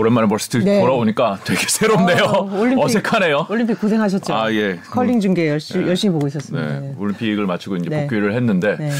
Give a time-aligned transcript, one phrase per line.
[0.00, 0.80] 오랜만에 멀스트 네.
[0.80, 2.24] 돌아오니까 되게 새롭네요.
[2.24, 3.46] 어, 올림픽, 어색하네요.
[3.50, 4.34] 올림픽 고생하셨죠.
[4.34, 4.78] 아 예.
[4.90, 5.90] 컬링 중계 열심히, 네.
[5.90, 6.80] 열심히 보고 있었습니다.
[6.80, 6.94] 네.
[6.98, 8.02] 올림픽을 마치고 이제 네.
[8.02, 8.90] 복귀를 했는데 네.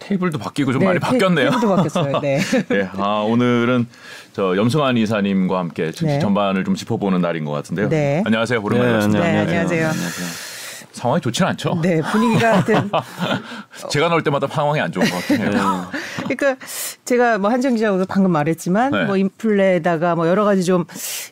[0.00, 1.50] 테이블도 바뀌고 좀 네, 많이 바뀌었네요.
[1.50, 2.20] 테이블도 바뀌었어요.
[2.22, 2.38] 네.
[2.68, 2.88] 네.
[2.96, 3.86] 아 오늘은
[4.32, 6.18] 저 염승환 이사님과 함께 네.
[6.20, 7.88] 전반을 좀 짚어보는 날인 것 같은데요.
[7.88, 8.22] 네.
[8.24, 8.60] 안녕하세요.
[8.62, 9.88] 오랜만에 네, 안녕하세요.
[9.88, 10.51] 안녕하세요.
[10.92, 11.78] 상황이 좋지는 않죠.
[11.82, 12.90] 네, 분위기가 하여튼
[13.90, 15.50] 제가 나올 때마다 상황이 안 좋은 것 같아요.
[15.50, 16.34] 네.
[16.36, 16.56] 그러니까
[17.04, 19.04] 제가 뭐 한정 기자도 방금 말했지만 네.
[19.04, 20.84] 뭐 인플레다가 뭐 여러 가지 좀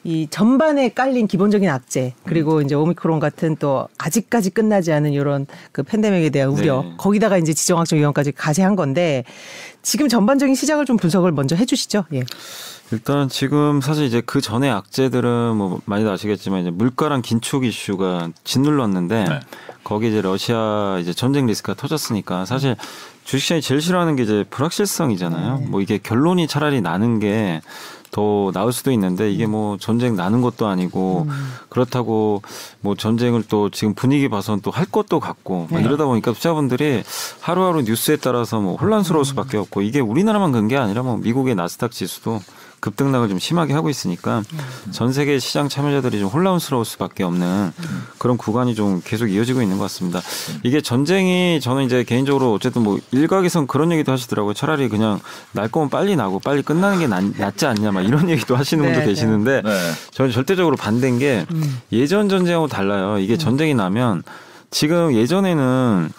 [0.03, 2.63] 이 전반에 깔린 기본적인 악재 그리고 음.
[2.63, 6.95] 이제 오미크론 같은 또 아직까지 끝나지 않은 이런 그 팬데믹에 대한 우려 네.
[6.97, 9.25] 거기다가 이제 지정학적 위험까지 가세한 건데
[9.83, 12.05] 지금 전반적인 시작을 좀 분석을 먼저 해주시죠.
[12.15, 12.23] 예.
[12.93, 19.25] 일단 지금 사실 이제 그 전에 악재들은 뭐 많이들 아시겠지만 이제 물가랑 긴축 이슈가 짓눌렀는데
[19.25, 19.41] 네.
[19.85, 22.77] 거기 이제 러시아 이제 전쟁 리스크가 터졌으니까 사실
[23.25, 25.59] 주식시장이 제일 싫어하는 게 이제 불확실성이잖아요.
[25.59, 25.67] 네.
[25.67, 27.61] 뭐 이게 결론이 차라리 나는 게
[28.11, 31.53] 더 나을 수도 있는데 이게 뭐 전쟁 나는 것도 아니고 음.
[31.69, 32.43] 그렇다고
[32.81, 35.81] 뭐 전쟁을 또 지금 분위기 봐서는 또할 것도 같고 네.
[35.81, 37.03] 이러다 보니까 투자분들이
[37.41, 39.25] 하루하루 뉴스에 따라서 뭐 혼란스러울 음.
[39.25, 42.41] 수밖에 없고 이게 우리나라만 그런 게 아니라 뭐 미국의 나스닥 지수도
[42.81, 44.43] 급등락을 좀 심하게 하고 있으니까
[44.91, 47.73] 전 세계 시장 참여자들이 좀 혼란스러울 수밖에 없는
[48.19, 50.21] 그런 구간이 좀 계속 이어지고 있는 것 같습니다.
[50.63, 54.55] 이게 전쟁이 저는 이제 개인적으로 어쨌든 뭐 일각에선 그런 얘기도 하시더라고요.
[54.55, 55.21] 차라리 그냥
[55.53, 59.01] 날 거면 빨리 나고 빨리 끝나는 게 낫, 지 않냐 막 이런 얘기도 하시는 분도
[59.01, 59.11] 네, 네.
[59.11, 59.71] 계시는데 네.
[60.13, 61.81] 저는 절대적으로 반대인 게 음.
[61.93, 63.19] 예전 전쟁하고 달라요.
[63.19, 63.39] 이게 음.
[63.39, 64.23] 전쟁이 나면
[64.71, 66.11] 지금 예전에는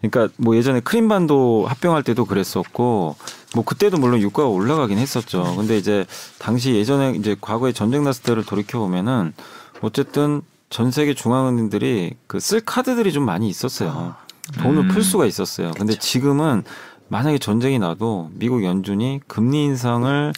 [0.00, 3.16] 그러니까 뭐 예전에 크림반도 합병할 때도 그랬었고
[3.54, 5.42] 뭐 그때도 물론 유가가 올라가긴 했었죠.
[5.42, 5.56] 네.
[5.56, 6.06] 근데 이제
[6.38, 9.32] 당시 예전에 이제 과거에 전쟁 났을 때를 돌이켜 보면은
[9.80, 14.14] 어쨌든 전 세계 중앙은행들이 그 쓸 카드들이 좀 많이 있었어요.
[14.62, 14.88] 돈을 음.
[14.88, 15.72] 풀 수가 있었어요.
[15.72, 16.00] 근데 그쵸.
[16.00, 16.62] 지금은
[17.08, 20.32] 만약에 전쟁이 나도 미국 연준이 금리 인상을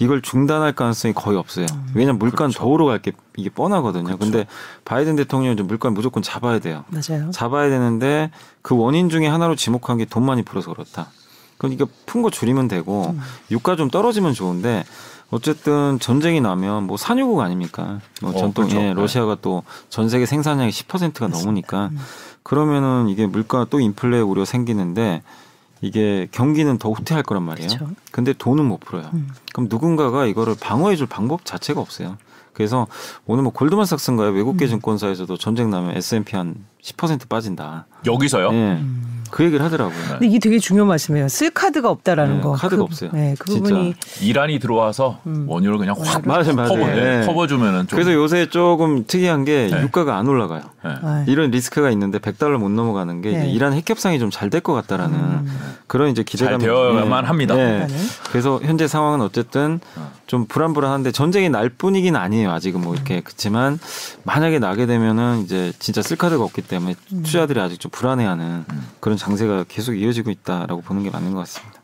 [0.00, 1.66] 이걸 중단할 가능성이 거의 없어요.
[1.72, 1.88] 음.
[1.94, 2.60] 왜냐면 물가는 그렇죠.
[2.60, 4.04] 더 오르갈 게 이게 뻔하거든요.
[4.04, 4.18] 그렇죠.
[4.18, 4.46] 근데
[4.84, 6.84] 바이든 대통령은 좀 물가를 무조건 잡아야 돼요.
[6.88, 7.32] 맞아요.
[7.32, 8.30] 잡아야 되는데
[8.62, 11.08] 그 원인 중에 하나로 지목한 게 돈 많이 풀어서 그렇다.
[11.58, 13.20] 그러니까 푼 거 줄이면 되고 음.
[13.50, 14.84] 유가 좀 떨어지면 좋은데
[15.30, 18.00] 어쨌든 전쟁이 나면 뭐 산유국 아닙니까?
[18.22, 18.80] 뭐 어, 전통 그렇죠.
[18.80, 21.98] 예, 러시아가 또전 세계 생산량의 10%가 넘으니까 음.
[22.42, 25.22] 그러면은 이게 물가 또 인플레 우려 생기는데
[25.80, 27.68] 이게 경기는 더 후퇴할 거란 말이에요.
[27.68, 27.88] 그쵸.
[28.10, 29.10] 근데 돈은 못 풀어요.
[29.12, 29.28] 음.
[29.52, 32.16] 그럼 누군가가 이거를 방어해 줄 방법 자체가 없어요.
[32.52, 32.88] 그래서
[33.26, 34.30] 오늘 뭐 골드만삭스인가요?
[34.30, 34.70] 외국계 음.
[34.70, 37.86] 증권사에서도 전쟁 나면 S&P 한10% 빠진다.
[38.06, 38.50] 여기서요?
[38.52, 38.56] 네.
[38.56, 39.04] 음.
[39.30, 39.94] 그 얘기를 하더라고요.
[40.12, 41.28] 근데 이게 되게 중요한 말씀이에요.
[41.28, 42.52] 쓸 카드가 없다라는 네, 거.
[42.52, 43.10] 카드가 그, 없어요.
[43.12, 45.44] 네, 그 부분이 이란이 들어와서 음.
[45.46, 46.68] 원유를 그냥 확 맞아요, 맞아요.
[46.70, 47.26] 퍼버, 네.
[47.26, 47.96] 퍼버주면은 좀.
[47.98, 49.82] 그래서 요새 조금 특이한 게 네.
[49.82, 50.62] 유가가 안 올라가요.
[50.82, 50.90] 네.
[51.02, 51.24] 아.
[51.28, 53.50] 이런 리스크가 있는데 100달러 못 넘어가는 게 네.
[53.50, 55.58] 이란 핵 협상이 좀 잘 될 것 같다라는 음.
[55.86, 57.26] 그런 이제 기대감이 되어야만 네.
[57.26, 57.54] 합니다.
[57.54, 57.86] 네.
[58.30, 60.10] 그래서 현재 상황은 어쨌든 어.
[60.26, 62.50] 좀 불안불안한데 전쟁이 날 뿐이긴 아니에요.
[62.50, 63.78] 아직은 뭐 이렇게 그렇지만
[64.24, 67.22] 만약에 나게 되면은 이제 진짜 쓸 카드가 없기 때문에 음.
[67.22, 68.88] 투자들이 아직 좀 불안해하는 음.
[69.00, 71.78] 그런 장세가 계속 이어지고 있다라고 보는 게 맞는 것 같습니다.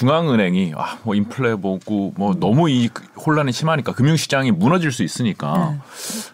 [0.00, 2.88] 중앙은행이 아, 뭐 인플레 보고 뭐 너무 이
[3.26, 5.76] 혼란이 심하니까 금융시장이 무너질 수 있으니까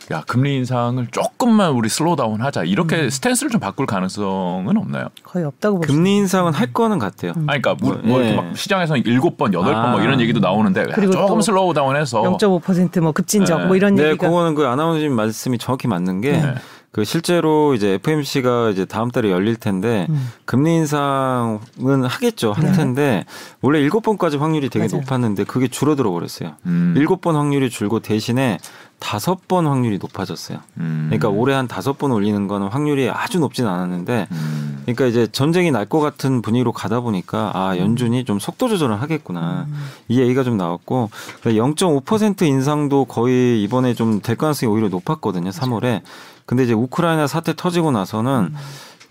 [0.08, 0.14] 네.
[0.14, 3.10] 야 금리 인상을 조금만 우리 slow down 하자 이렇게 음.
[3.10, 5.08] 스탠스를 좀 바꿀 가능성은 없나요?
[5.24, 7.32] 거의 없다고 보시면 금리 인상은 할 거는 같아요.
[7.36, 7.50] 음.
[7.50, 10.03] 아니, 그러니까 뭐, 뭐 이렇게 막 시장에서 일곱 번 여덟 번뭐 아.
[10.03, 13.66] 이런 얘기도 나오는데 그리고 조금 slow down해서 0.5%뭐 급진적 네.
[13.66, 16.32] 뭐 이런 네, 얘기가 그거는 그 아나운서님 말씀이 정확히 맞는 게.
[16.32, 16.54] 네.
[16.97, 20.33] 그 실제로 이제 FOMC가 이제 다음 달에 열릴 텐데 음.
[20.47, 21.59] 금리 인상은
[22.05, 22.73] 하겠죠 할 네.
[22.73, 23.25] 텐데 네.
[23.61, 25.03] 원래 일곱 번까지 확률이 되게 맞아요.
[25.03, 26.55] 높았는데 그게 줄어들어 버렸어요.
[26.65, 26.95] 음.
[26.97, 28.57] 일곱 번 확률이 줄고 대신에
[28.99, 30.61] 다섯 번 확률이 높아졌어요.
[30.79, 31.09] 음.
[31.11, 34.78] 그러니까 올해 한 다섯 번 올리는 거는 확률이 아주 높진 않았는데, 음.
[34.87, 37.78] 그러니까 이제 전쟁이 날 것 같은 분위기로 가다 보니까 아 음.
[37.78, 39.75] 연준이 좀 속도 조절을 하겠구나 음.
[40.09, 41.11] 이 얘기가 좀 나왔고
[41.43, 45.51] 0.5% 그러니까 인상도 거의 이번에 좀 될 가능성이 오히려 높았거든요.
[45.51, 46.01] 3월에
[46.47, 48.57] 근데 이제 우크라이나 사태 터지고 나서는 음.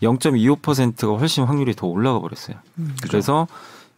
[0.02, 2.58] 0.25%가 훨씬 확률이 더 올라가 버렸어요.
[2.80, 2.96] 음.
[3.04, 3.48] 그래서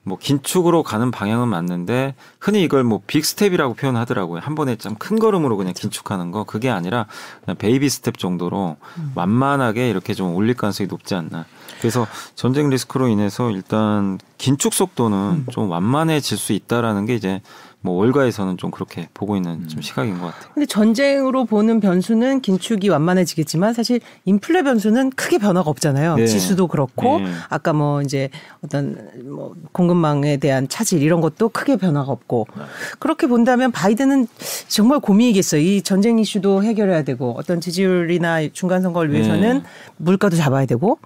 [0.08, 4.40] 뭐 긴축으로 가는 방향은 맞는데 흔히 이걸 뭐 big step이라고 표현하더라고요.
[4.42, 7.08] 한 번에 좀큰 걸음으로 그냥 긴축하는 거 그게 아니라
[7.44, 9.12] 그냥 baby step 정도로 음.
[9.16, 11.46] 만만하게 이렇게 좀 올릴 가능성이 높지 않나.
[11.80, 15.46] 그래서 전쟁 리스크로 인해서 일단 긴축 속도는 음.
[15.52, 17.42] 좀 완만해질 수 있다라는 게 이제
[17.88, 20.52] 뭐 월가에서는 좀 그렇게 보고 있는 좀 시각인 것 같아요.
[20.54, 26.16] 근데 전쟁으로 보는 변수는 긴축이 완만해지겠지만 사실 인플레 변수는 크게 변화가 없잖아요.
[26.16, 26.28] 네.
[26.28, 27.28] 지수도 그렇고 네.
[27.48, 28.30] 아까 뭐 이제
[28.62, 32.64] 어떤 뭐 공급망에 대한 차질 이런 것도 크게 변화가 없고 네.
[33.00, 34.28] 그렇게 본다면 바이든은
[34.68, 35.62] 정말 고민이겠어요.
[35.62, 39.64] 이 전쟁 이슈도 해결해야 되고 어떤 지지율이나 중간 선거를 위해서는 네.
[39.96, 41.00] 물가도 잡아야 되고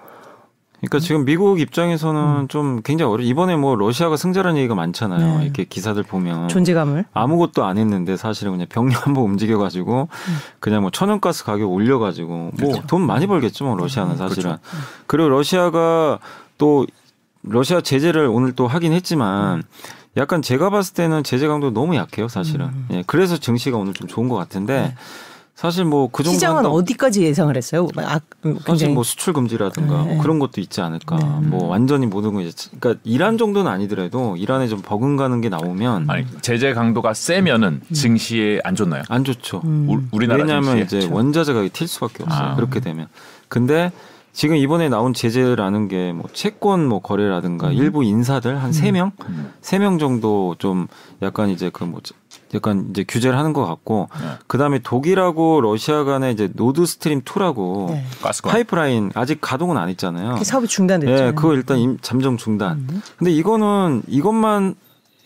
[0.81, 2.47] 그러니까 지금 미국 입장에서는 음.
[2.47, 3.23] 좀 굉장히 어려.
[3.23, 5.37] 이번에 뭐 러시아가 승자라는 얘기가 많잖아요.
[5.39, 5.43] 네.
[5.43, 10.37] 이렇게 기사들 보면 존재감을 아무것도 안 했는데 사실은 그냥 병력 한번 움직여가지고 음.
[10.59, 12.97] 그냥 뭐 천연가스 가격 올려가지고 뭐돈 그렇죠.
[12.97, 13.65] 많이 벌겠죠.
[13.65, 14.43] 뭐 러시아는 음, 사실은.
[14.43, 14.61] 그렇죠.
[15.05, 16.19] 그리고 러시아가
[16.57, 16.87] 또
[17.43, 19.57] 러시아 제재를 오늘 또 하긴 했지만.
[19.57, 19.63] 음.
[20.17, 22.65] 약간 제가 봤을 때는 제재 강도 너무 약해요, 사실은.
[22.65, 22.87] 음.
[22.91, 24.95] 예, 그래서 증시가 오늘 좀 좋은 것 같은데 네.
[25.61, 26.69] 사실 뭐 그 정도 시장은 한다...
[26.71, 27.87] 어디까지 예상을 했어요?
[27.97, 28.19] 아,
[28.65, 30.15] 사실 뭐 수출 금지라든가 네.
[30.15, 31.17] 뭐 그런 것도 있지 않을까.
[31.17, 31.47] 네.
[31.49, 36.25] 뭐 완전히 모든 거 이제 그러니까 이란 정도는 아니더라도 이란에 좀 버금가는 게 나오면 아니
[36.41, 37.93] 제재 강도가 세면은 음.
[37.93, 39.03] 증시에 안 좋나요?
[39.07, 39.61] 안 좋죠.
[39.63, 40.09] 음.
[40.11, 41.13] 우리나라 왜냐하면 이제 그렇죠.
[41.13, 42.49] 원자재가 튈 수밖에 없어요.
[42.49, 42.55] 아.
[42.55, 43.07] 그렇게 되면.
[43.47, 43.91] 근데
[44.33, 47.73] 지금 이번에 나온 제재라는 게 뭐 채권 뭐 거래라든가 음.
[47.73, 49.51] 일부 인사들 한 세명 음.
[49.61, 49.99] 세명 음.
[49.99, 50.87] 정도 좀
[51.21, 51.99] 약간 이제 그 뭐
[52.53, 54.27] 약간 이제 규제를 하는 것 같고 네.
[54.47, 58.03] 그다음에 독일하고 러시아 간에 이제 Nord Stream 2라고 네.
[58.43, 60.35] 파이프라인 아직 가동은 안 했잖아요.
[60.37, 61.11] 그 사업이 중단됐죠.
[61.13, 62.77] 네, 그거 일단 잠정 중단.
[62.89, 63.01] 음.
[63.17, 64.75] 근데 이거는 이것만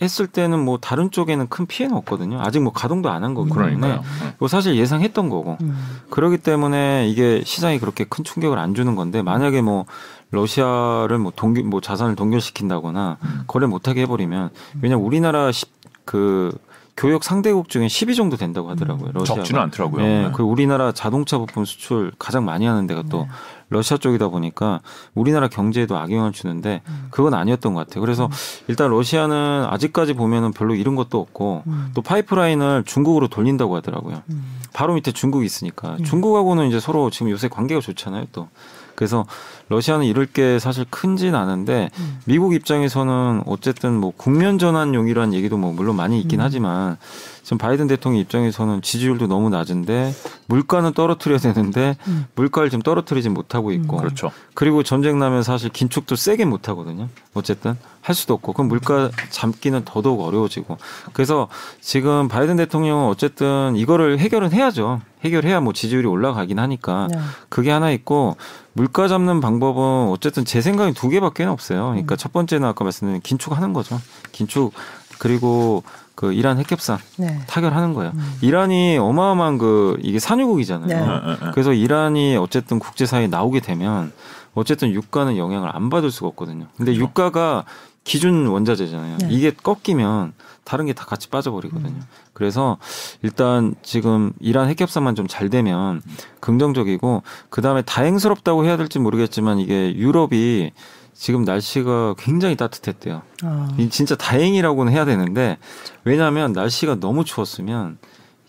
[0.02, 2.42] 했을 때는 뭐 다른 쪽에는 큰 피해는 없거든요.
[2.42, 4.02] 아직 뭐 가동도 안 한 거기 때문에
[4.40, 5.76] 뭐 사실 예상했던 거고 음.
[6.10, 9.86] 그렇기 때문에 이게 시장이 그렇게 큰 충격을 안 주는 건데 만약에 뭐
[10.32, 13.44] 러시아를 뭐 동기 뭐 자산을 동결시킨다거나 음.
[13.48, 14.50] 거래 못하게 해버리면
[14.82, 15.66] 왜냐 면 우리나라 시,
[16.04, 16.56] 그
[16.98, 19.08] 교역 상대국 중에 10위 정도 된다고 하더라고요.
[19.10, 19.12] 음.
[19.14, 19.42] 러시아가.
[19.42, 20.02] 적지는 않더라고요.
[20.02, 20.32] 네, 네.
[20.34, 23.28] 그 우리나라 자동차 부품 수출 가장 많이 하는 데가 또 네.
[23.70, 24.82] 러시아 쪽이다 보니까
[25.14, 27.08] 우리나라 경제에도 악영향을 주는데 음.
[27.10, 28.02] 그건 아니었던 것 같아요.
[28.02, 28.32] 그래서 음.
[28.68, 31.92] 일단 러시아는 아직까지 보면은 별로 잃은 것도 없고 음.
[31.94, 34.22] 또 파이프라인을 중국으로 돌린다고 하더라고요.
[34.30, 34.60] 음.
[34.74, 36.04] 바로 밑에 중국이 있으니까 음.
[36.04, 38.26] 중국하고는 이제 서로 지금 요새 관계가 좋잖아요.
[38.32, 38.50] 또
[38.96, 39.26] 그래서
[39.70, 42.20] 러시아는 이럴 게 사실 큰진 않은데 음.
[42.26, 46.46] 미국 입장에서는 어쨌든 뭐 국면 전환용이라는 얘기도 뭐 물론 많이 있긴 음.
[46.46, 46.98] 하지만
[47.42, 50.14] 지금 바이든 대통령 입장에서는 지지율도 너무 낮은데
[50.48, 52.26] 물가는 떨어뜨려야 되는데 음.
[52.36, 54.00] 물가를 지금 떨어뜨리지 못하고 있고 음.
[54.00, 54.32] 그렇죠.
[54.54, 57.08] 그리고 전쟁 나면 사실 긴축도 세게 못 하거든요.
[57.34, 60.78] 어쨌든 할 수도 없고 그럼 물가 잡기는 더더욱 어려워지고
[61.14, 61.48] 그래서
[61.82, 65.02] 지금 바이든 대통령은 어쨌든 이거를 해결은 해야죠.
[65.24, 67.20] 해결해야 뭐 지지율이 올라가긴 하니까 네.
[67.50, 68.38] 그게 하나 있고
[68.76, 71.88] 물가 잡는 방법은 어쨌든 제 생각에 두 개밖에 없어요.
[71.92, 72.18] 그러니까 음.
[72.18, 74.00] 첫 번째는 아까 말씀드린 긴축하는 거죠.
[74.34, 74.74] 긴축
[75.18, 75.84] 그리고
[76.14, 77.40] 그 이란 핵협상 네.
[77.48, 78.12] 타결하는 거예요.
[78.16, 78.38] 음.
[78.42, 80.88] 이란이 어마어마한 그 이게 산유국이잖아요.
[80.88, 80.96] 네.
[80.96, 81.52] 네, 네.
[81.54, 84.12] 그래서 이란이 어쨌든 국제사회에 나오게 되면
[84.54, 86.68] 어쨌든 유가는 영향을 안 받을 수가 없거든요.
[86.76, 87.02] 근데 그렇죠.
[87.02, 87.64] 유가가
[88.04, 89.18] 기준 원자재잖아요.
[89.20, 89.28] 네.
[89.30, 90.34] 이게 꺾이면
[90.66, 91.90] 다른 게 다 같이 빠져버리거든요.
[91.90, 92.02] 음.
[92.34, 92.78] 그래서
[93.22, 96.02] 일단 지금 이란 핵협상만 좀 잘 되면
[96.40, 100.72] 긍정적이고 그 다음에 다행스럽다고 해야 될지 모르겠지만 이게 유럽이
[101.14, 103.22] 지금 날씨가 굉장히 따뜻했대요.
[103.44, 103.70] 아.
[103.90, 105.58] 진짜 다행이라고는 해야 되는데
[106.04, 107.98] 왜냐하면 날씨가 너무 추웠으면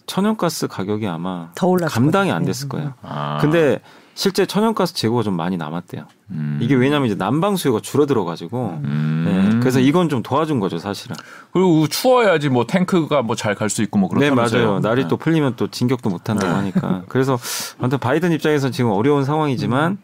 [0.06, 1.50] 천연가스 가격이 아마
[1.88, 2.94] 감당이 안 됐을 거예요.
[3.02, 3.38] 아.
[3.40, 3.80] 근데
[4.14, 6.06] 실제 천연가스 재고가 좀 많이 남았대요.
[6.30, 6.58] 음.
[6.62, 9.24] 이게 왜냐하면 이제 난방 수요가 줄어들어 가지고 음.
[9.26, 11.16] 네, 그래서 이건 좀 도와준 거죠 사실은.
[11.52, 14.60] 그리고 추워야지 뭐 탱크가 뭐 잘 갈 수 있고 뭐 그렇다면서요.
[14.60, 14.80] 네 맞아요.
[14.80, 15.08] 날이 네.
[15.08, 16.58] 또 풀리면 또 진격도 못 한다고 네.
[16.58, 17.02] 하니까.
[17.08, 17.38] 그래서
[17.78, 19.98] 아무튼 바이든 입장에서는 지금 어려운 상황이지만 음.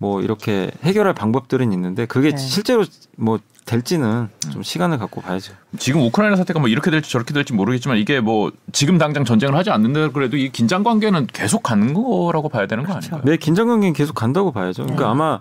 [0.00, 2.36] 뭐 이렇게 해결할 방법들은 있는데 그게 네.
[2.36, 2.84] 실제로
[3.16, 5.52] 뭐 될지는 좀 시간을 갖고 봐야죠.
[5.78, 9.70] 지금 우크라이나 사태가 뭐 이렇게 될지 저렇게 될지 모르겠지만 이게 뭐 지금 당장 전쟁을 하지
[9.70, 13.08] 않는다 그래도 이 긴장 관계는 계속 가는 거라고 봐야 되는 거 그렇죠.
[13.16, 13.30] 아닌가요?
[13.30, 14.84] 네, 긴장 관계는 계속 간다고 봐야죠.
[14.84, 15.10] 그러니까 네.
[15.10, 15.40] 아마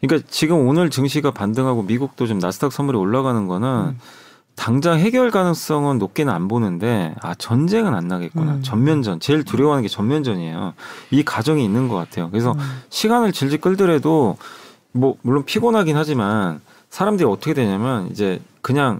[0.00, 3.98] 그러니까 지금 오늘 증시가 반등하고 미국도 지금 나스닥 선물이 올라가는 거는 음.
[4.54, 8.62] 당장 해결 가능성은 높게는 안 보는데 아 전쟁은 안 나겠구나 음.
[8.62, 10.74] 전면전 제일 두려워하는 게 전면전이에요
[11.12, 12.82] 이 가정이 있는 것 같아요 그래서 음.
[12.90, 14.36] 시간을 질질 끌더라도
[14.92, 18.98] 뭐 물론 피곤하긴 하지만 사람들이 어떻게 되냐면 이제 그냥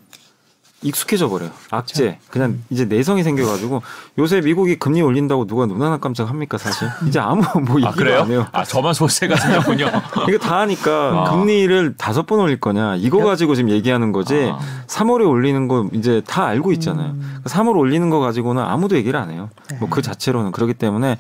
[0.83, 1.51] 익숙해져 버려요.
[1.71, 2.05] 악재.
[2.05, 2.19] 그렇죠.
[2.31, 2.65] 그냥 음.
[2.71, 3.83] 이제 내성이 생겨가지고
[4.19, 6.89] 요새 미국이 금리 올린다고 누가 눈 하나 깜짝 합니까 사실?
[7.07, 8.23] 이제 아무 뭐 아, 그래요?
[8.23, 8.47] 안 해요.
[8.53, 9.91] 아 저만 소세가 생겼군요.
[10.29, 11.31] 이게 다 하니까 아.
[11.31, 14.51] 금리를 다섯 번 올릴 거냐 이거 가지고 지금 얘기하는 거지.
[14.53, 14.59] 아.
[14.87, 17.11] 3월에 올리는 거 이제 다 알고 있잖아요.
[17.11, 17.41] 음.
[17.45, 19.51] 3월 올리는 거 가지고는 아무도 얘기를 안 해요.
[19.81, 21.19] 뭐그 자체로는 그렇기 때문에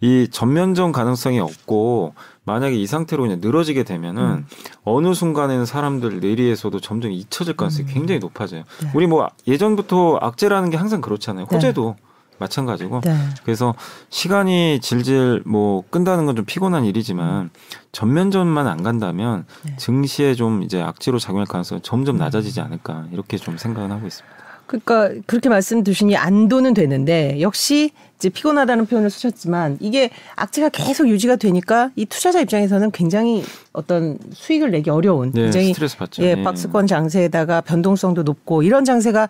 [0.00, 2.14] 이 전면전 가능성이 없고
[2.48, 4.46] 만약에 이 상태로 그냥 늘어지게 되면은 음.
[4.84, 7.92] 어느 순간에는 사람들 내리에서도 점점 잊혀질 가능성이 음.
[7.92, 8.62] 굉장히 높아져요.
[8.82, 8.90] 네.
[8.94, 11.46] 우리 뭐 예전부터 악재라는 게 항상 그렇잖아요.
[11.46, 11.54] 네.
[11.54, 12.02] 호재도 네.
[12.38, 13.02] 마찬가지고.
[13.04, 13.16] 네.
[13.44, 13.74] 그래서
[14.08, 17.50] 시간이 질질 뭐 끈다는 건 좀 피곤한 일이지만 음.
[17.92, 19.76] 전면전만 안 간다면 네.
[19.76, 22.18] 증시에 좀 이제 악재로 작용할 가능성은 점점 음.
[22.20, 24.37] 낮아지지 않을까 이렇게 좀 생각은 하고 있습니다.
[24.68, 31.36] 그러니까 그렇게 말씀 주시니 안도는 되는데 역시 이제 피곤하다는 표현을 쓰셨지만 이게 악재가 계속 유지가
[31.36, 36.22] 되니까 이 투자자 입장에서는 굉장히 어떤 수익을 내기 어려운 네, 굉장히 스트레스 받죠.
[36.22, 36.42] 예, 네.
[36.42, 39.28] 박스권 장세에다가 변동성도 높고 이런 장세가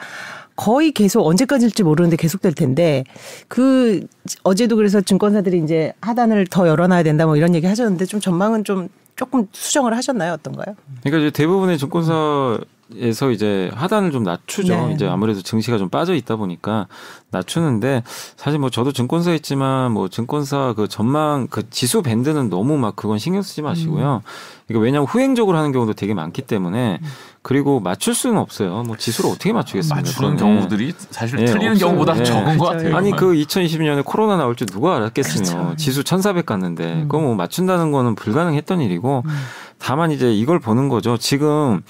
[0.57, 3.05] 거의 계속 언제까지일지 모르는데 계속될 텐데
[3.47, 4.05] 그
[4.43, 8.89] 어제도 그래서 증권사들이 이제 하단을 더 열어놔야 된다 뭐 이런 얘기 하셨는데 좀 전망은 좀
[9.15, 10.33] 조금 수정을 하셨나요?
[10.33, 10.75] 어떤가요?
[11.05, 12.59] 그러니까 이제 대부분의 증권사
[12.97, 14.87] 에서 이제 하단을 좀 낮추죠.
[14.87, 14.93] 네.
[14.95, 16.87] 이제 아무래도 증시가 좀 빠져 있다 보니까
[17.31, 18.03] 낮추는데
[18.37, 23.19] 사실 뭐 저도 증권사 있지만 뭐 증권사 그 전망 그 지수 밴드는 너무 막 그건
[23.19, 24.23] 신경 쓰지 마시고요.
[24.25, 24.29] 음.
[24.67, 27.01] 그러니까 왜냐하면 후행적으로 하는 경우도 되게 많기 때문에
[27.43, 28.83] 그리고 맞출 수는 없어요.
[28.85, 30.01] 뭐 지수를 어떻게 맞추겠습니까?
[30.01, 31.89] 맞추는 경우들이 사실 네, 틀리는 없어요.
[31.89, 32.25] 경우보다 네.
[32.25, 32.97] 적은 것 같아요.
[32.97, 35.77] 아니 그 2020년에 코로나 나올 줄 누가 알았겠으며 그렇죠.
[35.77, 37.03] 지수 1,400 갔는데 음.
[37.03, 39.31] 그거 뭐 맞춘다는 거는 불가능했던 일이고 음.
[39.79, 41.17] 다만 이제 이걸 보는 거죠.
[41.17, 41.83] 지금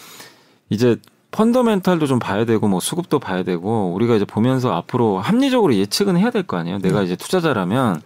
[0.70, 0.96] 이제
[1.30, 6.30] 펀더멘탈도 좀 봐야 되고 뭐 수급도 봐야 되고 우리가 이제 보면서 앞으로 합리적으로 예측은 해야
[6.30, 6.78] 될 거 아니에요.
[6.78, 7.04] 내가 네.
[7.06, 8.00] 이제 투자자라면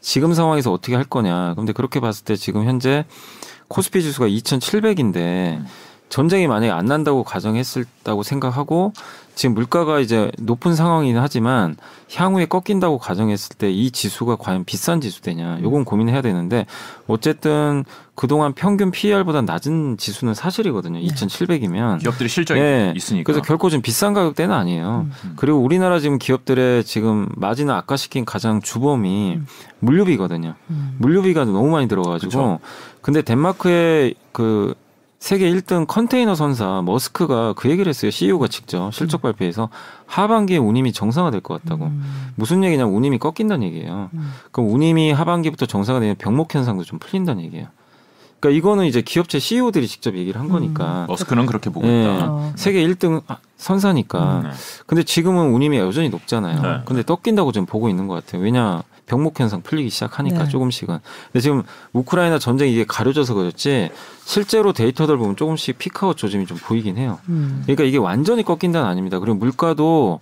[0.00, 1.54] 지금 상황에서 어떻게 할 거냐.
[1.54, 3.04] 근데 그렇게 봤을 때 지금 현재
[3.68, 5.62] 코스피 지수가 2,700인데
[6.08, 8.92] 전쟁이 만약에 안 난다고 가정했을다고 생각하고
[9.34, 11.76] 지금 물가가 이제 높은 상황이긴 하지만
[12.14, 16.66] 향후에 꺾인다고 가정했을 때 이 지수가 과연 비싼 지수 되냐 요건 고민해야 되는데
[17.08, 17.84] 어쨌든
[18.14, 21.00] 그동안 평균 PER보다 낮은 지수는 사실이거든요.
[21.00, 21.06] 네.
[21.06, 22.92] 2,700이면 기업들이 실적이 네.
[22.94, 25.06] 있으니까 그래서 결코 좀 비싼 가격대는 아니에요.
[25.08, 25.12] 음.
[25.24, 25.32] 음.
[25.36, 29.46] 그리고 우리나라 지금 기업들의 지금 마진을 악화시킨 가장 주범이 음.
[29.80, 30.54] 물류비거든요.
[30.70, 30.96] 음.
[30.98, 32.60] 물류비가 너무 많이 들어가지고?
[33.00, 34.74] 근데 덴마크의 그
[35.24, 38.10] 세계 1등 컨테이너 선사 머스크가 그 얘기를 했어요.
[38.10, 39.22] CEO가 직접 실적 음.
[39.22, 39.70] 발표에서
[40.04, 41.86] 하반기에 운임이 정상화될 것 같다고.
[41.86, 42.32] 음.
[42.34, 44.10] 무슨 얘기냐면 운임이 꺾인다는 얘기예요.
[44.12, 44.32] 음.
[44.52, 47.68] 그럼 운임이 하반기부터 정상화되면 병목 현상도 좀 풀린다는 얘기예요.
[48.38, 51.04] 그러니까 이거는 이제 기업체 CEO들이 직접 얘기를 한 거니까.
[51.04, 51.06] 음.
[51.06, 52.02] 머스크는 그렇게 보고 네.
[52.02, 52.26] 있다.
[52.30, 52.52] 어.
[52.56, 53.22] 세계 1등
[53.56, 54.40] 선사니까.
[54.40, 54.42] 음.
[54.42, 54.50] 네.
[54.86, 56.60] 근데 지금은 운임이 여전히 높잖아요.
[56.60, 56.80] 네.
[56.84, 58.42] 근데 꺾인다고 좀 보고 있는 것 같아요.
[58.42, 60.48] 왜냐 병목 현상 풀리기 시작하니까 네.
[60.48, 60.98] 조금씩은.
[61.26, 63.90] 근데 지금 우크라이나 전쟁 이게 가려져서 그렇지
[64.24, 67.18] 실제로 데이터들 보면 조금씩 피크아웃 조짐이 좀 보이긴 해요.
[67.28, 67.62] 음.
[67.64, 69.18] 그러니까 이게 완전히 꺾인다는 아닙니다.
[69.18, 70.20] 그리고 물가도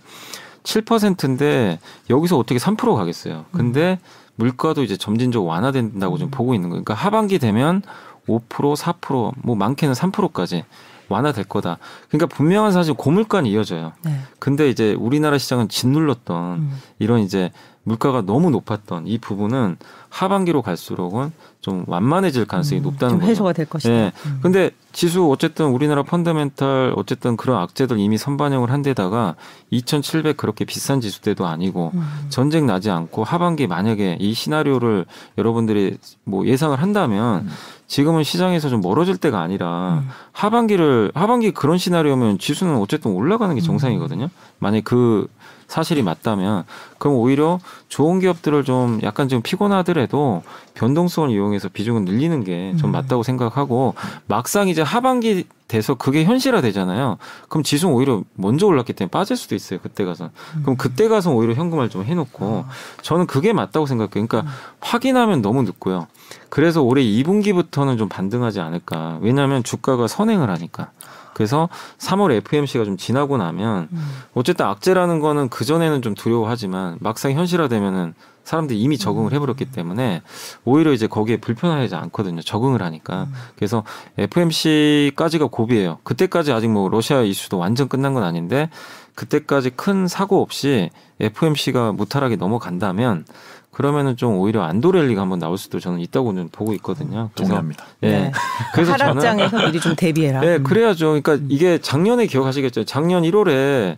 [0.63, 3.45] 7%인데 여기서 어떻게 3% 가겠어요.
[3.51, 4.23] 근데 음.
[4.35, 6.31] 물가도 이제 점진적으로 완화된다고 좀 음.
[6.31, 6.83] 보고 있는 거예요.
[6.83, 7.81] 그러니까 하반기 되면
[8.27, 10.63] 5% 4%뭐 많게는 3%까지
[11.09, 11.77] 완화될 거다.
[12.09, 13.93] 그러니까 분명한 사실 고물가는 이어져요.
[14.03, 14.19] 네.
[14.39, 16.79] 근데 이제 우리나라 시장은 짓눌렀던 음.
[16.99, 17.51] 이런 이제
[17.83, 19.77] 물가가 너무 높았던 이 부분은
[20.09, 23.29] 하반기로 갈수록은 좀 완만해질 가능성이 음, 높다는 거죠.
[23.29, 23.93] 해소가 될 것이다.
[23.93, 24.11] 네.
[24.25, 24.39] 음.
[24.41, 29.35] 근데 지수 어쨌든 우리나라 펀더멘탈 어쨌든 그런 악재들 이미 선반영을 한 데다가
[29.71, 32.25] 2,700 그렇게 비싼 지수대도 아니고 음.
[32.29, 35.05] 전쟁 나지 않고 하반기 만약에 이 시나리오를
[35.37, 37.49] 여러분들이 뭐 예상을 한다면 음.
[37.87, 40.09] 지금은 시장에서 좀 멀어질 때가 아니라 음.
[40.31, 43.63] 하반기를 하반기 그런 시나리오면 지수는 어쨌든 올라가는 게 음.
[43.63, 44.29] 정상이거든요.
[44.59, 45.27] 만약 그
[45.73, 46.65] 사실이 맞다면
[46.99, 50.43] 그럼 오히려 좋은 기업들을 좀 약간 좀 피곤하더라도
[50.75, 52.91] 변동성을 이용해서 비중을 늘리는 게좀 음.
[52.91, 53.95] 맞다고 생각하고
[54.27, 57.17] 막상 이제 하반기 돼서 그게 현실화 되잖아요.
[57.49, 59.79] 그럼 지수는 오히려 먼저 올랐기 때문에 빠질 수도 있어요.
[59.81, 60.29] 그때 가서.
[60.61, 62.65] 그럼 그때 가서 오히려 현금을 좀 해놓고
[63.01, 64.27] 저는 그게 맞다고 생각해요.
[64.27, 64.45] 그러니까
[64.81, 66.05] 확인하면 너무 늦고요.
[66.49, 69.17] 그래서 올해 2분기부터는 좀 반등하지 않을까.
[69.21, 70.91] 왜냐하면 주가가 선행을 하니까.
[71.33, 74.07] 그래서 3월 FMC가 좀 지나고 나면 음.
[74.33, 78.13] 어쨌든 악재라는 거는 그 전에는 좀 두려워하지만 막상 현실화되면은
[78.43, 79.35] 사람들이 이미 적응을 음.
[79.35, 80.21] 해버렸기 때문에
[80.65, 82.41] 오히려 이제 거기에 불편하지 않거든요.
[82.41, 83.23] 적응을 하니까.
[83.23, 83.33] 음.
[83.55, 83.83] 그래서
[84.17, 85.99] FMC까지가 고비예요.
[86.03, 88.69] 그때까지 아직 뭐 러시아 이슈도 완전 끝난 건 아닌데
[89.15, 93.25] 그때까지 큰 사고 없이 FMC가 무탈하게 넘어간다면
[93.73, 97.31] 그러면은 좀 오히려 안도렐리가 한번 나올 수도 저는 있다고는 보고 있거든요.
[97.33, 97.85] 그래서, 동의합니다.
[98.03, 98.07] 예.
[98.07, 98.31] 네.
[98.73, 100.41] 그래서 하락장에서 미리 좀 대비해라.
[100.41, 101.07] 네, 그래야죠.
[101.07, 101.47] 그러니까 음.
[101.49, 102.85] 이게 작년에 기억하시겠죠.
[102.85, 103.97] 작년 1월에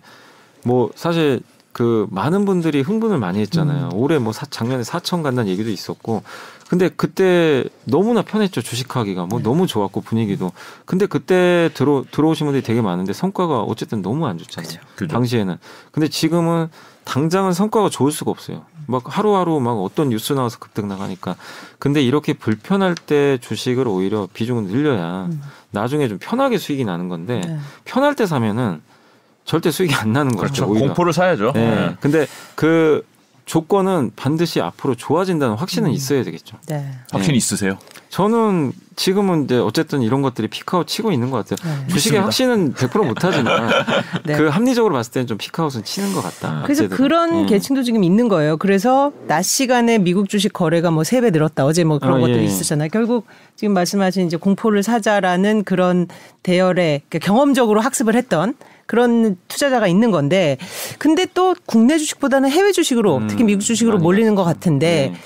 [0.63, 1.41] 뭐 사실
[1.73, 3.89] 그 많은 분들이 흥분을 많이 했잖아요.
[3.91, 3.97] 음.
[3.97, 6.23] 올해 뭐 사, 작년에 4천 간다는 얘기도 있었고.
[6.69, 8.61] 근데 그때 너무나 편했죠.
[8.61, 9.25] 주식하기가.
[9.25, 9.43] 뭐 네.
[9.43, 10.53] 너무 좋았고 분위기도.
[10.85, 14.79] 근데 그때 들어 들어오신 분들이 되게 많은데 성과가 어쨌든 너무 안 좋잖아요.
[14.95, 15.13] 그죠.
[15.13, 15.57] 당시에는.
[15.91, 16.69] 근데 지금은
[17.03, 18.63] 당장은 성과가 좋을 수가 없어요.
[18.87, 21.35] 막 하루하루 막 어떤 뉴스 나와서 급등 나가니까.
[21.79, 25.41] 근데 이렇게 불편할 때 주식을 오히려 비중을 늘려야 음.
[25.71, 27.59] 나중에 좀 편하게 수익이 나는 건데 네.
[27.83, 28.81] 편할 때 사면은
[29.43, 30.41] 절대 수익이 안 나는 거죠.
[30.41, 30.67] 그렇죠.
[30.67, 30.87] 오히려.
[30.87, 31.51] 공포를 사야죠.
[31.53, 31.75] 네.
[31.75, 31.95] 네.
[31.99, 33.05] 근데 그
[33.45, 35.93] 조건은 반드시 앞으로 좋아진다는 확신은 음.
[35.93, 36.57] 있어야 되겠죠.
[36.67, 36.83] 네.
[37.11, 37.37] 확신 네.
[37.37, 37.77] 있으세요?
[38.09, 41.69] 저는 지금은 이제 어쨌든 이런 것들이 피크아웃 치고 있는 것 같아요.
[41.81, 41.87] 네.
[41.93, 43.69] 주식의 확신은 100% 못하지만
[44.25, 44.37] 네.
[44.37, 46.63] 그 합리적으로 봤을 때는 좀 피크아웃은 치는 것 같다.
[46.63, 46.97] 그래서 어쨌든.
[46.97, 47.45] 그런 음.
[47.45, 48.57] 계층도 지금 있는 거예요.
[48.57, 51.65] 그래서 낮 시간에 미국 주식 거래가 뭐세배 늘었다.
[51.65, 52.43] 어제 뭐 그런 어, 것들이 예.
[52.45, 52.89] 있었잖아요.
[52.91, 56.07] 결국 지금 말씀하신 이제 공포를 사자라는 그런
[56.41, 58.55] 대열에 그러니까 경험적으로 학습을 했던
[58.85, 60.57] 그런 투자자가 있는 건데
[60.97, 65.19] 근데 또 국내 주식보다는 해외 주식으로 음, 특히 미국 주식으로 몰리는 것 같은데 네.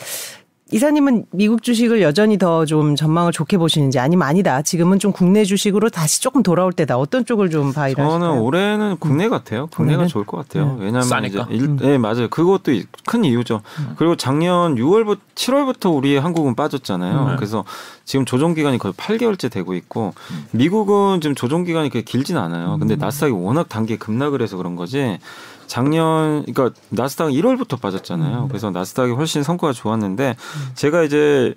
[0.71, 4.61] 이사님은 미국 주식을 여전히 더 좀 전망을 좋게 보시는지 아니면 아니다.
[4.61, 6.97] 지금은 좀 국내 주식으로 다시 조금 돌아올 때다.
[6.97, 8.09] 어떤 쪽을 좀 봐이라실까요?
[8.09, 9.29] 저는 올해는 국내 음.
[9.31, 9.67] 같아요.
[9.67, 10.07] 국내가 국내는?
[10.07, 10.65] 좋을 것 같아요.
[10.77, 10.85] 네.
[10.85, 11.47] 왜냐하면 싸니까?
[11.49, 12.27] 이제 일, 네, 맞아요.
[12.29, 12.71] 그것도
[13.07, 13.61] 큰 이유죠.
[13.79, 13.93] 음.
[13.97, 17.29] 그리고 작년 6월부터 7월부터 우리 한국은 빠졌잖아요.
[17.31, 17.35] 음.
[17.37, 17.63] 그래서
[18.05, 20.45] 지금 조정 기간이 거의 8개월째 되고 있고 음.
[20.51, 22.77] 미국은 지금 조정 기간이 그렇게 길진 않아요.
[22.79, 22.99] 근데 음.
[22.99, 25.17] 나스닥이 워낙 단계 급락을 해서 그런 거지.
[25.69, 28.43] 작년 그러니까 나스닥 1월부터 빠졌잖아요.
[28.43, 28.47] 음.
[28.47, 30.71] 그래서 나스닥이 훨씬 성과가 좋았는데 음.
[30.73, 31.53] 제가 이제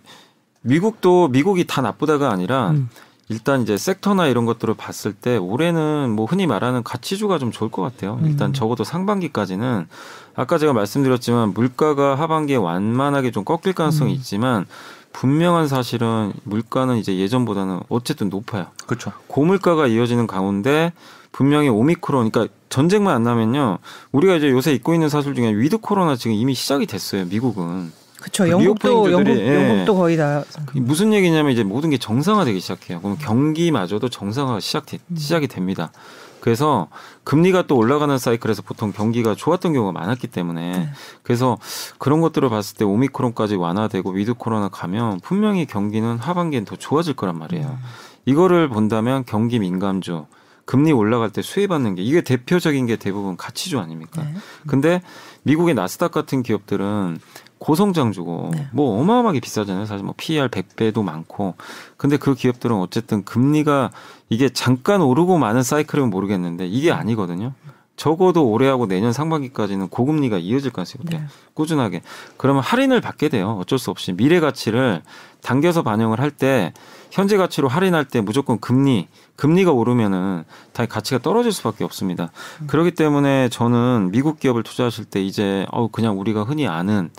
[0.61, 2.90] 미국도 미국이 다 나쁘다가 아니라 음.
[3.28, 7.81] 일단 이제 섹터나 이런 것들을 봤을 때 올해는 뭐 흔히 말하는 가치주가 좀 좋을 것
[7.81, 8.21] 같아요.
[8.25, 8.52] 일단 음.
[8.52, 9.87] 적어도 상반기까지는
[10.35, 14.16] 아까 제가 말씀드렸지만 물가가 하반기에 완만하게 좀 꺾일 가능성이 음.
[14.16, 14.66] 있지만
[15.14, 18.66] 분명한 사실은 물가는 이제 예전보다는 어쨌든 높아요.
[18.87, 19.12] 그렇죠.
[19.26, 20.92] 고물가가 이어지는 가운데
[21.33, 23.79] 분명히 오미크론, 그러니까 전쟁만 안 나면요,
[24.12, 27.26] 우리가 이제 요새 잊고 있는 사실 중에 with 코로나 지금 이미 시작이 됐어요.
[27.26, 27.93] 미국은.
[28.19, 28.49] 그렇죠.
[28.49, 29.71] 영국도 영국, 예.
[29.71, 33.02] 영국도 거의 다 무슨 얘기냐면 이제 모든 게 정상화되기 시작해요.
[33.02, 35.17] 그럼 경기마저도 정상화 시작 음.
[35.17, 35.93] 시작이 됩니다.
[36.41, 36.88] 그래서
[37.25, 40.88] 금리가 또 올라가는 사이클에서 보통 경기가 좋았던 경우가 많았기 때문에 네.
[41.23, 41.59] 그래서
[41.99, 47.38] 그런 것들을 봤을 때 오미크론까지 완화되고 with 코로나 가면 분명히 경기는 하반기엔 더 좋아질 거란
[47.38, 47.67] 말이에요.
[47.67, 47.79] 음.
[48.25, 50.25] 이거를 본다면 경기 민감주
[50.73, 54.23] 금리 올라갈 때 수혜받는 게 이게 대표적인 게 대부분 가치주 아닙니까?
[54.23, 54.33] 네.
[54.67, 55.02] 근데
[55.43, 57.19] 미국의 나스닥 같은 기업들은
[57.59, 58.69] 고성장주고 네.
[58.73, 59.85] 뭐 어마어마하게 비싸잖아요.
[59.85, 61.57] 사실 뭐 PER 100배도 많고.
[61.99, 63.91] 근데 그 기업들은 어쨌든 금리가
[64.31, 67.52] 이게 잠깐 오르고 마는 사이클은 모르겠는데 이게 아니거든요.
[67.97, 71.05] 적어도 올해하고 내년 상반기까지는 고금리가 이어질 가능성이.
[71.05, 71.23] 네.
[71.52, 72.00] 꾸준하게.
[72.38, 73.59] 그러면 할인을 받게 돼요.
[73.61, 75.02] 어쩔 수 없이 미래 가치를
[75.43, 76.73] 당겨서 반영을 할 때
[77.12, 82.31] 현재 가치로 할인할 때 무조건 금리 금리가 오르면은 다 가치가 떨어질 수밖에 없습니다.
[82.62, 82.66] 음.
[82.66, 87.11] 그렇기 때문에 저는 미국 기업을 투자하실 때 이제 어 그냥 우리가 흔히 아는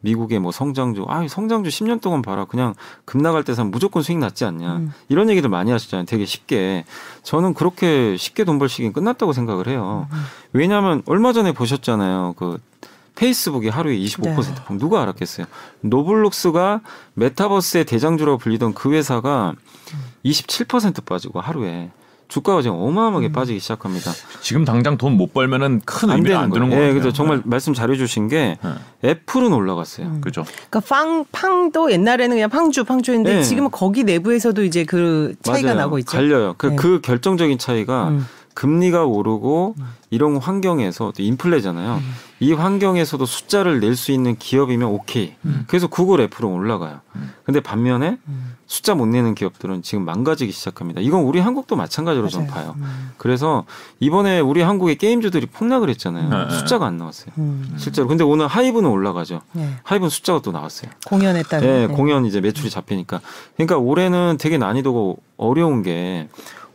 [0.00, 2.44] 미국의 뭐 성장주, 아, 성장주 10년 동안 봐라.
[2.46, 4.76] 그냥 급 나갈 때 사면 무조건 수익 났지 않냐.
[4.76, 4.92] 음.
[5.08, 6.06] 이런 얘기들 많이 하시잖아요.
[6.06, 6.84] 되게 쉽게.
[7.22, 10.08] 저는 그렇게 쉽게 돈 벌 시기는 끝났다고 생각을 해요.
[10.12, 10.18] 음.
[10.52, 12.34] 왜냐하면 얼마 전에 보셨잖아요.
[12.36, 12.58] 그
[13.14, 14.34] 페이스북이 하루에 25%
[14.70, 14.78] 네.
[14.78, 15.46] 누가 알았겠어요.
[15.80, 16.80] 노블룩스가
[17.14, 19.54] 메타버스의 대장주라고 불리던 그 회사가
[20.24, 21.90] 27% 빠지고 하루에
[22.28, 23.32] 주가가 지금 어마어마하게 음.
[23.32, 24.10] 빠지기 시작합니다.
[24.40, 26.86] 지금 당장 돈 못 벌면은 큰 의미가 안 드는 거예요.
[26.86, 27.42] 네, 그래서 정말 네.
[27.44, 28.56] 말씀 잘해주신 게
[29.02, 29.10] 네.
[29.10, 30.06] 애플은 올라갔어요.
[30.06, 30.20] 음.
[30.22, 30.46] 그죠.
[30.70, 33.42] 그러니까 팡 팡도 옛날에는 그냥 팡주 팡주였는데 네.
[33.42, 35.80] 지금은 거기 내부에서도 이제 그 차이가 맞아요.
[35.80, 36.12] 나고 있죠.
[36.16, 36.54] 갈려요.
[36.56, 36.76] 그, 네.
[36.76, 38.26] 그 결정적인 차이가 음.
[38.54, 39.84] 금리가 오르고 음.
[40.10, 41.94] 이런 환경에서 또 인플레잖아요.
[41.96, 42.14] 음.
[42.40, 45.34] 이 환경에서도 숫자를 낼 수 있는 기업이면 오케이.
[45.44, 45.64] 음.
[45.68, 47.00] 그래서 구글, 애플은 올라가요.
[47.16, 47.32] 음.
[47.44, 48.54] 근데 반면에 음.
[48.66, 51.00] 숫자 못 내는 기업들은 지금 망가지기 시작합니다.
[51.00, 52.74] 이건 우리 한국도 마찬가지로 좀 봐요.
[52.78, 53.12] 음.
[53.16, 53.64] 그래서
[54.00, 56.48] 이번에 우리 한국의 게임주들이 폭락을 했잖아요.
[56.48, 56.56] 네.
[56.58, 57.32] 숫자가 안 나왔어요.
[57.76, 58.08] 실제로.
[58.08, 59.42] 근데 오늘 하이브는 올라가죠.
[59.52, 59.68] 네.
[59.82, 60.90] 하이브는 숫자가 또 나왔어요.
[61.06, 61.66] 공연에 따른.
[61.66, 63.20] 네, 네, 공연 이제 매출이 잡히니까.
[63.56, 66.28] 그러니까 올해는 되게 난이도가 어려운 게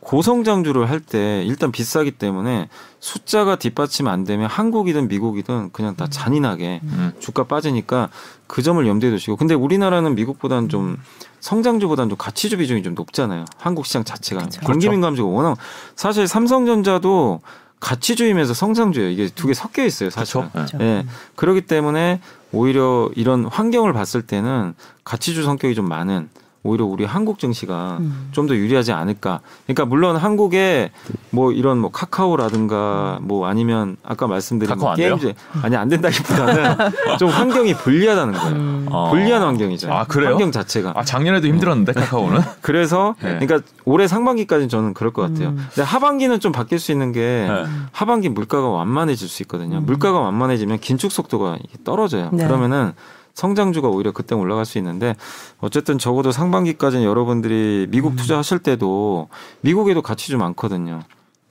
[0.07, 2.69] 고성장주를 할 때 일단 비싸기 때문에
[3.01, 7.11] 숫자가 뒷받침 안 되면 한국이든 미국이든 그냥 다 잔인하게 음.
[7.19, 8.07] 주가 빠지니까
[8.47, 10.97] 그 점을 염두에 두시고 근데 우리나라는 미국보다는 좀
[11.41, 13.43] 성장주보다는 좀 가치주 비중이 좀 높잖아요.
[13.57, 14.61] 한국 시장 자체가 그렇죠.
[14.61, 15.57] 경기민 감주가 워낙
[15.97, 17.41] 사실 삼성전자도
[17.81, 19.09] 가치주이면서 성장주예요.
[19.09, 20.41] 이게 두 개 섞여 있어요, 사실.
[20.51, 20.77] 그렇죠.
[20.79, 21.05] 예.
[21.35, 22.21] 그렇기 때문에
[22.53, 26.29] 오히려 이런 환경을 봤을 때는 가치주 성격이 좀 많은
[26.67, 28.29] 오히려 우리 한국 증시가 음.
[28.31, 29.39] 좀더 유리하지 않을까.
[29.65, 30.91] 그러니까 물론 한국에
[31.29, 36.75] 뭐 이런 뭐 카카오라든가 뭐 아니면 아까 말씀드린 뭐 게임즈 아니 안 된다기보다는
[37.19, 38.55] 좀 환경이 불리하다는 거예요.
[38.55, 38.87] 음.
[39.09, 39.91] 불리한 환경이죠.
[39.91, 40.31] 아 그래요?
[40.31, 40.93] 환경 자체가.
[40.95, 42.41] 아 작년에도 힘들었는데 카카오는.
[42.61, 43.39] 그래서 네.
[43.39, 45.49] 그러니까 올해 상반기까지는 저는 그럴 것 같아요.
[45.49, 45.67] 음.
[45.73, 47.65] 근데 하반기는 좀 바뀔 수 있는 게 네.
[47.91, 49.77] 하반기 물가가 완만해질 수 있거든요.
[49.77, 49.85] 음.
[49.85, 52.29] 물가가 완만해지면 긴축 속도가 떨어져요.
[52.33, 52.45] 네.
[52.45, 52.93] 그러면은
[53.37, 55.15] 성장주가 오히려 그때 올라갈 수 있는데
[55.59, 58.15] 어쨌든 적어도 상반기까지는 여러분들이 미국 음.
[58.15, 59.29] 투자하실 때도
[59.61, 61.01] 미국에도 가치주 많거든요.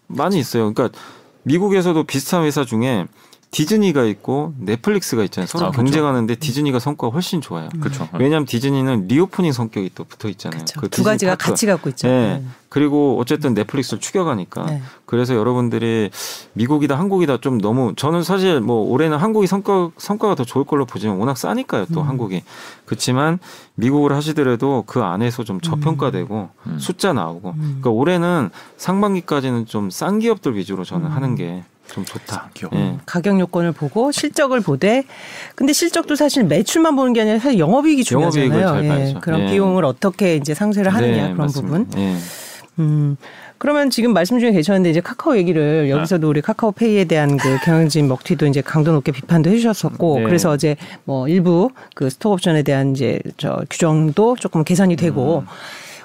[0.08, 0.74] 많이 있어요.
[0.74, 0.98] 그러니까
[1.44, 3.06] 미국에서도 비슷한 회사 중에
[3.56, 5.46] 디즈니가 있고 넷플릭스가 있잖아요.
[5.46, 5.84] 서로 아, 그렇죠.
[5.84, 7.70] 경쟁하는데 디즈니가 성과가 훨씬 좋아요.
[7.80, 8.06] 그렇죠.
[8.18, 10.62] 왜냐하면 디즈니는 reopening 성격이 또 붙어 있잖아요.
[10.78, 11.50] 그두 가지가 파트가.
[11.50, 12.06] 같이 갖고 있죠.
[12.06, 12.36] 네.
[12.38, 12.44] 네.
[12.68, 14.82] 그리고 어쨌든 넷플릭스를 추격하니까 네.
[15.06, 16.10] 그래서 여러분들이
[16.52, 21.16] 미국이다 한국이다 좀 너무 저는 사실 뭐 올해는 한국이 성과 성과가 더 좋을 걸로 보지만
[21.16, 22.08] 워낙 싸니까요 또 음.
[22.08, 22.42] 한국이
[22.84, 23.38] 그렇지만
[23.76, 26.72] 미국을 하시더라도 그 안에서 좀 저평가되고 음.
[26.72, 26.78] 음.
[26.78, 27.60] 숫자 나오고 음.
[27.80, 31.34] 그러니까 올해는 상반기까지는 좀 싼 기업들 위주로 저는 하는 음.
[31.36, 32.50] 게 좀 좋다.
[32.72, 32.98] 네.
[33.06, 35.04] 가격 요건을 보고 실적을 보되
[35.54, 38.84] 근데 실적도 사실 매출만 보는 게 아니라 사실 영업이익이 중요하잖아요.
[38.84, 39.14] 예.
[39.20, 39.46] 그런 예.
[39.46, 41.78] 비용을 어떻게 이제 상쇄를 하느냐 네, 그런 맞습니다.
[41.78, 42.00] 부분.
[42.00, 42.16] 예.
[42.78, 43.16] 음.
[43.58, 48.46] 그러면 지금 말씀 중에 계셨는데 이제 카카오 얘기를 여기서도 우리 카카오페이에 대한 그 경영진 먹튀도
[48.46, 50.24] 이제 강도 높게 비판도 해주셨었고 네.
[50.24, 55.46] 그래서 어제 뭐 일부 그 스톡 옵션에 대한 이제 저 규정도 조금 개선이 되고 음.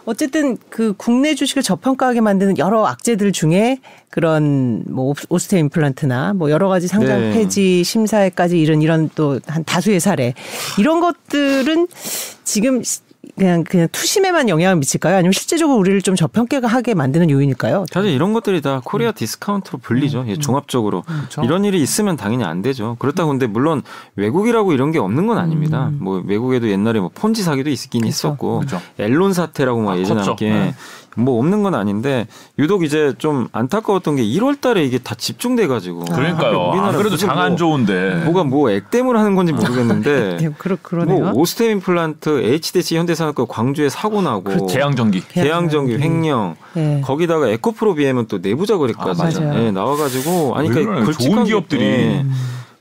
[0.06, 6.50] 어쨌든 그 국내 주식을 저평가하게 만드는 여러 악재들 중에 그런 뭐 옵- 오스테 임플란트나 뭐
[6.50, 7.34] 여러 가지 상장 네.
[7.34, 10.34] 폐지 심사에까지 이런 이런 또 한 다수의 사례
[10.80, 11.88] 이런 것들은
[12.44, 12.82] 지금
[13.38, 15.16] 그냥 그냥 투심에만 영향을 미칠까요?
[15.16, 17.86] 아니면 실제적으로 우리를 좀 저평가하게 만드는 요인일까요?
[17.92, 20.26] 사실 이런 것들이 다 Korea discount로 불리죠.
[20.28, 21.04] 예, 종합적으로
[21.44, 22.96] 이런 일이 있으면 당연히 안 되죠.
[23.00, 23.84] 그렇다고 근데 물론
[24.16, 25.92] 외국이라고 이런 게 없는 건 아닙니다.
[25.94, 28.82] 뭐 외국에도 옛날에 뭐 폰지 사기도 있긴 있었고 그쵸.
[28.98, 30.22] 엔론 사태라고 막 아, 예전에.
[30.22, 30.76] 함께 네.
[31.16, 36.06] 뭐 없는 건 아닌데 유독 이제 좀 안타까웠던 게 1월 달에 이게 다 집중돼 가지고
[36.06, 36.72] 그러니까요.
[36.72, 38.22] 안 그래도 장 안 좋은데.
[38.26, 41.20] 뭐가 뭐 액땜을 하는 건지 모르겠는데 네, 그러 그러네요.
[41.20, 45.22] 뭐 오스템 임플란트 HDC 현대산업과 광주에 사고 나고 그 계양전기.
[45.30, 47.02] 계양전기 횡령 네.
[47.04, 49.56] 거기다가 에코프로 비엠은 또 내부자 거래까지 아.
[49.60, 51.06] 예, 나와가지고 아니 왜 그러니까.
[51.06, 51.84] 굵직한 좋은 게- 기업들이.
[51.84, 52.26] 예.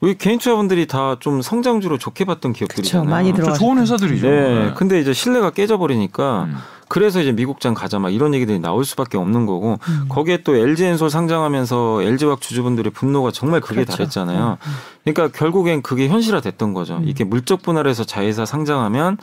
[0.01, 3.05] 우리 개인 투자분들이 다 좀 성장주로 좋게 봤던 기업들이잖아요.
[3.05, 3.65] 그쵸, 많이 저 들어가셨죠.
[3.65, 4.27] 좋은 회사들이죠.
[4.29, 4.41] 네.
[4.67, 4.73] 네.
[4.75, 6.57] 근데 이제 신뢰가 깨져버리니까 음.
[6.91, 10.07] 그래서 이제 미국장 가자 막 이런 얘기들이 나올 수밖에 없는 거고 음.
[10.09, 13.93] 거기에 또 LG엔솔 상장하면서 LG화학 주주분들의 분노가 정말 크게 그렇죠.
[13.93, 14.59] 달했잖아요.
[15.05, 16.97] 그러니까 결국엔 그게 현실화됐던 거죠.
[16.97, 17.05] 음.
[17.07, 19.19] 이게 물적 분할해서 자회사 상장하면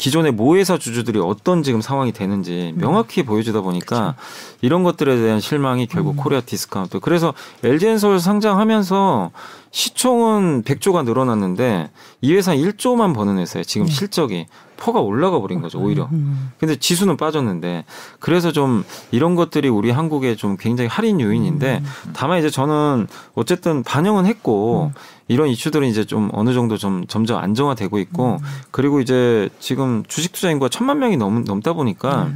[0.00, 2.80] 기존의 모회사 주주들이 어떤 지금 상황이 되는지 음.
[2.80, 4.14] 명확히 보여주다 보니까
[4.62, 6.16] 이런 것들에 대한 실망이 결국 음.
[6.16, 7.00] Korea discount.
[7.00, 9.30] 그래서 LG엔솔 상장하면서
[9.72, 11.90] 시총은 100조가 늘어났는데
[12.22, 14.46] 이 회사 1조만 버는 회사에 지금 실적이
[14.78, 16.08] 퍼가 올라가 버린 거죠 오히려.
[16.12, 16.50] 음.
[16.58, 17.84] 근데 지수는 빠졌는데
[18.20, 21.82] 그래서 좀 이런 것들이 우리 한국에 좀 굉장히 할인 요인인데
[22.14, 24.92] 다만 이제 저는 어쨌든 반영은 했고
[25.30, 28.38] 이런 이슈들은 이제 좀 어느 정도 좀 점점 안정화되고 있고
[28.72, 32.30] 그리고 이제 지금 주식 투자 인구가 천만 명이 넘, 넘다 보니까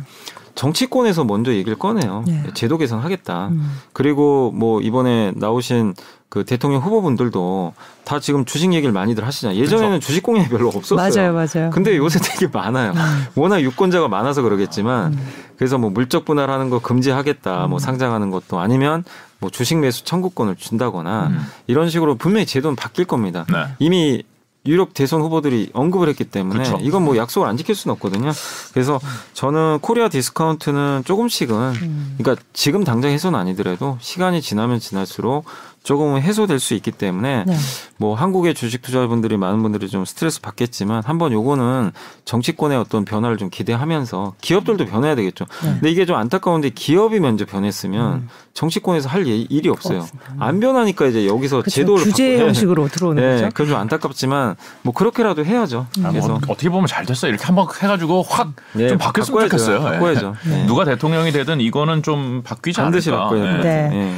[0.54, 2.22] 정치권에서 먼저 얘기를 꺼내요.
[2.24, 2.44] 네.
[2.54, 3.48] 제도 개선하겠다.
[3.48, 3.78] 음.
[3.92, 5.94] 그리고 뭐 이번에 나오신
[6.28, 9.58] 그 대통령 후보분들도 다 지금 주식 얘기를 많이들 하시잖아요.
[9.58, 10.96] 예전에는 주식 공약이 별로 없었어요.
[10.96, 11.70] 맞아요, 맞아요.
[11.70, 12.92] 근데 요새 되게 많아요.
[13.34, 15.18] 워낙 유권자가 많아서 그러겠지만
[15.56, 17.66] 그래서 뭐 물적 분할하는 거 금지하겠다.
[17.66, 19.04] 뭐 상장하는 것도 아니면
[19.44, 21.46] 뭐 주식 매수 청구권을 준다거나 음.
[21.66, 23.44] 이런 식으로 분명히 제도는 바뀔 겁니다.
[23.52, 23.66] 네.
[23.78, 24.22] 이미
[24.64, 26.78] 유력 대선 후보들이 언급을 했기 때문에 그쵸.
[26.80, 28.32] 이건 뭐 약속을 안 지킬 수는 없거든요.
[28.72, 28.98] 그래서
[29.34, 32.14] 저는 Korea discount는 조금씩은 음.
[32.16, 35.44] 그러니까 지금 당장 해소는 아니더라도 시간이 지나면 지날수록
[35.84, 37.54] 조금은 해소될 수 있기 때문에 네.
[37.98, 41.92] 뭐 한국의 주식 투자분들이 많은 분들이 좀 스트레스 받겠지만 한번 요거는
[42.24, 45.44] 정치권의 어떤 변화를 좀 기대하면서 기업들도 변해야 되겠죠.
[45.62, 45.68] 네.
[45.74, 49.98] 근데 이게 좀 안타까운데 기업이 먼저 변했으면 정치권에서 할 일- 일이 없어요.
[49.98, 50.32] 없습니다.
[50.38, 53.48] 안 변하니까 이제 여기서 그쵸, 제도를 규제 바꿔- 형식으로 들어오는 네, 거죠.
[53.50, 55.86] 그건 좀 안타깝지만 뭐 그렇게라도 해야죠.
[55.98, 57.28] 아, 뭐 그래서 어, 떻게 보면 잘 됐어.
[57.28, 59.48] 이렇게 한번 해가지고 확좀 네, 바뀌었으면 바꿔야죠.
[59.58, 59.76] 좋겠어요.
[59.80, 59.92] 예.
[59.98, 60.34] 바꿔야죠.
[60.48, 60.64] 네.
[60.66, 63.24] 누가 대통령이 되든 이거는 좀 바뀌지 반드시 않을까.
[63.24, 63.58] 바꿔야 돼요.
[63.58, 63.88] 예.
[63.94, 64.14] 네.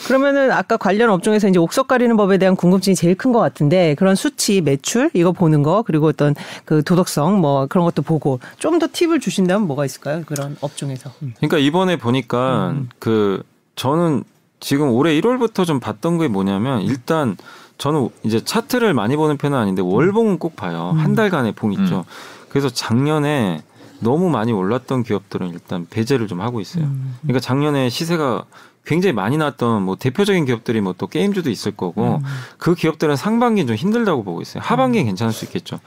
[0.00, 0.06] 네.
[0.06, 4.16] 그러면은 아까 관련 업종에서 이제 옥석 가리는 법에 대한 궁금증이 제일 큰 것 같은데 그런
[4.16, 6.34] 수치, 매출 이거 보는 거 그리고 어떤
[6.64, 10.22] 그 도덕성 뭐 그런 것도 보고 좀 더 팁을 주신다면 뭐가 있을까요?
[10.26, 11.10] 그런 업종에서.
[11.22, 11.34] 음.
[11.36, 13.42] 그러니까 이번에 보니까 그
[13.76, 14.24] 저는
[14.58, 17.36] 지금 올해 1월부터 좀 봤던 게 뭐냐면 일단
[17.78, 20.92] 저는 이제 차트를 많이 보는 편은 아닌데 월봉은 꼭 봐요.
[20.96, 22.04] 한 달간의 봉 있죠.
[22.48, 23.62] 그래서 작년에
[24.00, 26.88] 너무 많이 올랐던 기업들은 일단 배제를 좀 하고 있어요.
[27.22, 28.44] 그러니까 작년에 시세가
[28.84, 32.20] 굉장히 많이 났던 뭐 대표적인 기업들이 뭐 또 게임주도 있을 거고
[32.58, 34.62] 그 기업들은 상반기는 좀 힘들다고 보고 있어요.
[34.64, 35.80] 하반기는 괜찮을 수 있겠죠.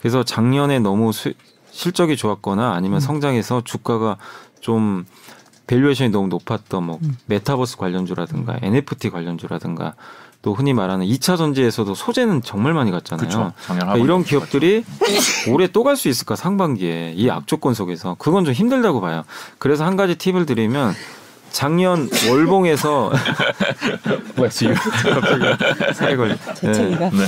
[0.00, 1.32] 그래서 작년에 너무 수-
[1.70, 4.18] 실적이 좋았거나 아니면 성장해서 주가가
[4.60, 5.04] 좀
[5.66, 9.94] valuation이 너무 높았던 뭐 메타버스 관련주라든가 NFT 관련주라든가
[10.42, 13.26] 또 흔히 말하는 2차 전지에서도 소재는 정말 많이 갔잖아요.
[13.26, 13.52] 그쵸.
[13.64, 14.84] 그러니까 이런 기업들이
[15.48, 19.22] 올해 또 갈 수 있을까 상반기에 이 악조건 속에서 그건 좀 힘들다고 봐요.
[19.58, 20.92] 그래서 한 가지 팁을 드리면
[21.52, 23.12] 작년 월봉에서
[24.50, 24.74] 지금?
[26.54, 27.10] 재채기가.
[27.10, 27.26] 네.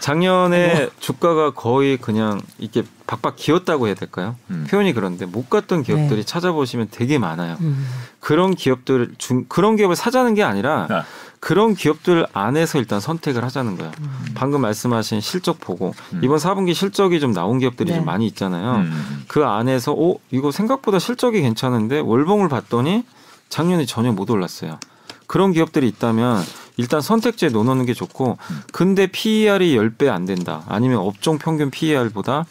[0.00, 4.36] 작년에 주가가 거의 그냥 이렇게 박박 기었다고 해야 될까요?
[4.50, 4.66] 음.
[4.68, 6.24] 표현이 그런데 못 갔던 기업들이 네.
[6.24, 7.56] 찾아보시면 되게 많아요.
[7.60, 7.86] 음.
[8.20, 11.04] 그런 기업들 중 그런 기업을 사자는 게 아니라 아.
[11.38, 13.92] 그런 기업들 안에서 일단 선택을 하자는 거예요.
[14.00, 14.24] 음.
[14.34, 17.96] 방금 말씀하신 실적 보고 이번 4분기 실적이 좀 나온 기업들이 네.
[17.96, 18.76] 좀 많이 있잖아요.
[18.76, 19.24] 음.
[19.28, 23.04] 그 안에서 오 이거 생각보다 실적이 괜찮은데 월봉을 봤더니
[23.48, 24.78] 작년에 전혀 못 올랐어요.
[25.26, 26.44] 그런 기업들이 있다면
[26.76, 28.38] 일단 선택지에 넣어놓는 게 좋고
[28.72, 30.62] 근데 PER이 10배 안 된다.
[30.68, 32.44] 아니면 업종 평균 PER보다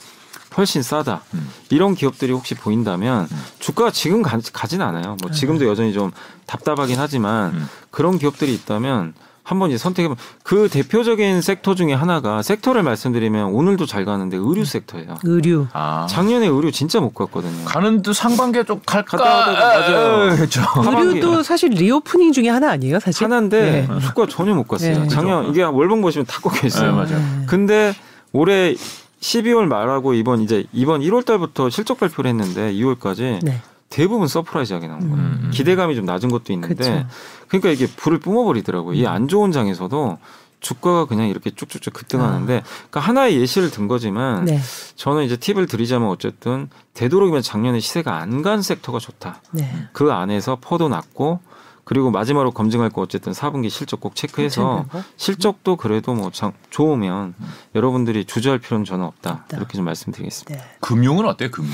[0.58, 1.22] 훨씬 싸다.
[1.34, 1.50] 음.
[1.70, 3.28] 이런 기업들이 혹시 보인다면
[3.60, 5.18] 주가가 지금 가, 가진 않아요.
[5.22, 6.12] 뭐 지금도 여전히 좀
[6.46, 7.70] 답답하긴 하지만 음.
[7.92, 9.14] 그런 기업들이 있다면
[9.46, 14.66] 한번 이제 선택해보면 그 대표적인 섹터 중에 하나가 섹터를 말씀드리면 오늘도 잘 가는데 의류 음.
[14.66, 15.18] 섹터예요.
[15.24, 15.68] 의류.
[15.72, 16.08] 아.
[16.10, 17.64] 작년에 의류 진짜 못 갔거든요.
[17.66, 19.18] 가는 듯 상반기에 좀 갈까?
[19.18, 20.36] 갔다 오다가 맞아요.
[20.36, 20.62] 그렇죠.
[20.84, 23.24] 의류도 사실 reopening 중에 하나 아니에요, 사실?
[23.24, 24.00] 하나인데 네.
[24.00, 25.04] 주가 전혀 못 갔어요.
[25.04, 25.08] 네.
[25.10, 26.90] 작년 이게 월봉 보시면 다 꺾여 있어요.
[26.92, 27.22] 네, 맞아요.
[27.46, 27.94] 근데
[28.32, 28.74] 올해
[29.22, 33.62] 12월 말하고 이번 이제 이번 1월 달부터 실적 발표를 했는데 2월까지 네.
[33.96, 35.16] 대부분 surprise하게 나온 거예요.
[35.16, 35.52] 음.
[35.54, 37.08] 기대감이 좀 낮은 것도 있는데 그쵸.
[37.48, 38.92] 그러니까 이게 불을 뿜어버리더라고요.
[38.94, 38.96] 음.
[38.96, 40.18] 이안 좋은 장에서도
[40.60, 44.42] 주가가 그냥 이렇게 쭉쭉쭉 급등하는데 그러니까 하나의 예시를 든 거지만 아.
[44.42, 44.60] 네.
[44.96, 49.42] 저는 이제 팁을 드리자면 어쨌든 되도록이면 작년에 시세가 안 간 섹터가 좋다.
[49.52, 49.72] 네.
[49.94, 51.40] 그 안에서 PER도 낮고
[51.86, 54.86] 그리고 마지막으로 검증할 거 어쨌든 4분기 실적 꼭 체크해서.
[55.18, 57.36] 실적도 그래도 뭐 장, 좋으면
[57.76, 59.32] 여러분들이 주저할 필요는 저는 없다.
[59.44, 59.58] 없다.
[59.58, 60.64] 이렇게 좀 말씀드리겠습니다.
[60.64, 60.70] 네.
[60.82, 61.52] 금융은 어때요?
[61.52, 61.72] 금융.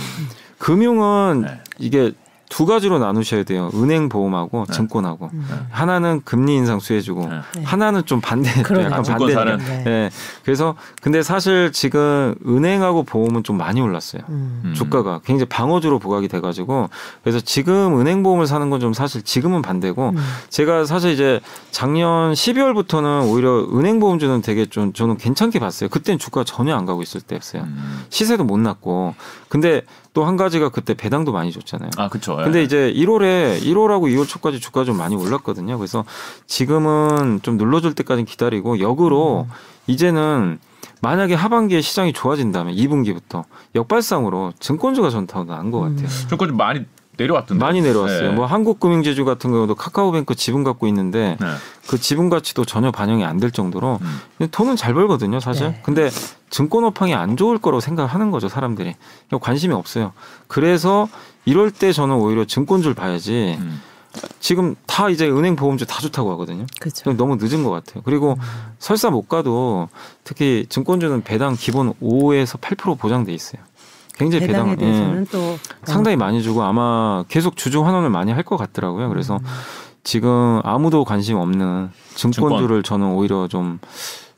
[0.61, 1.59] 금융은 네.
[1.79, 2.11] 이게
[2.49, 3.69] 두 가지로 나누셔야 돼요.
[3.75, 4.73] 은행 보험하고 네.
[4.73, 5.29] 증권하고.
[5.31, 5.47] 음.
[5.69, 7.39] 하나는 금리 인상 수혜주고 네.
[7.55, 7.63] 네.
[7.63, 8.49] 하나는 좀 반대.
[8.59, 9.33] 약간 반대니까.
[9.33, 9.57] 사는?
[9.57, 9.83] 네.
[9.87, 10.09] 예.
[10.43, 14.23] 그래서 근데 사실 지금 은행하고 보험은 좀 많이 올랐어요.
[14.27, 14.63] 음.
[14.65, 14.73] 음.
[14.73, 16.89] 주가가 굉장히 방어주로 부각이 돼가지고
[17.23, 20.17] 그래서 지금 은행 보험을 사는 건 좀 사실 지금은 반대고 음.
[20.49, 21.39] 제가 사실 이제
[21.71, 25.87] 작년 12월부터는 오히려 은행 보험주는 되게 좀 저는 괜찮게 봤어요.
[25.87, 27.61] 그때는 주가 전혀 안 가고 있을 때였어요.
[27.61, 28.03] 음.
[28.09, 29.15] 시세도 못 났고
[29.47, 31.89] 근데 또 한 가지가 그때 배당도 많이 줬잖아요.
[31.97, 32.35] 아, 그렇죠.
[32.35, 35.77] 근데 이제 1월에 1월하고 2월 초까지 주가 좀 많이 올랐거든요.
[35.77, 36.03] 그래서
[36.47, 39.47] 지금은 좀 눌러줄 때까지 기다리고 역으로
[39.87, 40.59] 이제는
[41.01, 43.43] 만약에 하반기에 시장이 좋아진다면 2분기부터
[43.73, 46.07] 역발상으로 증권주가 전더 나은 것 같아요.
[46.29, 46.85] 증권 좀 많이
[47.21, 47.63] 내려왔던데.
[47.63, 48.29] 많이 내려왔어요.
[48.29, 48.35] 네.
[48.35, 51.47] 뭐 한국금융지주 같은 경우도 카카오뱅크 지분 갖고 있는데 네.
[51.87, 54.21] 그 지분 가치도 전혀 반영이 안 될 정도로 음.
[54.37, 55.67] 근데 돈은 잘 벌거든요, 사실.
[55.69, 55.79] 네.
[55.83, 56.09] 근데
[56.49, 58.95] 증권 업황이 안 좋을 거라고 생각하는 거죠, 사람들이.
[59.41, 60.13] 관심이 없어요.
[60.47, 61.07] 그래서
[61.45, 63.57] 이럴 때 저는 오히려 증권주를 봐야지.
[63.59, 63.81] 음.
[64.41, 66.65] 지금 다 이제 은행 보험주 다 좋다고 하거든요.
[66.81, 67.13] 그렇죠.
[67.13, 68.03] 너무 늦은 것 같아요.
[68.03, 68.37] 그리고
[68.77, 69.87] 설사 못 가도
[70.25, 73.61] 특히 증권주는 배당 기본 5에서 8% 보장돼 있어요.
[74.17, 74.91] 굉장히 배당에 배당 예.
[74.93, 79.09] 대해서는 또 상당히 많이 주고 아마 계속 주주 환원을 많이 할 것 같더라고요.
[79.09, 79.45] 그래서 음.
[80.03, 83.79] 지금 아무도 관심 없는 증권주를 저는 오히려 좀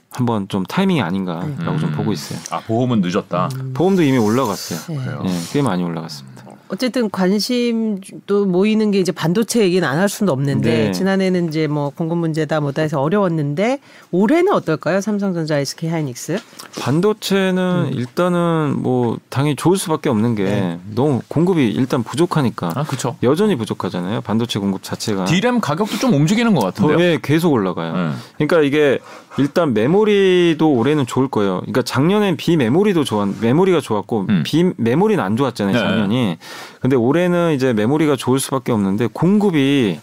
[0.09, 1.63] 한번 좀 타이밍이 아닌가라고 네.
[1.79, 1.91] 좀 음.
[1.95, 2.37] 보고 있어요.
[2.51, 3.49] 아, 보험은 늦었다.
[3.73, 4.79] 보험도 이미 올라갔어요.
[4.99, 5.05] 네.
[5.05, 5.21] 그래요.
[5.25, 6.32] 예, 꽤 많이 올라갔습니다.
[6.73, 10.91] 어쨌든 관심도 모이는 게 이제 반도체 얘기는 안 할 수는 없는데 네.
[10.91, 13.79] 지난해는 이제 뭐 공급 문제다 뭐다 해서 어려웠는데
[14.11, 14.99] 올해는 어떨까요?
[15.01, 16.39] 삼성전자, SK 하이닉스.
[16.81, 20.79] 반도체는 일단은 뭐 당연히 좋을 수밖에 없는 게 네.
[20.95, 23.15] 너무 공급이 일단 부족하니까 아, 그렇죠.
[23.21, 24.21] 여전히 부족하잖아요.
[24.21, 26.97] 반도체 공급 자체가 디램 가격도 좀 움직이는 것 같은데요.
[26.97, 27.93] 더, 예, 계속 올라가요.
[27.93, 28.11] 네.
[28.37, 28.99] 그러니까 이게
[29.37, 31.59] 일단 메모리도 올해는 좋을 거예요.
[31.61, 34.43] 그러니까 작년엔 비메모리도 좋았, 메모리가 좋았고 음.
[34.45, 35.79] 비메모리는 안 좋았잖아요, 네.
[35.79, 36.37] 작년이.
[36.81, 39.99] 근데 올해는 이제 메모리가 좋을 수밖에 없는데 공급이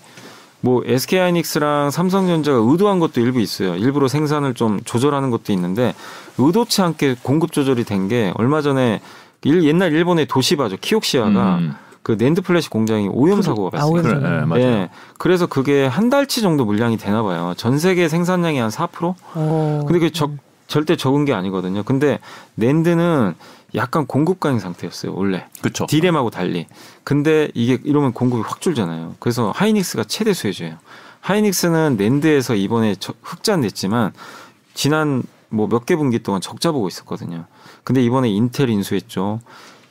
[0.62, 3.76] 뭐 SK 하이닉스랑 삼성전자가 의도한 것도 일부 있어요.
[3.76, 5.94] 일부러 생산을 좀 조절하는 것도 있는데
[6.38, 9.00] 의도치 않게 공급 조절이 된 게 얼마 전에
[9.44, 10.76] 일, 옛날 일본의 도시바죠.
[10.80, 11.74] 키옥시아가 음.
[12.02, 13.92] 그 NAND flash 공장이 오염 사고가 아, 발생.
[13.92, 14.26] 오염 그래, 사고.
[14.26, 14.62] 예, 맞아요.
[14.62, 14.90] 예.
[15.18, 17.52] 그래서 그게 한 달치 정도 물량이 되나 봐요.
[17.56, 19.14] 전 세계 생산량이 한 4%?
[19.34, 19.84] 어.
[19.86, 20.30] 근데 그게 적,
[20.66, 21.82] 절대 적은 게 아니거든요.
[21.82, 22.18] 근데
[22.54, 23.34] NAND는
[23.74, 25.46] 약간 공급 과잉인 상태였어요, 원래.
[25.60, 25.86] 그렇죠.
[25.86, 26.66] DRAM하고 달리.
[27.04, 29.16] 근데 이게 이러면 공급이 확 줄잖아요.
[29.20, 30.76] 그래서 하이닉스가 최대 수혜주예요.
[31.20, 34.12] 하이닉스는 NAND에서 이번에 저- 흑자 냈지만
[34.74, 37.44] 지난 뭐 몇 개 분기 동안 적자 보고 있었거든요.
[37.84, 39.40] 근데 이번에 인텔 인수했죠.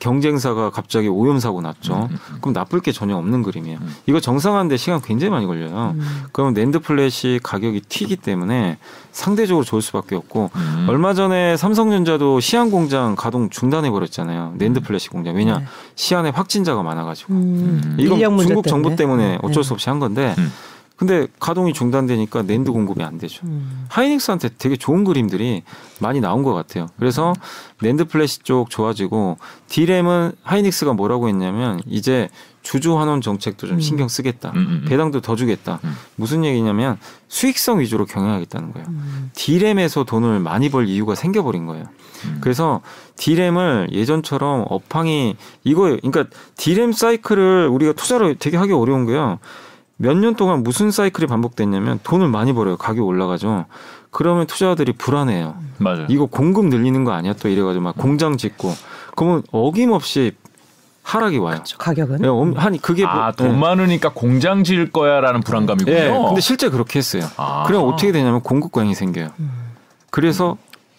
[0.00, 2.08] 경쟁사가 갑자기 오염 사고 났죠.
[2.10, 3.78] 음, 그럼 나쁠 게 전혀 없는 그림이에요.
[3.80, 3.96] 음.
[4.06, 5.94] 이거 정상화하는데 시간 굉장히 많이 걸려요.
[5.94, 6.24] 음.
[6.32, 8.78] 그럼 NAND flash 가격이 튀기 때문에
[9.12, 10.86] 상대적으로 좋을 수밖에 없고 음.
[10.88, 14.54] 얼마 전에 삼성전자도 시안 공장 가동 중단해 버렸잖아요.
[14.56, 15.36] NAND flash 공장.
[15.36, 15.64] 왜냐 네.
[15.94, 17.96] 시안에 확진자가 많아가지고 음.
[17.98, 19.38] 이건 중국 정부 때문에 네.
[19.42, 20.50] 어쩔 수 없이 한 건데 음.
[21.00, 23.46] 근데 가동이 중단되니까 낸드 공급이 안 되죠.
[23.46, 23.86] 음.
[23.88, 25.62] 하이닉스한테 되게 좋은 그림들이
[25.98, 26.88] 많이 나온 것 같아요.
[26.98, 27.32] 그래서
[27.80, 29.38] NAND flash 쪽 좋아지고
[29.70, 32.28] DRAM은 하이닉스가 뭐라고 했냐면 이제
[32.60, 33.80] 주주 환원 정책도 좀 음.
[33.80, 34.50] 신경 쓰겠다.
[34.50, 34.84] 음, 음, 음.
[34.90, 35.80] 배당도 더 주겠다.
[35.84, 35.96] 음.
[36.16, 38.86] 무슨 얘기냐면 수익성 위주로 경영하겠다는 거예요.
[38.90, 39.30] 음.
[39.34, 41.86] DRAM에서 돈을 많이 벌 이유가 생겨버린 거예요.
[42.26, 42.38] 음.
[42.42, 42.82] 그래서
[43.16, 45.34] DRAM을 예전처럼 업황이
[45.64, 45.96] 이거예요.
[46.02, 46.26] 그러니까
[46.58, 49.38] 디램 사이클을 우리가 투자를 되게 하기 어려운 거예요.
[50.02, 52.76] 몇 년 동안 무슨 사이클이 반복됐냐면 돈을 많이 벌어요.
[52.78, 53.66] 가격 올라가죠.
[54.10, 55.56] 그러면 투자자들이 불안해요.
[55.78, 56.06] 맞아요.
[56.08, 57.34] 이거 공급 늘리는 거 아니야?
[57.34, 58.72] 또 이래가지고 막 공장 짓고
[59.14, 60.32] 그러면 어김없이
[61.02, 61.60] 하락이 와요.
[61.64, 63.56] 저 가격은 예, 엄- 한 그게 뭐- 아, 돈 예.
[63.56, 65.94] 많으니까 공장 지을 거야라는 불안감이군요.
[65.94, 67.24] 예, 근데 실제 그렇게 했어요.
[67.36, 67.64] 아.
[67.66, 69.28] 그럼 어떻게 되냐면 공급 과잉이 생겨요.
[69.38, 69.50] 음.
[70.10, 70.56] 그래서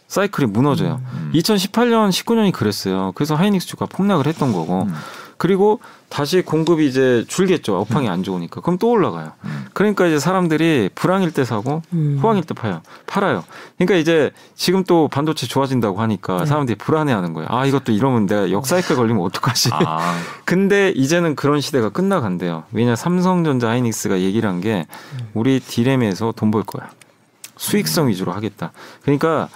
[0.09, 1.01] 사이클이 무너져요.
[1.13, 1.31] 음.
[1.33, 3.13] 2018년, 19년이 그랬어요.
[3.15, 4.83] 그래서 하이닉스 주가 폭락을 했던 거고.
[4.83, 4.93] 음.
[5.41, 7.75] 그리고 다시 공급이 이제 줄겠죠.
[7.79, 8.61] 업황이 안 좋으니까.
[8.61, 9.31] 그럼 또 올라가요.
[9.73, 12.19] 그러니까 이제 사람들이 불황일 때 사고 음.
[12.21, 12.83] 호황일 때 파요.
[13.07, 13.43] 팔아요.
[13.75, 16.45] 그러니까 이제 지금 또 반도체 좋아진다고 하니까 네.
[16.45, 17.47] 사람들이 불안해하는 거예요.
[17.49, 19.69] 아 이것도 이러면 내가 역사이클 걸리면 어떡하지?
[19.73, 20.15] 아.
[20.45, 22.65] 근데 이제는 그런 시대가 끝나간대요.
[22.71, 24.85] 왜냐 삼성전자 하이닉스가 얘기를 한 게
[25.33, 26.91] 우리 디램에서 돈 벌 거야.
[27.57, 28.73] 수익성 위주로 하겠다.
[29.01, 29.49] 그러니까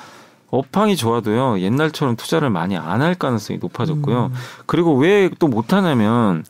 [0.52, 4.26] 업황이 좋아도요 옛날처럼 투자를 많이 안 할 가능성이 높아졌고요.
[4.28, 4.34] 음.
[4.66, 6.44] 그리고 왜 또 못하냐면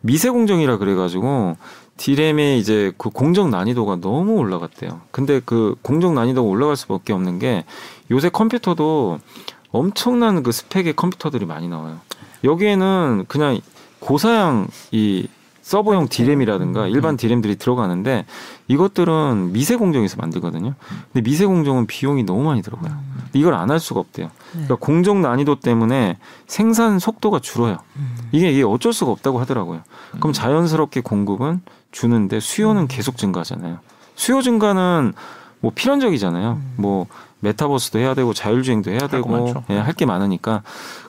[0.00, 1.56] 미세 공정이라 그래가지고
[1.96, 5.00] 디램의 이제 그 공정 난이도가 너무 올라갔대요.
[5.10, 7.64] 근데 그 공정 난이도가 올라갈 수밖에 없는 게
[8.10, 9.18] 요새 컴퓨터도
[9.70, 11.98] 엄청난 그 스펙의 컴퓨터들이 많이 나와요.
[12.44, 13.60] 여기에는 그냥
[14.00, 15.26] 고사양 이
[15.68, 16.88] 서버용 디램이라든가 음.
[16.88, 18.24] 일반 디램들이 들어가는데
[18.68, 20.72] 이것들은 미세 공정에서 만들거든요.
[21.12, 22.90] 근데 미세 공정은 비용이 너무 많이 들어가요.
[22.92, 23.28] 음.
[23.34, 24.28] 이걸 안 할 수가 없대요.
[24.28, 24.32] 네.
[24.52, 27.76] 그러니까 공정 난이도 때문에 생산 속도가 줄어요.
[27.96, 28.16] 음.
[28.32, 29.82] 이게 이게 어쩔 수가 없다고 하더라고요.
[30.20, 31.60] 그럼 자연스럽게 공급은
[31.92, 33.80] 주는데 수요는 계속 증가하잖아요.
[34.14, 35.12] 수요 증가는
[35.60, 36.58] 뭐 필연적이잖아요.
[36.76, 37.06] 뭐
[37.40, 40.62] 메타버스도 해야 되고 자율주행도 해야 되고 예, 할 게 많으니까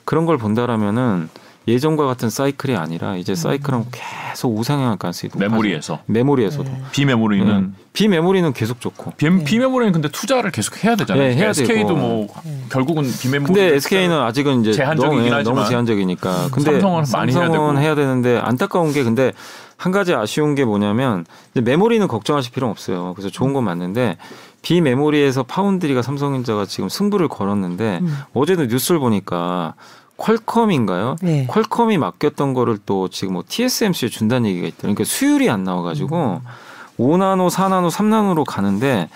[0.04, 1.30] 그런 걸 본다라면은
[1.70, 5.48] 예전과 같은 사이클이 아니라 이제 사이클은 계속 우상향할 가능성이 높아요.
[5.48, 6.82] 메모리에서 메모리에서도 네.
[6.92, 7.82] 비메모리는 네.
[7.92, 9.44] 비메모리는 계속 좋고 비, 네.
[9.44, 11.28] 비메모리는 근데 투자를 계속 해야 되잖아요.
[11.28, 11.94] 네, 해야 SK도 되고.
[11.94, 12.64] 뭐 네.
[12.70, 17.50] 결국은 비메모리 근데 SK는 아직은 이제 제한적이긴 너무, 하지만 너무 제한적이니까 근데 삼성은 많이 해야
[17.50, 19.32] 되고 해야 되는데 안타까운 게 근데
[19.76, 23.14] 한 가지 아쉬운 게 뭐냐면 메모리는 걱정하실 필요는 없어요.
[23.14, 24.18] 그래서 좋은 건 맞는데
[24.62, 28.18] 비메모리에서 파운드리가 삼성전자가 지금 승부를 걸었는데 음.
[28.34, 29.74] 어제도 뉴스를 보니까
[30.20, 31.16] 퀄컴인가요?
[31.22, 31.46] 네.
[31.46, 34.94] 퀄컴이 맡겼던 거를 또 지금 뭐 TSMC에 준다는 얘기가 있더라고요.
[34.94, 36.48] 그러니까 수율이 안 나와가지고 음.
[36.98, 39.08] 5나노, 4나노, 3나노로 가는데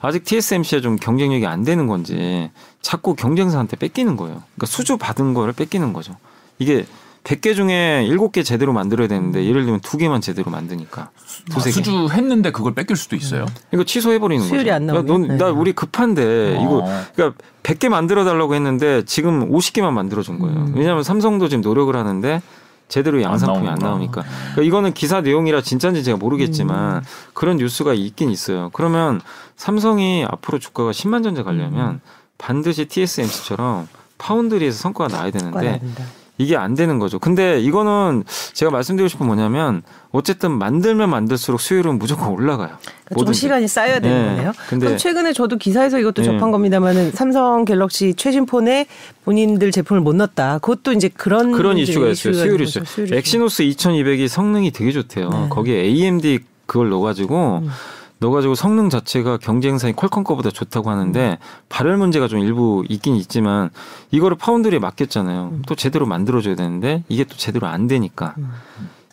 [0.00, 2.50] 아직 TSMC가 좀 경쟁력이 안 되는 건지
[2.82, 4.42] 자꾸 경쟁사한테 뺏기는 거예요.
[4.54, 6.16] 그러니까 수주 받은 거를 뺏기는 거죠.
[6.58, 6.84] 이게
[7.28, 11.10] 100개 중에 7개 제대로 만들어야 되는데 예를 들면 2개만 제대로 만드니까
[11.50, 11.74] 두세 개.
[11.74, 13.42] 수주했는데 그걸 뺏길 수도 있어요.
[13.42, 13.54] 음.
[13.74, 14.54] 이거 취소해 버리는 거죠.
[14.54, 14.86] 수율이 안.
[14.86, 16.62] 그러니까 넌, 나 우리 급한데 어.
[16.62, 20.56] 이거 그러니까 100개 만들어 달라고 했는데 지금 50개만 만들어 준 거예요.
[20.56, 20.72] 음.
[20.74, 22.40] 왜냐하면 삼성도 지금 노력을 하는데
[22.88, 24.22] 제대로 양상품이 안, 안 나오니까.
[24.22, 27.02] 그러니까 이거는 기사 내용이라 진짜인지 제가 모르겠지만 음.
[27.34, 28.70] 그런 뉴스가 있긴 있어요.
[28.72, 29.20] 그러면
[29.56, 32.00] 삼성이 앞으로 주가가 10만 전자 가려면 음.
[32.38, 33.86] 반드시 TSMC처럼
[34.16, 35.82] 파운드리에서 성과가 나야 되는데
[36.38, 37.18] 이게 안 되는 거죠.
[37.18, 38.24] 근데 이거는
[38.54, 42.70] 제가 말씀드리고 싶은 뭐냐면 어쨌든 만들면 만들수록 수율은 무조건 올라가요.
[43.04, 44.36] 그러니까 좀 시간이 쌓여야 되는 네.
[44.36, 44.52] 거네요.
[44.68, 46.26] 근데 그럼 최근에 저도 기사에서 이것도 네.
[46.26, 48.86] 접한 겁니다만은 삼성 갤럭시 최신 폰에
[49.24, 50.58] 본인들 제품을 못 넣었다.
[50.58, 52.32] 그것도 이제 그런 그런 이슈가 있어요.
[52.32, 52.84] 수율이 있어요.
[53.12, 55.28] 엑시노스 2200이 성능이 되게 좋대요.
[55.30, 55.48] 네.
[55.50, 57.62] 거기에 AMD 그걸 넣어가지고.
[57.64, 57.68] 음.
[58.20, 63.70] 넣어가지고 성능 자체가 경쟁사인 퀄컴 거보다 좋다고 하는데 발열 문제가 좀 일부 있긴 있지만
[64.10, 65.50] 이거를 파운드리에 맡겼잖아요.
[65.52, 65.62] 음.
[65.66, 68.50] 또 제대로 만들어줘야 되는데 이게 또 제대로 안 되니까 음.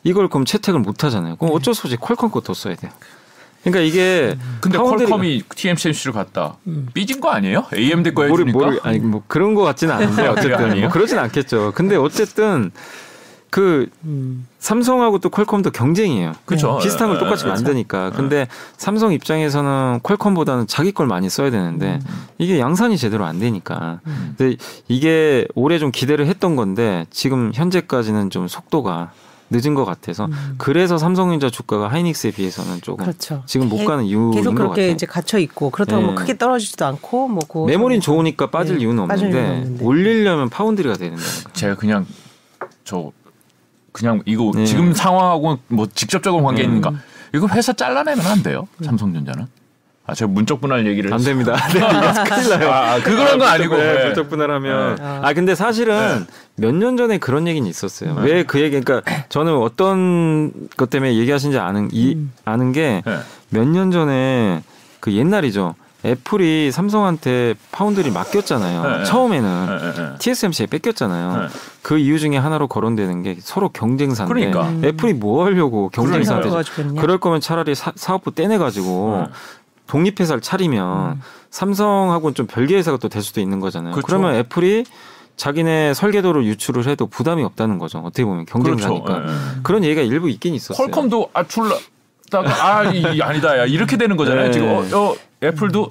[0.03, 1.35] 이걸 그럼 채택을 못 하잖아요.
[1.35, 1.55] 그럼 네.
[1.55, 2.91] 어쩔 수 없이 퀄컴 거 더 써야 돼요.
[3.63, 4.57] 그러니까 이게 음.
[4.61, 6.57] 근데 퀄컴이 TSMC를 갖다
[6.93, 7.65] 삐진 거 아니에요?
[7.75, 8.77] AMD 거 해주니까?
[8.83, 11.71] 아니 뭐 그런 거 같지는 않은데 어쨌든 뭐 그러진 않겠죠.
[11.75, 12.71] 근데 어쨌든
[13.55, 14.45] 그 음.
[14.59, 16.33] 삼성하고 또 퀄컴도 경쟁이에요.
[16.43, 16.77] 그렇죠.
[16.79, 18.09] 비슷한 걸 똑같이 만드니까.
[18.09, 22.25] 근데 삼성 입장에서는 퀄컴보다는 자기 걸 많이 써야 되는데 음.
[22.37, 24.01] 이게 양산이 제대로 안 되니까.
[24.07, 24.35] 음.
[24.37, 24.57] 근데
[24.89, 29.13] 이게 올해 좀 기대를 했던 건데 지금 현재까지는 좀 속도가
[29.51, 30.55] 늦은 것 같아서 음.
[30.57, 33.41] 그래서 삼성전자 주가가 하이닉스에 비해서는 조금 그렇죠.
[33.45, 36.07] 지금 못 가는 이유인 계속 것 그렇게 이제 갇혀 있고 그렇다고 네.
[36.07, 38.81] 뭐 크게 떨어지지도 않고 뭐 메모리는 좋으니까 빠질 네.
[38.81, 41.29] 이유는 없는데 올리려면 파운드리가 되는 거예요.
[41.53, 42.05] 제가 그냥
[42.83, 43.13] 저
[43.95, 44.65] 그냥 이거 네.
[44.65, 46.67] 지금 상황하고 뭐 직접적인 관계 네.
[46.67, 46.91] 있는가?
[47.33, 48.67] 이거 회사 잘라내면 안 돼요?
[48.83, 49.47] 삼성전자는?
[50.05, 51.55] 아, 제가 문적 분할 얘기를 안 됩니다.
[51.73, 52.69] 네, 큰일 나요.
[52.71, 54.95] 아, 그런 건 아니고 네, 문적 분할하면.
[54.95, 55.01] 네.
[55.01, 56.25] 아 근데 사실은 네.
[56.57, 58.19] 몇년 전에 그런 얘기는 있었어요.
[58.19, 58.31] 네.
[58.33, 58.79] 왜그 얘기?
[58.81, 62.33] 그러니까 저는 어떤 것 때문에 얘기하신지 아는 이 음.
[62.43, 63.01] 아는 게
[63.51, 64.61] 몇 년 전에
[64.99, 65.75] 그 옛날이죠.
[66.05, 68.83] 애플이 삼성한테 파운드를 맡겼잖아요.
[68.83, 69.03] 네, 네.
[69.05, 71.41] 처음에는 네, 네, TSMC에 뺏겼잖아요.
[71.41, 71.47] 네.
[71.81, 74.69] 그 이유 중에 하나로 거론되는 게 서로 경쟁사인데 그러니까.
[74.69, 74.85] 음.
[74.85, 76.49] 애플이 뭐 하려고 경쟁사한테
[76.99, 79.33] 그럴 거면 차라리 사, 업부 떼내 가지고 네.
[79.87, 81.21] 독립회사를 차리면 음.
[81.49, 83.93] 삼성하고는 좀 별개 회사가 또 될 수도 있는 거잖아요.
[83.93, 84.05] 그렇죠.
[84.07, 84.85] 그러면 애플이
[85.37, 87.99] 자기네 설계도를 유출을 해도 부담이 없다는 거죠.
[87.99, 89.33] 어떻게 보면 경쟁사니까 그렇죠.
[89.63, 90.87] 그런 얘기가 일부 있긴 있었어요.
[90.87, 91.75] 퀄컴도 아출라
[92.31, 94.45] 다가 아 이, 아니다 야 이렇게 되는 거잖아요.
[94.45, 94.51] 네.
[94.51, 95.89] 지금 어, 어 애플도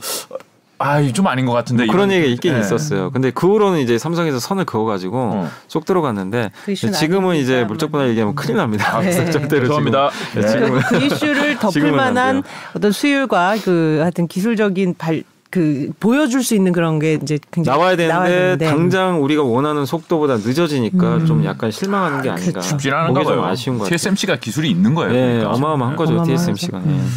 [0.79, 1.87] 아, 좀 아닌 것 같은데.
[1.87, 2.61] 뭐 그런 얘기가 있긴 네.
[2.61, 3.11] 있었어요.
[3.11, 5.51] 근데 그 후로는 이제 삼성에서 선을 그어가지고 어.
[5.69, 8.99] 쏙 들어갔는데 그 지금은 이제 물적분할 얘기하면 큰일 납니다.
[9.01, 9.13] 네.
[9.13, 10.11] 죄송합니다.
[10.35, 10.41] 네.
[10.41, 12.43] 그, 그 이슈를 덮을 만한
[12.75, 15.23] 어떤 수율과 그 하여튼 기술적인 발,
[15.55, 18.67] 그 보여줄 수 있는 그런 게 이제 굉장히 나와야 되는데, 나와야 되는데.
[18.67, 21.27] 당장 우리가 원하는 속도보다 늦어지니까 음.
[21.27, 22.61] 좀 약간 실망하는 게 아닌가.
[22.61, 23.45] 죽질 않은가 봐요.
[23.45, 25.13] 아쉬운 거 TSMC가 기술이 있는 거예요.
[25.13, 25.53] 네, 그러니까.
[25.53, 26.15] 어마어마한 거죠.
[26.15, 26.37] 어마어마하죠.
[26.37, 26.79] TSMC가.
[26.81, 26.85] 네.
[26.87, 27.09] 음.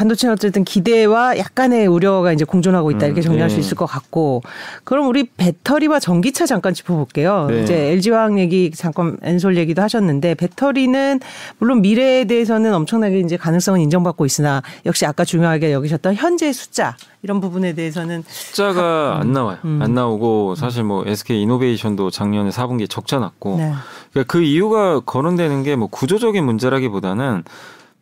[0.00, 3.54] 반도체는 어쨌든 기대와 약간의 우려가 이제 공존하고 있다 이렇게 음, 정리할 음, 네.
[3.54, 4.42] 수 있을 것 같고
[4.84, 7.48] 그럼 우리 배터리와 전기차 잠깐 짚어볼게요.
[7.50, 7.62] 네.
[7.62, 11.20] 이제 LG화학 얘기 잠깐 엔솔 얘기도 하셨는데 배터리는
[11.58, 17.42] 물론 미래에 대해서는 엄청나게 이제 가능성은 인정받고 있으나 역시 아까 중요하게 여기셨던 현재 숫자 이런
[17.42, 19.20] 부분에 대해서는 숫자가 음.
[19.20, 19.58] 안 나와요.
[19.66, 19.80] 음.
[19.82, 23.74] 안 나오고 사실 뭐 SK 이노베이션도 작년에 4분기에 적자 났고 네.
[24.12, 27.44] 그러니까 그 이유가 거론되는 게 뭐 구조적인 문제라기보다는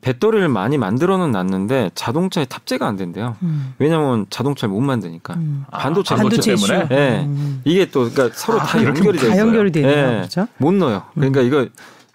[0.00, 3.36] 배터리를 많이 만들어는 놨는데 자동차에 탑재가 안 된대요.
[3.42, 3.74] 음.
[3.78, 5.64] 왜냐하면 자동차를 못 만드니까 음.
[5.72, 6.86] 반도체, 아, 반도체 때문에.
[6.90, 6.94] 예.
[6.94, 7.24] 네.
[7.24, 7.60] 음.
[7.64, 9.30] 이게 또 그러니까 서로 아, 다 연결이 돼 있어요.
[9.30, 10.06] 다 연결이 되네요.
[10.10, 10.16] 네.
[10.18, 10.46] 그렇죠?
[10.58, 11.02] 못 넣어요.
[11.14, 11.46] 그러니까 음.
[11.46, 11.66] 이거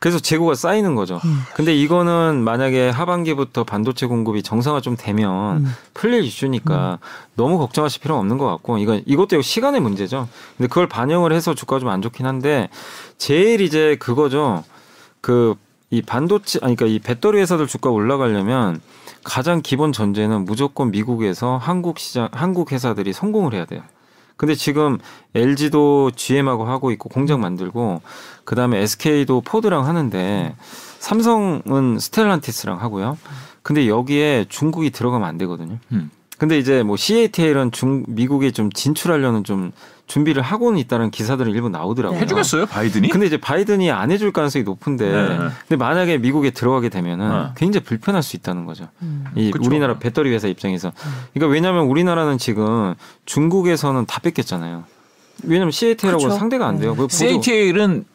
[0.03, 1.21] 그래서 재고가 쌓이는 거죠.
[1.23, 1.43] 음.
[1.55, 5.73] 근데 이거는 만약에 하반기부터 반도체 공급이 정상화 좀 되면 음.
[5.93, 6.99] 풀릴 이슈니까
[7.36, 10.27] 너무 걱정하실 필요는 없는 것 같고 이건 이것도 시간의 문제죠.
[10.57, 12.67] 근데 그걸 반영을 해서 주가가 좀안 좋긴 한데
[13.17, 14.65] 제일 이제 그거죠.
[15.21, 15.55] 그
[15.93, 18.81] 이 반도체 아니 그러니까 이 배터리 회사들 주가 올라가려면
[19.23, 23.83] 가장 기본 전제는 무조건 미국에서 한국 시장 한국 회사들이 성공을 해야 돼요.
[24.35, 24.97] 근데 지금
[25.35, 28.01] LG도 GM하고 하고 있고 공장 만들고
[28.43, 30.55] 그다음에 SK도 포드랑 하는데
[30.97, 33.19] 삼성은 스텔란티스랑 하고요.
[33.61, 35.77] 근데 여기에 중국이 들어가면 안 되거든요.
[35.91, 36.09] 음.
[36.39, 39.71] 근데 이제 뭐 CATL은 중 미국에 좀 진출하려는 좀
[40.08, 42.18] 준비를 하고는 있다는 기사들은 일부 나오더라고요.
[42.20, 42.24] 네.
[42.24, 43.10] 해주겠어요, 바이든이?
[43.10, 45.38] 근데 이제 바이든이 안 해줄 가능성이 높은데, 네.
[45.68, 47.49] 근데 만약에 미국에 들어가게 되면은 네.
[47.56, 48.89] 굉장히 불편할 수 있다는 거죠.
[49.01, 49.26] 음.
[49.36, 49.66] 이 그쵸.
[49.66, 50.89] 우리나라 배터리 회사 입장에서.
[50.89, 51.12] 음.
[51.34, 52.95] 그러니까 왜냐하면 우리나라는 지금
[53.26, 54.84] 중국에서는 다 뺏겼잖아요.
[55.45, 56.95] 왜냐하면 CATL하고 상대가 안 돼요.
[56.95, 57.08] 네.
[57.10, 58.06] CATL은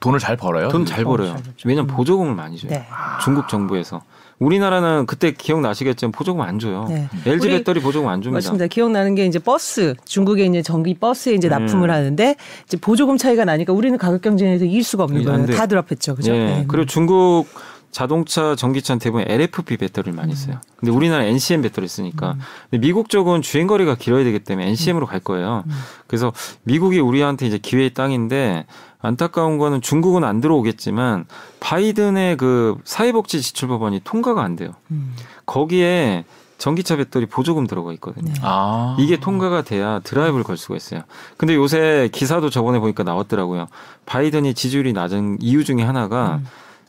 [0.00, 0.68] 돈을 잘 벌어요.
[0.68, 1.36] 돈 잘 벌어요.
[1.64, 1.94] 왜냐면 음.
[1.96, 2.70] 보조금을 많이 줘요.
[2.70, 2.86] 네.
[3.22, 4.02] 중국 정부에서.
[4.38, 6.86] 우리나라는 그때 기억나시겠지만 보조금 안 줘요.
[6.88, 7.08] 네.
[7.24, 8.36] LG 배터리 보조금 안 줍니다.
[8.36, 8.66] 맞습니다.
[8.66, 11.94] 기억나는 게 이제 버스 중국에 이제 전기 버스에 이제 납품을 음.
[11.94, 15.46] 하는데 이제 보조금 차이가 나니까 우리는 가격 경쟁에서 이길 수가 없는 거예요.
[15.46, 16.16] 다 드랍했죠.
[16.16, 16.32] 그죠?
[16.32, 16.38] 네.
[16.38, 16.64] 네.
[16.68, 17.46] 그리고 중국
[17.90, 20.36] 자동차 전기차는 대부분 LFP 배터리를 많이 음.
[20.36, 20.60] 써요.
[20.76, 22.32] 근데 우리나라 NCM 배터리 쓰니까.
[22.32, 22.40] 음.
[22.70, 25.64] 근데 미국 쪽은 주행 거리가 길어야 되기 때문에 NCM으로 갈 거예요.
[25.66, 25.72] 음.
[26.06, 26.30] 그래서
[26.64, 28.66] 미국이 우리한테 이제 기회의 땅인데
[29.06, 31.26] 안타까운 거는 중국은 안 들어오겠지만
[31.60, 34.70] 바이든의 그 사회복지 지출 법안이 통과가 안 돼요.
[34.90, 35.14] 음.
[35.46, 36.24] 거기에
[36.58, 38.32] 전기차 배터리 보조금 들어가 있거든요.
[38.32, 38.40] 네.
[38.42, 38.96] 아.
[38.98, 41.02] 이게 통과가 돼야 드라이브를 걸 수가 있어요.
[41.36, 43.66] 근데 요새 기사도 저번에 보니까 나왔더라고요.
[44.06, 46.46] 바이든이 지지율이 낮은 이유 중에 하나가 음.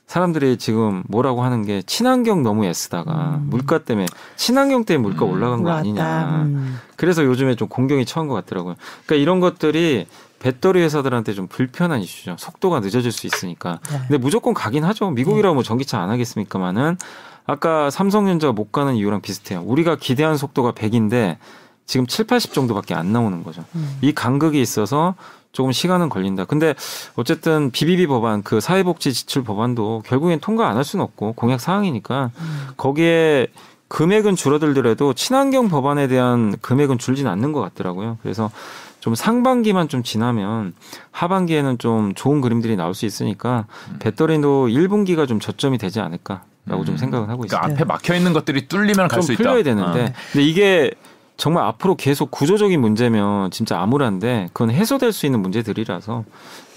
[0.08, 3.48] 사람들이 지금 뭐라고 하는 게 친환경 너무 애쓰다가 음.
[3.50, 5.32] 물가 때문에 친환경 때문에 물가 음.
[5.32, 6.44] 올라간 거 아니냐.
[6.46, 6.80] 음.
[6.96, 8.76] 그래서 요즘에 좀 공경이 처한 것 같더라고요.
[9.06, 10.08] 그러니까 이런 것들이
[10.40, 12.38] 배터리 회사들한테 좀 불편한 이슈죠.
[12.40, 13.80] 속도가 늦어질 수 있으니까.
[13.92, 13.98] 네.
[14.08, 15.10] 근데 무조건 가긴 하죠.
[15.10, 16.98] 미국이라고 뭐 전기차 안 하겠습니까만은
[17.46, 19.62] 아까 삼성전자 못 가는 이유랑 비슷해요.
[19.66, 21.38] 우리가 기대한 속도가 100인데
[21.86, 23.66] 지금 7, 80 정도밖에 안 나오는 거죠.
[23.76, 23.98] 음.
[24.02, 25.16] 이 간극이 있어서
[25.58, 26.46] 조금 시간은 걸린다.
[26.46, 26.76] 근데
[27.16, 32.30] 어쨌든 비비비 법안 그 사회복지 지출 법안도 결국엔 통과 안 할 수는 없고 공약 사항이니까
[32.38, 32.68] 음.
[32.78, 33.48] 거기에
[33.88, 38.20] 금액은 줄어들더라도 친환경 법안에 대한 금액은 줄지는 않는 것 같더라고요.
[38.22, 38.52] 그래서
[39.00, 40.74] 좀 상반기만 좀 지나면
[41.10, 43.96] 하반기에는 좀 좋은 그림들이 나올 수 있으니까 음.
[43.98, 46.86] 배터리도 1분기가 좀 저점이 되지 않을까라고 음.
[46.86, 47.60] 좀 생각을 하고 있습니다.
[47.60, 49.42] 그러니까 앞에 막혀 있는 것들이 뚫리면 갈 수 있다.
[49.42, 50.14] 풀려야 되는데, 아.
[50.32, 50.92] 근데 이게
[51.38, 56.24] 정말 앞으로 계속 구조적인 문제면 진짜 암울한데 그건 해소될 수 있는 문제들이라서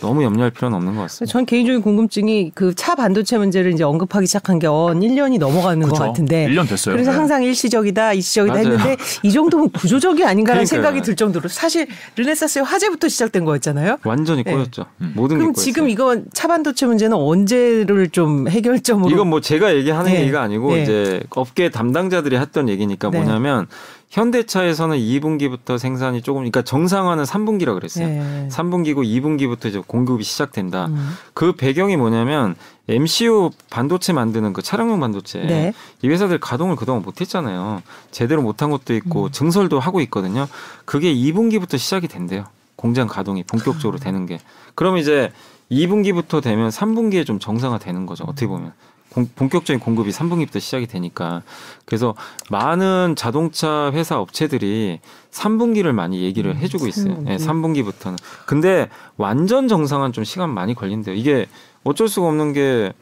[0.00, 1.30] 너무 염려할 필요는 없는 것 같습니다.
[1.32, 5.94] 전 개인적인 궁금증이 그 차 반도체 문제를 이제 언급하기 시작한 게 언 1년이 넘어가는 그쵸?
[5.94, 6.48] 것 같은데.
[6.48, 6.94] 1년 됐어요.
[6.94, 7.16] 그래서 네.
[7.16, 8.68] 항상 일시적이다, 일시적이다 맞아요.
[8.68, 11.86] 했는데 이 정도면 구조적이 아닌가라는 생각이 들 정도로 사실
[12.16, 13.98] 르네사스의 화제부터 시작된 거였잖아요.
[14.04, 14.52] 완전히 네.
[14.52, 14.84] 꼬였죠.
[14.98, 15.08] 네.
[15.14, 20.12] 모든 그럼 게 지금 이건 차 반도체 문제는 언제를 좀 해결점으로 이건 뭐 제가 얘기하는
[20.12, 20.20] 네.
[20.20, 20.82] 얘기가 아니고 네.
[20.82, 23.18] 이제 업계 담당자들이 했던 얘기니까 네.
[23.18, 23.66] 뭐냐면
[24.10, 28.08] 현대차에서는 2분기부터 생산이 조금 그러니까 정상화는 3분기라 그랬어요.
[28.08, 28.48] 네.
[28.50, 30.86] 3분기고 2분기부터 이제 공급이 시작된다.
[30.86, 31.10] 음.
[31.32, 32.56] 그 배경이 뭐냐면
[32.88, 35.72] MCU 반도체 만드는 그 차량용 반도체 네.
[36.02, 37.82] 이 회사들 가동을 그동안 못 했잖아요.
[38.10, 39.30] 제대로 못한 것도 있고 음.
[39.30, 40.48] 증설도 하고 있거든요.
[40.84, 42.46] 그게 2분기부터 시작이 된대요.
[42.74, 44.04] 공장 가동이 본격적으로 아.
[44.04, 44.40] 되는 게.
[44.74, 45.30] 그럼 이제
[45.70, 48.24] 2분기부터 되면 3분기에 좀 정상화 되는 거죠.
[48.24, 48.72] 어떻게 보면.
[49.10, 51.42] 공, 본격적인 공급이 3분기부터 시작이 되니까
[51.84, 52.14] 그래서
[52.48, 55.00] 많은 자동차 회사 업체들이
[55.32, 57.16] 3분기를 많이 얘기를 음, 해주고 있어요.
[57.16, 57.24] 3분기.
[57.24, 58.16] 네, 3분기부터는.
[58.46, 61.16] 근데 완전 정상은 좀 시간 많이 걸린대요.
[61.16, 61.46] 이게
[61.82, 62.92] 어쩔 수가 없는 게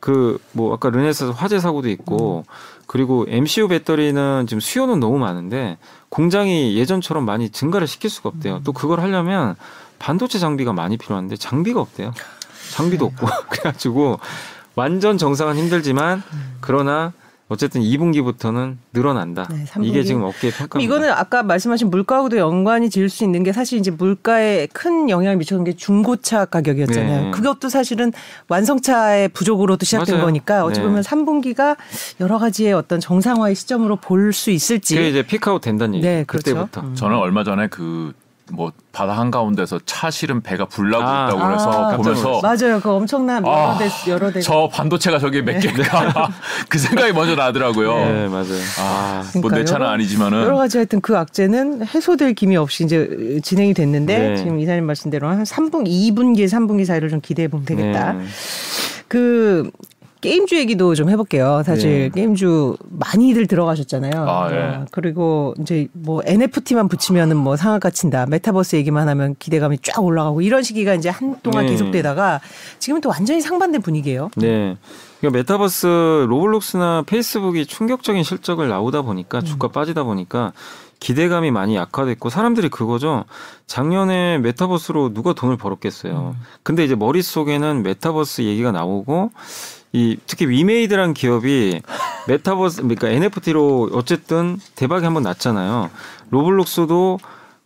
[0.00, 2.44] 그 뭐 아까 르네사스 화재 사고도 있고
[2.86, 8.56] 그리고 MCU 배터리는 지금 수요는 너무 많은데 공장이 예전처럼 많이 증가를 시킬 수가 없대요.
[8.56, 8.60] 음.
[8.64, 9.54] 또 그걸 하려면
[10.00, 12.12] 반도체 장비가 많이 필요한데 장비가 없대요.
[12.72, 14.18] 장비도 없고 그래가지고
[14.74, 16.22] 완전 정상은 힘들지만
[16.60, 17.12] 그러나
[17.48, 19.48] 어쨌든 2분기부터는 늘어난다.
[19.50, 20.78] 네, 이게 지금 업계 평가.
[20.78, 25.64] 이거는 아까 말씀하신 물가하고도 연관이 지을 수 있는 게 사실 이제 물가에 큰 영향을 미쳤는
[25.64, 27.22] 게 중고차 가격이었잖아요.
[27.24, 27.30] 네.
[27.32, 28.12] 그것도 사실은
[28.46, 30.26] 완성차의 부족으로도 시작된 맞아요.
[30.26, 30.86] 거니까 어찌 네.
[30.86, 31.10] 보면 네.
[31.10, 31.76] 3분기가
[32.20, 34.94] 여러 가지의 어떤 정상화의 시점으로 볼 수 있을지.
[34.94, 36.06] 그게 이제 피크아웃 된다는 얘기.
[36.06, 36.54] 네, 그렇죠.
[36.54, 36.82] 그때부터.
[36.82, 36.94] 음.
[36.94, 38.12] 저는 얼마 전에 그
[38.52, 42.80] 뭐 바다 한 가운데서 차 실은 배가 불나고 아, 있다고 그래서 아, 보면서 맞아요.
[42.80, 44.40] 그 엄청난 여러 아, 대 여러 대.
[44.40, 45.60] 저 반도체가 저게 몇 네.
[45.60, 46.30] 개가
[46.68, 47.94] 그 생각이 먼저 나더라고요.
[47.94, 48.60] 네, 맞아요.
[48.78, 54.18] 아, 뭐내 차는 아니지만은 여러 가지 하여튼 그 악재는 해소될 김이 없이 이제 진행이 됐는데
[54.18, 54.36] 네.
[54.36, 58.12] 지금 이사님 말씀대로 한 3분 2분기 3분기 사이를 좀 기대해 보면 되겠다.
[58.14, 58.24] 네.
[59.08, 59.70] 그
[60.20, 61.62] 게임주 얘기도 좀 해볼게요.
[61.64, 62.08] 사실 네.
[62.10, 64.12] 게임주 많이들 들어가셨잖아요.
[64.28, 64.56] 아, 예.
[64.58, 68.26] 어, 그리고 이제 뭐 NFT만 붙이면은 뭐 상한가 친다.
[68.26, 71.72] 메타버스 얘기만 하면 기대감이 쫙 올라가고 이런 시기가 이제 한동안 네.
[71.72, 72.40] 계속되다가
[72.78, 74.30] 지금은 또 완전히 상반된 분위기예요.
[74.36, 74.76] 네.
[75.20, 79.44] 그러니까 메타버스 로블록스나 페이스북이 충격적인 실적을 나오다 보니까 음.
[79.44, 80.52] 주가 빠지다 보니까
[80.98, 83.24] 기대감이 많이 약화됐고 사람들이 그거죠.
[83.66, 86.34] 작년에 메타버스로 누가 돈을 벌었겠어요.
[86.36, 86.44] 음.
[86.62, 89.30] 근데 이제 머릿속에는 메타버스 얘기가 나오고
[89.92, 91.80] 이 특히 위메이드란 기업이
[92.28, 95.90] 메타버스 그러니까 NFT로 어쨌든 대박이 한번 났잖아요.
[96.30, 97.18] 로블록스도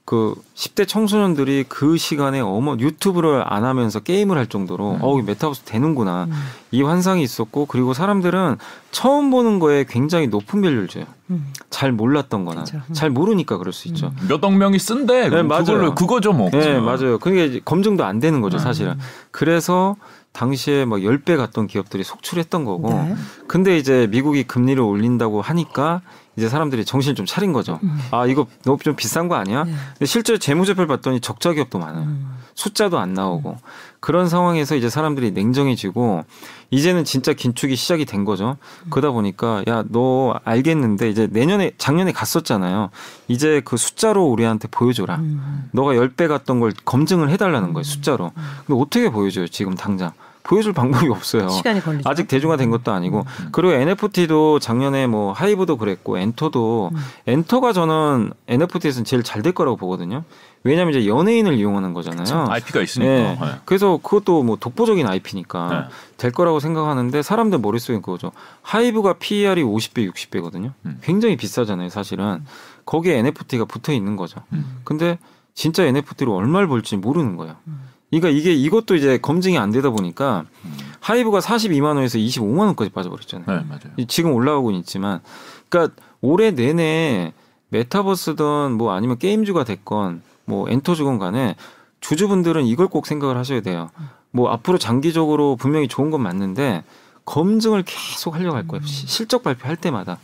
[0.07, 4.99] 그 10대 청소년들이 그 시간에 어머 유튜브를 안 하면서 게임을 할 정도로 음.
[5.01, 6.33] 어우 메타버스 되는구나 음.
[6.71, 8.57] 이 환상이 있었고 그리고 사람들은
[8.91, 11.07] 처음 보는 거에 굉장히 높은 value를 줘요.
[11.31, 11.51] 음.
[11.71, 12.83] 잘 몰랐던 거나 그렇죠.
[12.93, 14.13] 잘 모르니까 그럴 수 있죠.
[14.21, 14.29] 음.
[14.29, 15.31] 몇억 명이 쓴대.
[15.31, 15.95] 네, 맞아요.
[15.95, 16.51] 그거죠 뭐.
[16.51, 17.19] 네, 맞아요.
[17.19, 18.61] 그게 검증도 안 되는 거죠, 음.
[18.61, 18.99] 사실은.
[19.31, 19.97] 그래서
[20.35, 22.91] 당시에 뭐 10배 갔던 기업들이 속출했던 거고.
[22.91, 23.15] 네.
[23.47, 26.03] 근데 이제 미국이 금리를 올린다고 하니까
[26.37, 27.79] 이제 사람들이 정신을 좀 차린 거죠.
[27.83, 27.99] 음.
[28.11, 29.65] 아, 이거 너무 좀 비싼 거 아니야?
[29.65, 29.73] 네.
[29.93, 32.05] 근데 실제 재무제표를 봤더니 적자 기업도 많아요.
[32.05, 32.37] 음.
[32.55, 33.51] 숫자도 안 나오고.
[33.51, 33.57] 음.
[34.01, 36.25] 그런 상황에서 이제 사람들이 냉정해지고
[36.71, 38.57] 이제는 진짜 긴축이 시작이 된 거죠.
[38.85, 38.91] 음.
[38.91, 42.91] 그러다 보니까 야, 너 알겠는데 이제 내년에 작년에 갔었잖아요.
[43.29, 45.17] 이제 그 숫자로 우리한테 보여줘라.
[45.17, 45.69] 음.
[45.73, 47.85] 너가 10배 갔던 걸 검증을 해달라는 거예요.
[47.85, 48.33] 숫자로.
[48.67, 50.13] 근데 어떻게 보여줘요, 지금 당장.
[50.45, 51.49] 보여줄 방법이 없어요.
[51.49, 52.09] 시간이 걸리죠.
[52.09, 53.49] 아직 대중화된 것도 아니고 음.
[53.51, 56.99] 그리고 NFT도 작년에 뭐 하이브도 그랬고 엔터도 음.
[57.27, 60.25] 엔터가 저는 NFT에서는 제일 잘 될 거라고 보거든요.
[60.63, 62.25] 왜냐하면 이제 연예인을 이용하는 거잖아요.
[62.25, 62.47] 그쵸.
[62.49, 63.13] IP가 있으니까.
[63.13, 63.39] 네.
[63.41, 63.47] 네.
[63.67, 65.95] 그래서 그것도 뭐 독보적인 IP니까 네.
[66.17, 68.33] 될 거라고 생각하는데 사람들 머릿속에 그거죠.
[68.63, 70.73] 하이브가 PER이 50배, 60배거든요.
[70.87, 70.99] 음.
[71.03, 72.45] 굉장히 비싸잖아요, 사실은.
[72.87, 74.41] 거기에 NFT가 붙어 있는 거죠.
[74.53, 74.79] 음.
[74.85, 75.19] 근데
[75.55, 77.57] 진짜 NFT로 얼마를 벌지 모르는 거예요.
[77.67, 77.81] 음.
[78.11, 80.73] 그러니까 이게 이것도 이제 검증이 안 되다 보니까 음.
[81.01, 83.47] 하이브가 42만 원에서 25만 원까지 빠져버렸잖아요.
[83.47, 84.07] 네, 맞아요.
[84.09, 85.21] 지금 올라오고 있지만,
[85.69, 87.33] 그러니까 올해 내내
[87.69, 91.57] 메타버스든 뭐 아니면 게임주가 됐건 뭐 엔터주건 간에
[92.01, 93.91] 주주분들은 이걸 꼭 생각을 하셔야 돼요.
[94.31, 96.85] 뭐 앞으로 장기적으로 분명히 좋은 건 맞는데
[97.25, 98.83] 검증을 계속 하려고 할 거예요.
[98.83, 98.87] 음.
[98.87, 100.19] 실적 발표할 때마다.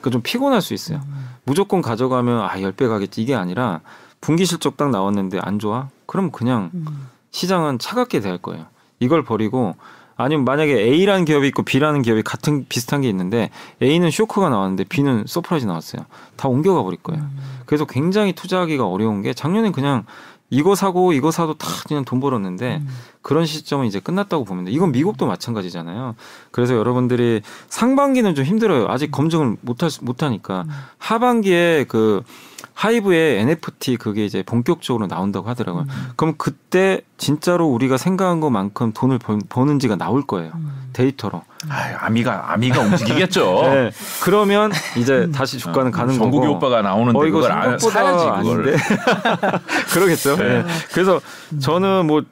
[0.00, 1.00] 그러니까 좀 피곤할 수 있어요.
[1.06, 1.28] 음.
[1.44, 3.22] 무조건 가져가면 아, 10배 가겠지.
[3.22, 3.80] 이게 아니라
[4.20, 5.88] 분기 실적 딱 나왔는데 안 좋아?
[6.06, 7.08] 그럼 그냥 음.
[7.36, 8.64] 시장은 차갑게 대할 거예요.
[8.98, 9.76] 이걸 버리고
[10.16, 13.50] 아니면 만약에 A라는 기업이 있고 B라는 기업이 같은 비슷한 게 있는데
[13.82, 16.06] A는 쇼크가 나왔는데 B는 surprise 나왔어요.
[16.36, 17.20] 다 옮겨가 버릴 거예요.
[17.22, 17.38] 음.
[17.66, 20.04] 그래서 굉장히 투자하기가 어려운 게 작년엔 그냥
[20.48, 22.88] 이거 사고 이거 사도 다 그냥 돈 벌었는데 음.
[23.20, 24.70] 그런 시점은 이제 끝났다고 보면 돼.
[24.70, 26.14] 이건 미국도 마찬가지잖아요.
[26.52, 28.86] 그래서 여러분들이 상반기는 좀 힘들어요.
[28.88, 30.70] 아직 검증을 못할 못하니까 음.
[30.96, 32.22] 하반기에 그
[32.76, 35.84] 하이브의 NFT 그게 이제 본격적으로 나온다고 하더라고요.
[35.88, 36.08] 음.
[36.14, 40.52] 그럼 그때 진짜로 우리가 생각한 것만큼 돈을 번, 버는지가 나올 거예요.
[40.54, 40.90] 음.
[40.92, 41.42] 데이터로.
[41.68, 43.62] 아, 아미가 아미가 움직이겠죠.
[43.68, 43.90] 네.
[44.22, 45.32] 그러면 이제 음.
[45.32, 46.56] 다시 주가는 어, 가는 정국이 거고.
[46.56, 48.76] 오빠가 나오는데 어, 이거 그걸 안 사야지 그걸.
[49.92, 50.36] 그러겠죠.
[50.36, 50.62] 네.
[50.62, 50.64] 네.
[50.92, 51.20] 그래서
[51.52, 51.60] 음.
[51.60, 52.22] 저는 뭐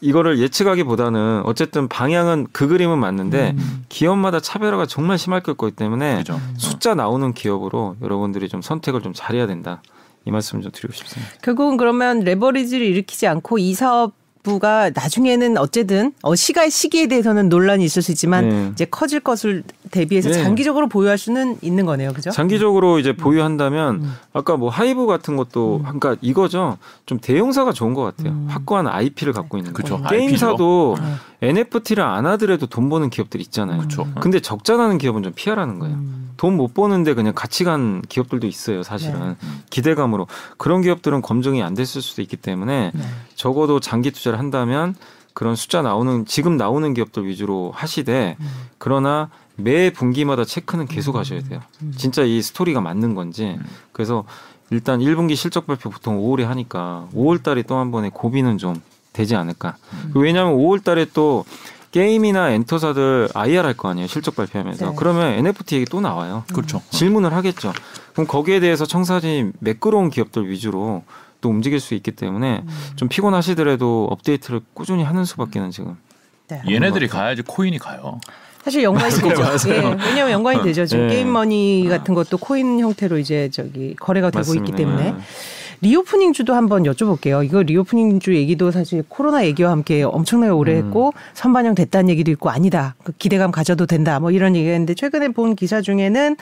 [0.00, 3.84] 이거를 예측하기보다는 어쨌든 방향은 그 그림은 맞는데 음.
[3.88, 6.40] 기업마다 차별화가 정말 심할 거기 때문에 그죠.
[6.56, 9.82] 숫자 나오는 기업으로 여러분들이 좀 선택을 좀 잘해야 된다.
[10.24, 11.32] 이 말씀 좀 드리고 싶습니다.
[11.42, 17.84] 결국은 그러면 레버리지를 일으키지 않고 이 사업 부가 나중에는 어쨌든 어 시가 시기에 대해서는 논란이
[17.84, 18.68] 있을 수 있지만 네.
[18.72, 20.42] 이제 커질 것을 대비해서 네.
[20.42, 22.30] 장기적으로 보유할 수는 있는 거네요, 그죠?
[22.30, 23.16] 장기적으로 이제 음.
[23.16, 24.12] 보유한다면 음.
[24.32, 25.82] 아까 뭐 하이브 같은 것도 음.
[25.82, 26.78] 그러니까 이거죠.
[27.06, 28.32] 좀 대형사가 좋은 것 같아요.
[28.32, 28.46] 음.
[28.48, 30.02] 확고한 IP를 갖고 있는 그죠.
[30.08, 30.96] 게임사도
[31.40, 31.48] 네.
[31.48, 33.80] NFT를 안 하더라도 돈 버는 기업들 있잖아요.
[33.80, 34.06] 그쵸.
[34.20, 35.94] 근데 적자 나는 기업은 좀 피하라는 거예요.
[35.94, 36.28] 음.
[36.38, 39.36] 돈못 버는데 그냥 같이 간 기업들도 있어요, 사실은.
[39.40, 39.48] 네.
[39.70, 40.26] 기대감으로.
[40.56, 43.02] 그런 기업들은 검증이 안 됐을 수도 있기 때문에 네.
[43.34, 44.94] 적어도 장기 투자 를 한다면
[45.34, 48.46] 그런 숫자 나오는 지금 나오는 기업들 위주로 하시되 음.
[48.78, 51.20] 그러나 매 분기마다 체크는 계속 음.
[51.20, 51.60] 하셔야 돼요.
[51.82, 51.92] 음.
[51.96, 53.56] 진짜 이 스토리가 맞는 건지.
[53.58, 53.64] 음.
[53.92, 54.24] 그래서
[54.70, 58.80] 일단 1분기 실적 발표 보통 5월에 하니까 5월 달에 또 한 번에 고비는 좀
[59.12, 59.76] 되지 않을까.
[59.92, 60.12] 음.
[60.14, 61.44] 왜냐하면 5월 달에 또
[61.90, 64.06] 게임이나 엔터사들 IR 할 거 아니에요.
[64.08, 64.90] 실적 발표하면서.
[64.90, 64.92] 네.
[64.96, 66.44] 그러면 NFT 얘기 또 나와요.
[66.52, 66.82] 그렇죠.
[66.90, 67.72] 질문을 하겠죠.
[68.12, 71.02] 그럼 거기에 대해서 청사진이 매끄러운 기업들 위주로
[71.40, 72.68] 또 움직일 수 있기 때문에 음.
[72.96, 75.96] 좀 피곤하시더라도 업데이트를 꾸준히 하는 수밖에는 지금.
[76.48, 76.62] 네.
[76.68, 78.20] 얘네들이 가야지 코인이 가요.
[78.64, 79.42] 사실 연관이 되죠.
[79.70, 80.84] 예, 왜냐하면 연관이 되죠.
[80.86, 81.14] 지금 네.
[81.14, 84.64] 게임 머니 같은 것도 코인 형태로 이제 저기 거래가 되고 맞습니다.
[84.64, 85.14] 있기 때문에.
[85.80, 87.44] reopening 주도 한번 여쭤볼게요.
[87.44, 90.86] 이거 reopening 주 얘기도 사실 코로나 얘기와 함께 엄청나게 오래 음.
[90.86, 91.20] 했고 음.
[91.34, 92.96] 선반영 됐다는 얘기도 있고 아니다.
[93.04, 94.18] 그 기대감 가져도 된다.
[94.18, 96.36] 뭐 이런 얘기가 있는데 최근에 본 기사 중에는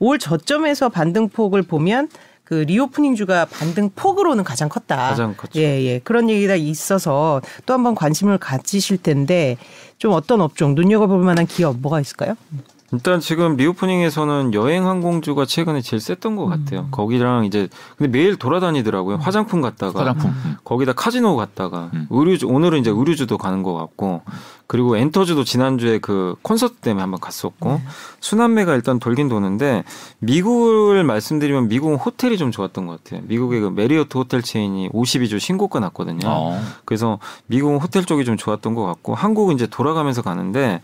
[0.00, 2.08] 올 저점에서 반등폭을 보면
[2.50, 4.96] 그 reopening 주가 반등 폭으로는 가장 컸다.
[4.96, 5.60] 가장 컸죠.
[5.60, 6.00] 예, 예.
[6.00, 9.56] 그런 얘기가 있어서 또 한번 관심을 가지실 텐데
[9.98, 12.34] 좀 어떤 업종 눈여겨볼 만한 기업 뭐가 있을까요?
[12.92, 16.80] 일단 지금 reopening에서는 여행 항공주가 최근에 제일 셌던 것 같아요.
[16.80, 16.88] 음.
[16.90, 19.18] 거기랑 이제 근데 매일 돌아다니더라고요.
[19.18, 19.20] 음.
[19.20, 20.30] 화장품 갔다가 화장품.
[20.30, 20.56] 음.
[20.64, 22.08] 거기다 카지노 갔다가 음.
[22.10, 24.22] 의류주 오늘은 이제 의류주도 가는 것 같고
[24.70, 27.82] 그리고 엔터주도 지난주에 그 콘서트 때문에 한번 갔었고 네.
[28.20, 29.82] 순환매가 일단 돌긴 도는데
[30.20, 33.22] 미국을 말씀드리면 미국은 호텔이 좀 좋았던 것 같아요.
[33.26, 36.20] 미국의 그 메리어트 호텔 체인이 52주 신고가 났거든요.
[36.24, 36.62] 어.
[36.84, 40.82] 그래서 미국은 호텔 쪽이 좀 좋았던 것 같고 한국은 이제 돌아가면서 가는데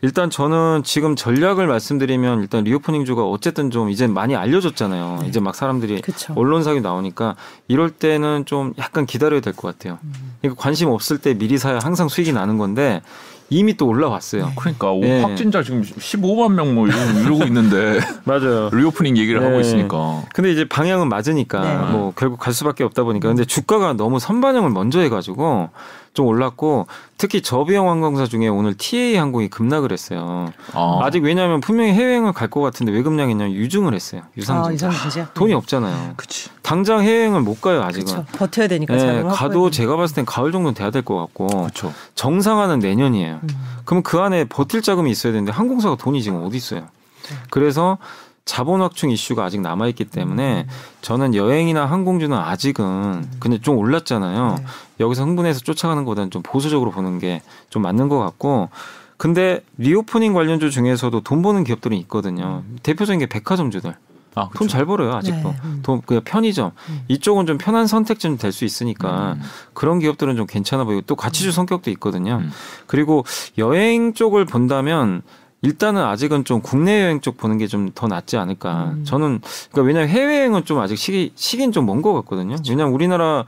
[0.00, 5.18] 일단 저는 지금 전략을 말씀드리면 일단 reopening 주가 어쨌든 좀 이제 많이 알려졌잖아요.
[5.20, 5.28] 네.
[5.28, 6.32] 이제 막 사람들이 그쵸.
[6.36, 7.36] 언론사에 나오니까
[7.68, 9.98] 이럴 때는 좀 약간 기다려야 될 것 같아요.
[10.04, 10.36] 음.
[10.40, 13.02] 그러니까 관심 없을 때 미리 사야 항상 수익이 나는 건데
[13.48, 14.52] 이미 또 올라왔어요.
[14.56, 15.22] 그러니까 네.
[15.22, 18.70] 확진자 지금 15만 명 뭐 이러고 있는데 맞아요.
[18.72, 19.46] reopening 얘기를 네.
[19.46, 20.24] 하고 있으니까.
[20.34, 21.92] 근데 이제 방향은 맞으니까 네.
[21.92, 25.70] 뭐 결국 갈 수밖에 없다 보니까 근데 주가가 너무 선반영을 먼저 해가지고
[26.16, 26.86] 좀 올랐고
[27.18, 30.50] 특히 저비용 항공사 중에 오늘 TA 항공이 급락을 했어요.
[30.72, 31.08] 아.
[31.12, 34.22] 직 왜냐하면 분명히 해외여행을 갈 것 같은데 왜 급락했냐면 유증을 했어요.
[34.36, 34.88] 유상증.
[34.88, 36.14] 아, 돈이 없잖아요.
[36.16, 36.48] 그치.
[36.62, 38.06] 당장 해외여행을 못 가요 아직은.
[38.06, 38.24] 그쵸.
[38.38, 38.94] 버텨야 되니까.
[38.96, 41.64] 네, 가도 제가 봤을 땐 가을 정도는 돼야 될 것 같고.
[41.66, 41.92] 그쵸.
[42.14, 43.40] 정상화는 내년이에요.
[43.42, 43.48] 음.
[43.84, 46.80] 그럼 그 안에 버틸 자금이 있어야 되는데 항공사가 돈이 지금 어디 있어요?
[46.80, 47.36] 네.
[47.50, 47.98] 그래서
[48.46, 50.72] 자본 확충 이슈가 아직 남아 있기 때문에 음.
[51.02, 54.54] 저는 여행이나 항공주는 아직은 근데 좀 올랐잖아요.
[54.58, 54.64] 네.
[55.00, 58.70] 여기서 흥분해서 쫓아가는 것보다는 좀 보수적으로 보는 게 좀 맞는 것 같고
[59.18, 62.62] 근데 reopening 관련주 중에서도 돈 버는 기업들이 있거든요.
[62.66, 62.78] 음.
[62.82, 63.94] 대표적인 게 백화점주들.
[64.34, 65.48] 아, 돈잘 벌어요 아직도.
[65.48, 65.56] 네.
[65.64, 65.80] 음.
[65.82, 67.00] 돈 그냥 편의점 음.
[67.08, 69.42] 이쪽은 좀 편한 선택 좀될수 있으니까 음.
[69.72, 71.52] 그런 기업들은 좀 괜찮아 보이고 또 가치주 음.
[71.52, 72.36] 성격도 있거든요.
[72.42, 72.50] 음.
[72.86, 73.24] 그리고
[73.58, 75.22] 여행 쪽을 본다면
[75.66, 78.92] 일단은 아직은 좀 국내 여행 쪽 보는 게 좀 더 낫지 않을까.
[78.96, 79.04] 음.
[79.04, 79.40] 저는
[79.72, 82.54] 그러니까 왜냐하면 해외 여행은 좀 아직 시기 시기는 좀 먼 것 같거든요.
[82.54, 82.72] 그렇죠.
[82.72, 83.44] 왜냐하면 우리나라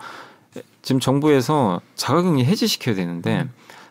[0.83, 3.51] 지금 정부에서 자가격리 해제시켜야 되는데 음.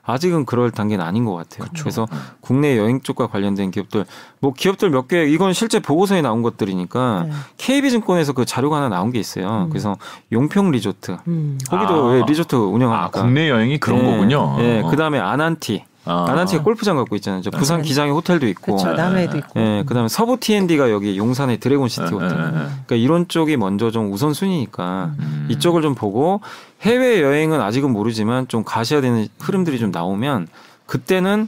[0.10, 1.66] 아직은 그럴 단계는 아닌 것 같아요.
[1.68, 1.84] 그쵸.
[1.84, 2.18] 그래서 음.
[2.40, 4.06] 국내 여행 쪽과 관련된 기업들
[4.40, 7.34] 뭐 기업들 몇 개 이건 실제 보고서에 나온 것들이니까 네.
[7.58, 9.66] KB증권에서 그 자료가 하나 나온 게 있어요.
[9.66, 9.70] 음.
[9.70, 9.96] 그래서
[10.32, 11.58] 용평 리조트 음.
[11.70, 12.12] 거기도 아.
[12.12, 14.12] 왜 리조트 운영하니까 아, 국내 여행이 그런 네.
[14.12, 14.56] 거군요.
[14.58, 14.82] 네.
[14.90, 16.26] 그다음에 아난티 아.
[16.30, 17.42] 아난티가 골프장 갖고 있잖아요.
[17.42, 17.88] 저 부산 네.
[17.88, 18.78] 기장에 호텔도 있고.
[18.78, 18.94] 그렇죠.
[18.94, 19.60] 남해도 있고.
[19.60, 22.30] 예, 그다음에 서부 T&D가 여기 용산에 드래곤 시티 네, 호텔.
[22.30, 25.48] 네, 그러니까 이런 쪽이 먼저 좀 우선 순위니까 음.
[25.50, 26.42] 이쪽을 좀 보고
[26.82, 30.48] 해외 여행은 아직은 모르지만 좀 가셔야 되는 흐름들이 좀 나오면
[30.86, 31.48] 그때는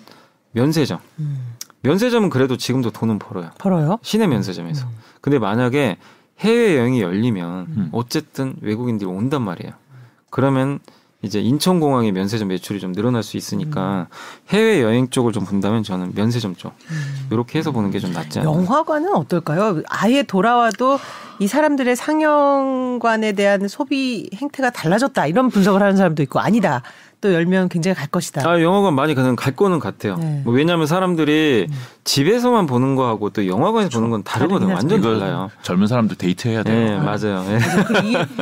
[0.51, 0.99] 면세점.
[1.20, 1.55] 음.
[1.82, 3.51] 면세점은 그래도 지금도 돈은 벌어요.
[3.57, 3.99] 벌어요?
[4.01, 4.86] 시내 면세점에서.
[4.86, 4.91] 음.
[5.22, 5.97] 근데 만약에
[6.39, 7.89] 해외 여행이 열리면 음.
[7.91, 9.74] 어쨌든 외국인들이 온단 말이에요.
[10.30, 10.80] 그러면
[11.22, 14.15] 이제 인천공항의 면세점 매출이 좀 늘어날 수 있으니까 음.
[14.49, 17.28] 해외 여행 쪽을 좀 본다면 저는 면세점 쪽 음.
[17.32, 18.49] 이렇게 해서 보는 게 좀 낫지 않나.
[18.49, 19.82] 영화관은 어떨까요?
[19.89, 20.97] 아예 돌아와도
[21.39, 26.84] 이 사람들의 상영관에 대한 소비 행태가 달라졌다 이런 분석을 하는 사람도 있고 아니다.
[27.22, 28.49] 또 열면 굉장히 갈 것이다.
[28.49, 30.15] 아, 영화관 많이 그냥 갈 거는 같아요.
[30.15, 30.41] 네.
[30.45, 31.76] 뭐 왜냐하면 사람들이 음.
[32.05, 33.89] 집에서만 보는 거하고 또 영화관에서.
[33.89, 34.74] 보는 건 다르거든요.
[34.74, 35.49] 완전 달라요.
[35.61, 36.76] 젊은 사람들 데이트해야 돼요.
[36.76, 37.43] 네, 맞아요.
[37.43, 37.59] 네.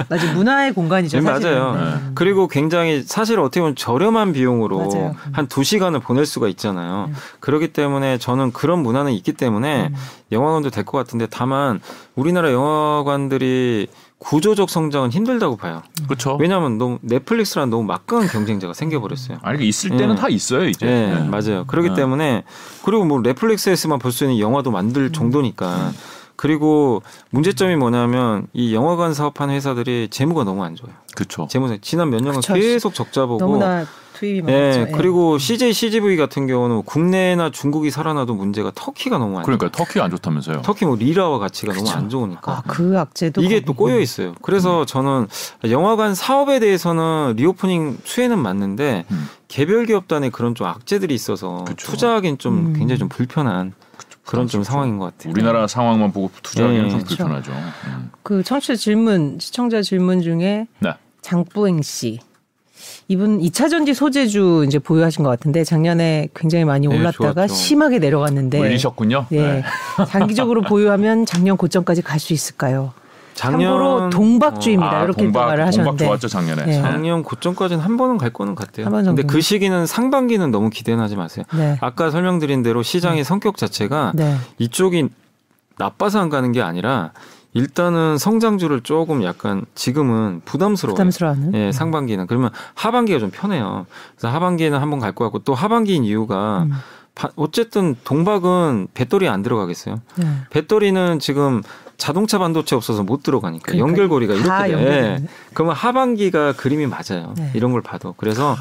[0.09, 0.33] 맞아요.
[0.35, 1.19] 문화의 공간이죠.
[1.19, 1.73] 네, 맞아요.
[1.75, 2.11] 네.
[2.13, 5.13] 그리고 굉장히 사실 어떻게 보면 저렴한 비용으로 음.
[5.31, 7.05] 한두 시간을 보낼 수가 있잖아요.
[7.09, 7.15] 음.
[7.39, 9.95] 그렇기 때문에 저는 그런 문화는 있기 때문에 음.
[10.31, 11.81] 영화관도 될 것 같은데 다만
[12.15, 13.87] 우리나라 영화관들이
[14.19, 15.83] 구조적 성장은 힘들다고 봐요.
[16.05, 16.37] 그렇죠.
[16.39, 19.37] 왜냐하면 너무 넷플릭스랑 너무 막강한 경쟁자가 생겨버렸어요.
[19.43, 20.21] 아니 있을 때는 네.
[20.21, 20.85] 다 있어요 이제.
[20.85, 21.23] 네, 네.
[21.27, 21.65] 맞아요.
[21.67, 21.95] 그렇기 네.
[21.95, 22.43] 때문에
[22.83, 25.13] 그리고 뭐 넷플릭스에서만 볼 수 있는 영화도 만들 음.
[25.13, 25.91] 정도니까.
[26.37, 30.93] 그리고 문제점이 뭐냐면 이 영화관 사업하는 회사들이 재무가 너무 안 좋아요.
[31.15, 31.47] 그렇죠.
[31.49, 32.53] 재무 지난 몇 년간 그쵸.
[32.53, 34.53] 계속 적자 보고 너무나 투입이 많죠.
[34.53, 34.91] 네, 예.
[34.91, 40.11] 그리고 CJ CGV 같은 경우는 국내나 중국이 살아나도 문제가 터키가 너무 안 그러니까 터키가 안
[40.11, 40.61] 좋다면서요.
[40.61, 41.85] 터키 뭐 리라와 가치가 그쵸.
[41.85, 42.51] 너무 안 좋으니까.
[42.51, 44.35] 아, 그 악재도 이게 또 꼬여 있어요.
[44.43, 44.85] 그래서 음.
[44.85, 45.27] 저는
[45.69, 49.27] 영화관 사업에 대해서는 reopening 수혜는 맞는데 음.
[49.47, 51.91] 개별 기업 단에 그런 좀 악재들이 있어서 그쵸.
[51.91, 52.73] 투자하기는 좀 음.
[52.73, 53.73] 굉장히 좀 불편한
[54.27, 55.31] 그런 좀 상황인 것 같아요.
[55.31, 56.89] 우리나라 상황만 보고 투자하기는 네.
[56.89, 57.51] 좀 불편하죠.
[57.85, 58.11] 음.
[58.23, 60.93] 그 청취자 질문, 시청자 질문 중에 네.
[61.21, 62.19] 장뿌행 씨
[63.07, 67.99] 이분 2차 전지 소재주 이제 보유하신 것 같은데 작년에 굉장히 많이 네, 올랐다가 네, 심하게
[67.99, 69.27] 내려갔는데 올리셨군요.
[69.29, 69.39] 네.
[69.39, 69.63] 네.
[70.07, 72.93] 장기적으로 보유하면 작년 고점까지 갈 수 있을까요?
[73.37, 75.01] 작년 참고로 동박주입니다.
[75.01, 75.97] 어, 이렇게 동박, 말을 하셨는데.
[75.97, 76.65] 동박 좋았죠 작년에.
[76.65, 76.81] 네.
[76.81, 78.89] 작년 고점까지는 한 번은 갈 거는 같아요.
[78.89, 81.45] 근데 그 시기는 상반기는 너무 기대는 하지 마세요.
[81.53, 81.77] 네.
[81.79, 83.23] 아까 설명드린 대로 시장의 네.
[83.23, 84.35] 성격 자체가 네.
[84.57, 85.09] 이쪽이
[85.77, 87.11] 나빠서 안 가는 게 아니라
[87.53, 90.95] 일단은 성장주를 조금 약간 지금은 부담스러워요.
[90.95, 91.53] 부담스러워하는?
[91.53, 92.27] 예, 상반기는.
[92.27, 93.85] 그러면 하반기가 좀 편해요.
[94.15, 96.71] 그래서 하반기에는 한번 갈 것 같고 또 하반기인 이유가 음.
[97.35, 100.01] 어쨌든 동박은 배터리 안 들어가겠어요.
[100.17, 100.27] 네.
[100.49, 101.61] 배터리는 지금
[101.97, 104.83] 자동차 반도체 없어서 못 들어가니까 그러니까 연결고리가 이렇게 돼.
[104.83, 105.23] 예.
[105.53, 107.33] 그러면 하반기가 그림이 맞아요.
[107.37, 107.51] 네.
[107.53, 108.13] 이런 걸 봐도.
[108.17, 108.55] 그래서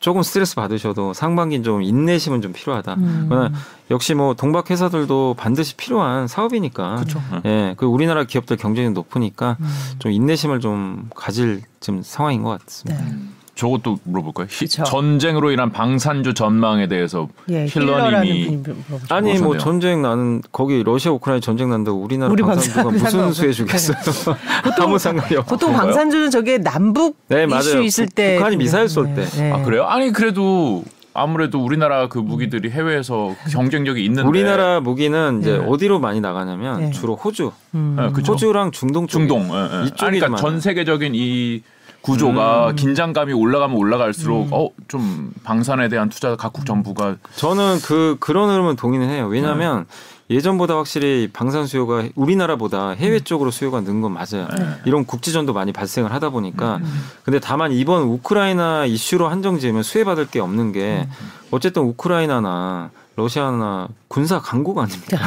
[0.00, 2.94] 조금 스트레스 받으셔도 상반기는 좀 인내심은 좀 필요하다.
[2.94, 3.54] 음.
[3.90, 6.96] 역시 뭐 동박 회사들도 반드시 필요한 사업이니까.
[6.96, 7.22] 그렇죠.
[7.44, 9.68] 예, 그 우리나라 기업들 경쟁이 높으니까 음.
[9.98, 13.04] 좀 인내심을 좀 가질 지금 상황인 것 같습니다.
[13.04, 13.14] 네.
[13.60, 14.46] 저것도 물어볼까요?
[14.48, 18.62] 히, 전쟁으로 인한 방산주 전망에 대해서 예, 힐러님이
[19.10, 23.98] 아니 뭐 전쟁 나는 거기 러시아 우크라이나 전쟁 난다고 우리나라 우리 방산주가 무슨 수해 주겠어요?
[24.64, 29.14] 보통, 아무 상관이 없 보통 방산주는 저게 남북 네, 이슈 있을 때 북한이 미사일 쏠
[29.14, 29.26] 때.
[29.26, 29.52] 네, 네.
[29.52, 29.84] 아 그래요?
[29.84, 30.82] 아니 그래도
[31.12, 35.66] 아무래도 우리나라 그 무기들이 해외에서 경쟁력이 있는데 우리나라 무기는 이제 네.
[35.66, 36.90] 어디로 많이 나가냐면 네.
[36.92, 37.96] 주로 호주, 음.
[37.98, 39.86] 네, 호주랑 중동 쪽 중동, 예, 예.
[39.86, 41.62] 이쪽이 그러니까 전 세계적인 이
[42.02, 42.76] 구조가 음.
[42.76, 44.50] 긴장감이 올라가면 올라갈수록 음.
[44.52, 49.26] 어좀 방산에 대한 투자 각국 정부가 저는 그 그런 흐름은 동의는 해요.
[49.26, 49.86] 왜냐하면
[50.28, 50.36] 네.
[50.36, 53.24] 예전보다 확실히 방산 수요가 우리나라보다 해외 음.
[53.24, 54.46] 쪽으로 수요가 는 건 맞아요.
[54.56, 54.76] 네.
[54.84, 57.02] 이런 국지전도 많이 발생을 하다 보니까 음.
[57.24, 61.30] 근데 다만 이번 우크라이나 이슈로 한정 지으면 수혜받을 게 없는 게 음.
[61.50, 62.90] 어쨌든 우크라이나나
[63.20, 65.18] 러시아나 군사 강국 아닙니까?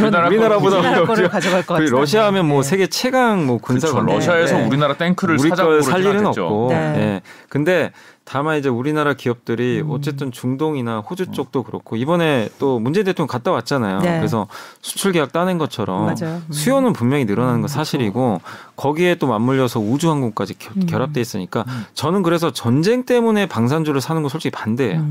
[0.00, 1.90] 우리나라 우리나라보다 우리나라 가져갈 것 같아요.
[1.90, 2.68] 러시아 하면 뭐 네.
[2.68, 4.06] 세계 최강 뭐 군사 그렇죠.
[4.06, 4.66] 러시아에서 네.
[4.66, 5.50] 우리나라 탱크를 우리
[5.82, 6.68] 살 일은 없고.
[6.70, 6.92] 네.
[6.92, 7.22] 네.
[7.48, 7.92] 근데
[8.24, 9.90] 다만 이제 우리나라 기업들이 음.
[9.90, 11.32] 어쨌든 중동이나 호주 음.
[11.32, 14.00] 쪽도 그렇고 이번에 또 문재인 대통령 갔다 왔잖아요.
[14.00, 14.18] 네.
[14.18, 14.46] 그래서
[14.80, 16.42] 수출 계약 따낸 것처럼 음.
[16.50, 18.40] 수요는 분명히 늘어나는 건 음, 사실이고
[18.76, 20.86] 거기에 또 맞물려서 우주 항공까지 음.
[20.86, 21.84] 결합돼 있으니까 음.
[21.94, 25.04] 저는 그래서 전쟁 때문에 방산주를 사는 거 솔직히 반대예요.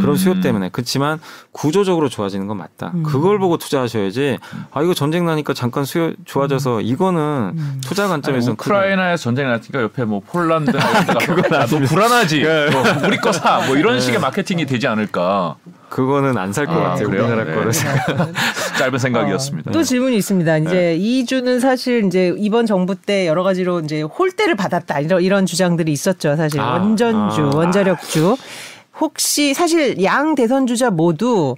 [0.00, 1.20] 그런 수요 때문에 그렇지만
[1.52, 2.92] 구조적으로 좋아지는 건 맞다.
[3.04, 4.38] 그걸 보고 투자하셔야지.
[4.72, 10.20] 아 이거 전쟁 나니까 잠깐 수요 좋아져서 이거는 투자 관점에서 우크라이나에 전쟁 나니까 옆에 뭐
[10.26, 10.72] 폴란드
[11.26, 12.42] 그건 나도 불안하지.
[12.54, 12.70] 네.
[12.70, 13.60] 뭐 우리 거 사.
[13.66, 14.00] 뭐 이런 네.
[14.00, 15.56] 식의 마케팅이 되지 않을까.
[15.88, 17.08] 그거는 안 살것 아, 같아요.
[17.08, 17.24] 그래요?
[17.24, 17.54] 우리나라 네.
[17.54, 17.72] 거를.
[18.78, 19.70] 짧은 생각이었습니다.
[19.70, 20.58] 어, 또 질문이 있습니다.
[20.58, 20.96] 이제 네.
[20.96, 26.36] 이주는 사실 이제 이번 정부 때 여러 가지로 이제 홀대를 받았다 이런 이런 주장들이 있었죠.
[26.36, 27.56] 사실 아, 원전주, 아.
[27.56, 28.36] 원자력주.
[29.00, 31.54] 혹시 사실 양 대선 주자 모두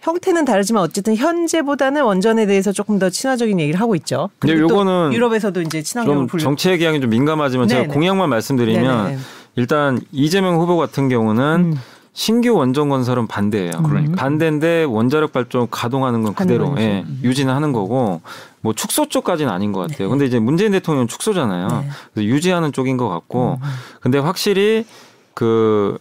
[0.00, 4.30] 형태는 다르지만 어쨌든 현재보다는 원전에 대해서 조금 더 친화적인 얘기를 하고 있죠.
[4.38, 7.82] 근데 요거는 유럽에서도 이제 친환경 정치 얘기하기 좀 민감하지만 네네.
[7.82, 9.18] 제가 공약만 말씀드리면 네네.
[9.58, 11.80] 일단 이재명 후보 같은 경우는 음.
[12.12, 13.72] 신규 원전 건설은 반대예요.
[13.84, 14.14] 그러니까.
[14.14, 17.20] 반대인데 원자력 발전 가동하는 건 그대로 예, 음.
[17.24, 18.20] 유지는 하는 거고
[18.60, 20.06] 뭐 축소 쪽까지는 아닌 것 같아요.
[20.06, 20.10] 네.
[20.10, 21.66] 근데 이제 문재인 대통령은 축소잖아요.
[21.68, 21.88] 네.
[22.14, 23.68] 그래서 유지하는 쪽인 것 같고, 음.
[24.00, 24.86] 근데 확실히
[25.34, 25.98] 그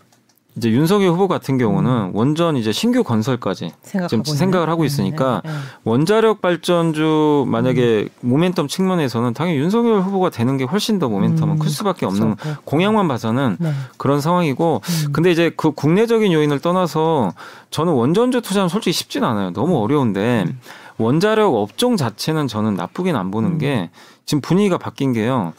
[0.58, 2.12] 이제 윤석열 후보 같은 경우는 음.
[2.14, 3.72] 원전 이제 신규 건설까지
[4.10, 5.62] 지금 생각을 하고 있으니까 네, 네, 네.
[5.84, 8.30] 원자력 발전주 만약에 음.
[8.34, 11.60] 모멘텀 측면에서는 당연히 윤석열 후보가 되는 게 훨씬 더 모멘텀은 음.
[11.60, 12.62] 클 수밖에 없는 그렇고.
[12.66, 13.72] 공약만 봐서는 네.
[13.98, 15.14] 그런 상황이고 음.
[15.14, 17.34] 근데 이제 그 국내적인 요인을 떠나서
[17.70, 19.52] 저는 원전주 투자는 솔직히 쉽진 않아요.
[19.54, 20.60] 너무 어려운데 음.
[20.98, 23.58] 원자력 업종 자체는 저는 나쁘긴 안 보는 음.
[23.60, 23.92] 게
[24.26, 25.54] 지금 분위기가 바뀐 게요.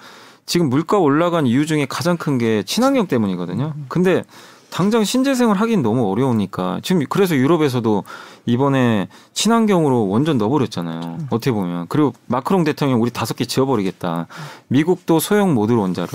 [0.45, 3.75] 지금 물가 올라간 이유 중에 가장 큰 게 친환경 때문이거든요.
[3.89, 4.25] 근데
[4.71, 8.05] 당장 신재생을 하긴 너무 어려우니까 지금 그래서 유럽에서도
[8.47, 11.01] 이번에 친환경으로 원전 넣어버렸잖아요.
[11.01, 11.27] 음.
[11.31, 14.27] 어떻게 보면 그리고 마크롱 대통령 우리 다섯 개 지어버리겠다.
[14.69, 16.09] 미국도 소형 모듈 원자로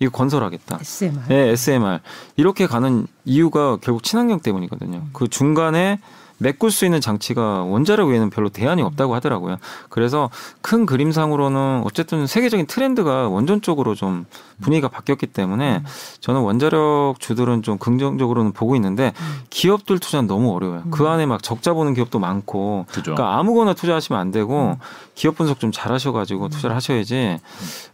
[0.00, 0.78] 이거 건설하겠다.
[0.80, 1.28] SMR.
[1.28, 2.00] 네, SMR
[2.36, 4.98] 이렇게 가는 이유가 결국 친환경 때문이거든요.
[4.98, 5.10] 음.
[5.12, 5.98] 그 중간에
[6.44, 9.56] 메꿀 수 있는 장치가 원자력 외에는 별로 대안이 없다고 하더라고요.
[9.88, 10.28] 그래서
[10.60, 14.26] 큰 그림상으로는 어쨌든 세계적인 트렌드가 원전 쪽으로 좀
[14.60, 15.82] 분위기가 바뀌었기 때문에
[16.20, 19.12] 저는 원자력 주들은 좀 긍정적으로는 보고 있는데
[19.48, 20.82] 기업들 투자는 너무 어려워요.
[20.90, 23.14] 그 안에 막 적자 보는 기업도 많고 그죠.
[23.14, 24.78] 그러니까 아무거나 투자하시면 안 되고
[25.14, 27.38] 기업 분석 좀 잘하셔가지고 투자를 하셔야지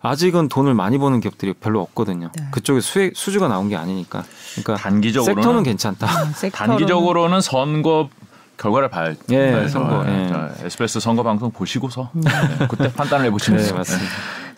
[0.00, 2.30] 아직은 돈을 많이 버는 기업들이 별로 없거든요.
[2.36, 2.44] 네.
[2.50, 4.24] 그쪽에 수익 수주가 나온 게 아니니까.
[4.54, 6.06] 그러니까 단기적으로는 섹터는 괜찮다.
[6.06, 8.08] 음, 단기적으로는 선거
[8.60, 10.04] 결과를 봐야 예, 네, 선거.
[10.06, 10.28] 예.
[10.28, 12.30] 자, SBS 선거 방송 보시고서 네,
[12.68, 14.10] 그때 판단을 해보시면 네, 맞습니다.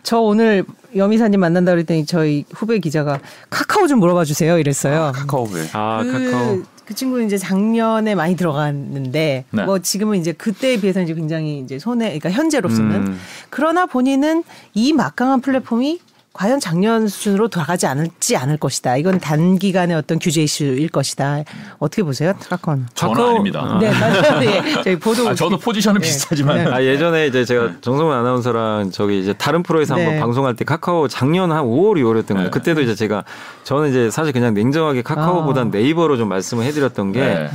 [0.03, 0.65] 저 오늘
[0.97, 5.05] 여미사님 만난다 그랬더니 저희 후배 기자가 카카오 좀 물어봐 주세요 이랬어요.
[5.05, 5.69] 아, 카카오 왜?
[5.73, 6.63] 아 그, 카카오.
[6.85, 9.65] 그 친구는 이제 작년에 많이 들어갔는데 네.
[9.65, 13.21] 뭐 지금은 이제 그때에 비해서 이제 굉장히 이제 손해 그러니까 현재로서는 음.
[13.51, 14.43] 그러나 본인은
[14.75, 16.01] 이 막강한 플랫폼이
[16.33, 18.97] 과연 작년 수준으로 돌아가지 않을지 않을 것이다.
[18.97, 21.45] 이건 단기간의 어떤 규제 이슈일 것이다.
[21.79, 22.87] 어떻게 보세요, 카카오는?
[22.95, 23.31] 저는 카카오...
[23.31, 23.79] 아닙니다.
[23.79, 24.45] 네, 맞아요.
[24.45, 25.29] 예, 저희 보도.
[25.29, 26.07] 아, 저도 포지션은 네.
[26.07, 26.65] 비슷하지만.
[26.65, 26.71] 네.
[26.71, 27.73] 아, 예전에 이제 제가 네.
[27.83, 30.21] 정성훈 아나운서랑 저기 이제 다른 프로에서 한번 네.
[30.21, 32.51] 방송할 때 카카오 작년 한 5월, 6월이었던 거예요.
[32.51, 33.25] 그때도 이제 제가
[33.65, 35.71] 저는 이제 사실 그냥 냉정하게 카카오보단 아.
[35.71, 37.51] 네이버로 좀 말씀을 해드렸던 게.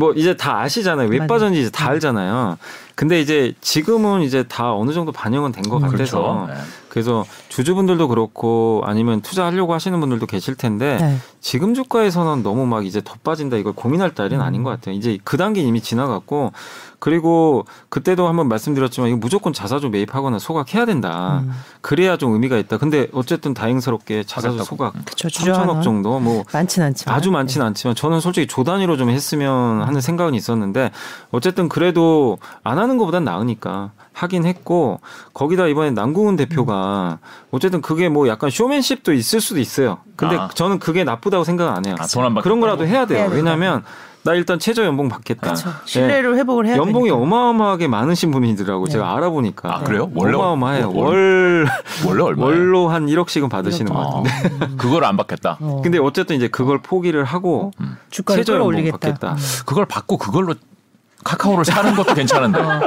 [0.00, 1.08] 뭐 이제 다 아시잖아요.
[1.10, 2.56] 왜 빠졌는지 이제 다 알잖아요.
[2.94, 6.46] 근데 이제 지금은 이제 다 어느 정도 반영은 된것 음, 같아서 그렇죠.
[6.48, 6.54] 네.
[6.88, 11.16] 그래서 주주분들도 그렇고 아니면 투자하려고 하시는 분들도 계실 텐데 네.
[11.40, 14.40] 지금 주가에서는 너무 막 이제 더 빠진다 이걸 고민할 음.
[14.40, 14.94] 아닌 것 같아요.
[14.94, 16.52] 이제 그 단계 이미 지나갔고
[17.00, 21.40] 그리고 그때도 한번 말씀드렸지만 이거 무조건 자사주 매입하거나 소각해야 된다.
[21.42, 21.50] 음.
[21.80, 22.76] 그래야 좀 의미가 있다.
[22.76, 27.68] 근데 어쨌든 다행스럽게 자사주 소각 그쵸, 3천억 정도 뭐 많진 않지만 아주 많지는 네.
[27.68, 30.90] 않지만 저는 솔직히 조 단위로 좀 했으면 하는 생각은 있었는데
[31.30, 35.00] 어쨌든 그래도 안 하는 것보단 나으니까 하긴 했고
[35.32, 37.18] 거기다 이번에 남궁훈 대표가
[37.50, 39.98] 어쨌든 그게 뭐 약간 쇼맨십도 있을 수도 있어요.
[40.16, 40.50] 근데 아.
[40.52, 41.94] 저는 그게 나쁘다고 생각 안 해요.
[41.98, 42.06] 아,
[42.42, 43.30] 그런 거라도 해야 돼요.
[43.32, 43.84] 왜냐하면
[44.22, 45.54] 나 일단 최저 연봉 받겠다.
[45.54, 45.70] 그쵸.
[45.86, 46.38] 신뢰를 네.
[46.38, 47.16] 회복을 해야 연봉이 되니까.
[47.22, 48.86] 어마어마하게 많으신 분이더라고.
[48.86, 48.92] 네.
[48.92, 49.76] 제가 알아보니까.
[49.76, 50.10] 아, 그래요?
[50.14, 50.92] 원래 어마어마해요.
[50.92, 51.66] 월
[52.06, 54.64] 원래 얼마 월로 한 1억씩은 받으시는 것 같은데.
[54.64, 55.56] 아, 그걸 안 받겠다.
[55.60, 55.80] 어.
[55.82, 57.96] 근데 어쨌든 이제 그걸 포기를 하고 음.
[58.10, 58.98] 최저 연봉 올리겠다.
[58.98, 59.32] 받겠다.
[59.32, 59.38] 음.
[59.64, 60.54] 그걸 받고 그걸로
[61.24, 62.58] 카카오를 사는 것도 괜찮은데.
[62.60, 62.80] 어.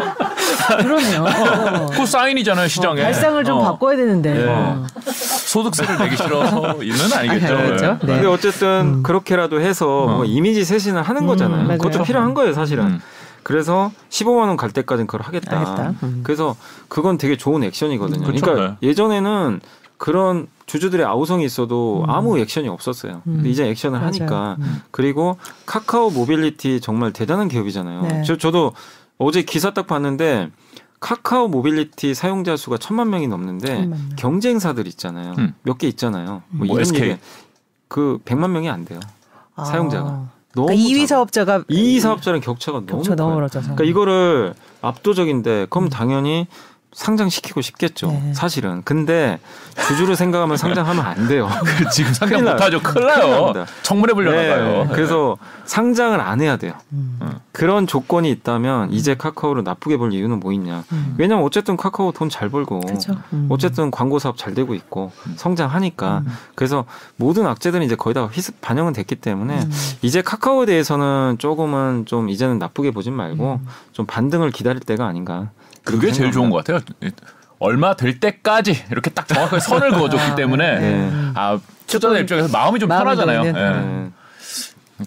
[0.82, 1.24] 그러네요.
[1.28, 1.86] 어.
[1.94, 3.02] 그 사인이잖아요 시장에.
[3.02, 3.72] 어, 발상을 좀 어.
[3.74, 4.34] 바꿔야 되는데.
[4.34, 4.46] 네.
[4.48, 4.86] 어.
[5.06, 7.56] 소득세를 내기 싫어서 있는 아니겠죠.
[7.58, 7.86] 그렇죠.
[8.02, 8.14] 네.
[8.14, 8.68] 근데 어쨌든
[8.98, 9.04] 음.
[9.04, 11.70] 그렇게라도 해서 뭐 이미지 쇄신을 하는 거잖아요.
[11.70, 12.86] 음, 그것도 필요한 거예요 사실은.
[12.86, 13.02] 음.
[13.44, 15.94] 그래서 15만 원 갈 때까지는 그걸 하겠다.
[16.04, 16.22] 음.
[16.24, 16.56] 그래서
[16.88, 18.26] 그건 되게 좋은 액션이거든요.
[18.26, 18.88] 그쵸, 그러니까 네.
[18.88, 19.60] 예전에는
[19.98, 22.10] 그런 주주들의 아우성이 있어도 음.
[22.10, 23.22] 아무 액션이 없었어요.
[23.28, 23.36] 음.
[23.36, 24.08] 근데 이제 액션을 맞아요.
[24.08, 24.82] 하니까 음.
[24.92, 28.02] 그리고 카카오 모빌리티 정말 대단한 기업이잖아요.
[28.04, 28.24] 네.
[28.24, 28.74] 저, 저도
[29.18, 30.50] 어제 기사 딱 봤는데
[31.00, 35.36] 카카오 모빌리티 사용자 수가 천만 명이 넘는데 천만 경쟁사들 있잖아요.
[35.38, 35.54] 음.
[35.64, 36.44] 몇개 있잖아요.
[36.50, 37.18] 뭐, 뭐 SK
[37.88, 39.00] 그 100만 명이 안 돼요.
[39.56, 39.66] 아.
[39.66, 40.30] 사용자가.
[40.56, 43.76] 너무 그러니까 2위 사업자가 2위 사업자랑 격차가 격차 너무 멀어져서.
[43.76, 45.90] 그러니까 이거를 압도적인데 그럼 음.
[45.90, 46.48] 당연히
[46.94, 48.08] 상장시키고 싶겠죠.
[48.08, 48.34] 네.
[48.34, 48.82] 사실은.
[48.84, 49.40] 근데
[49.88, 51.50] 주주를 생각하면 상장하면 안 돼요.
[51.78, 52.82] 그 지금 상장 못 하죠.
[52.82, 53.54] 큰일 나요.
[53.84, 54.84] 청문회 불려나가요.
[54.86, 54.90] 네.
[54.94, 56.74] 그래서 상장을 안 해야 돼요.
[56.92, 57.18] 음.
[57.22, 57.40] 어.
[57.52, 60.84] 그런 조건이 있다면 이제 카카오를 나쁘게 볼 이유는 뭐 있냐.
[60.92, 61.16] 음.
[61.18, 62.82] 왜냐면 어쨌든 카카오 돈 잘 벌고
[63.34, 63.48] 음.
[63.50, 65.34] 어쨌든 광고 사업 잘 되고 있고 음.
[65.38, 66.32] 성장하니까 음.
[66.56, 66.86] 그래서
[67.16, 69.72] 모든 악재들은 이제 거의 다 희습 반영은 됐기 때문에 음.
[70.02, 73.60] 이제 카카오에 대해서는 조금은 좀 이제는 나쁘게 보진 말고
[73.92, 75.52] 좀 반등을 기다릴 때가 아닌가.
[75.84, 76.80] 그게 제일 좋은 것 같아요.
[77.60, 81.12] 얼마 될 때까지 이렇게 딱 정확하게 선을 그어줬기 아, 때문에 네.
[81.36, 83.44] 아 투자자 입장에서 마음이 좀 마음이 편하잖아요.
[83.44, 84.12] 네.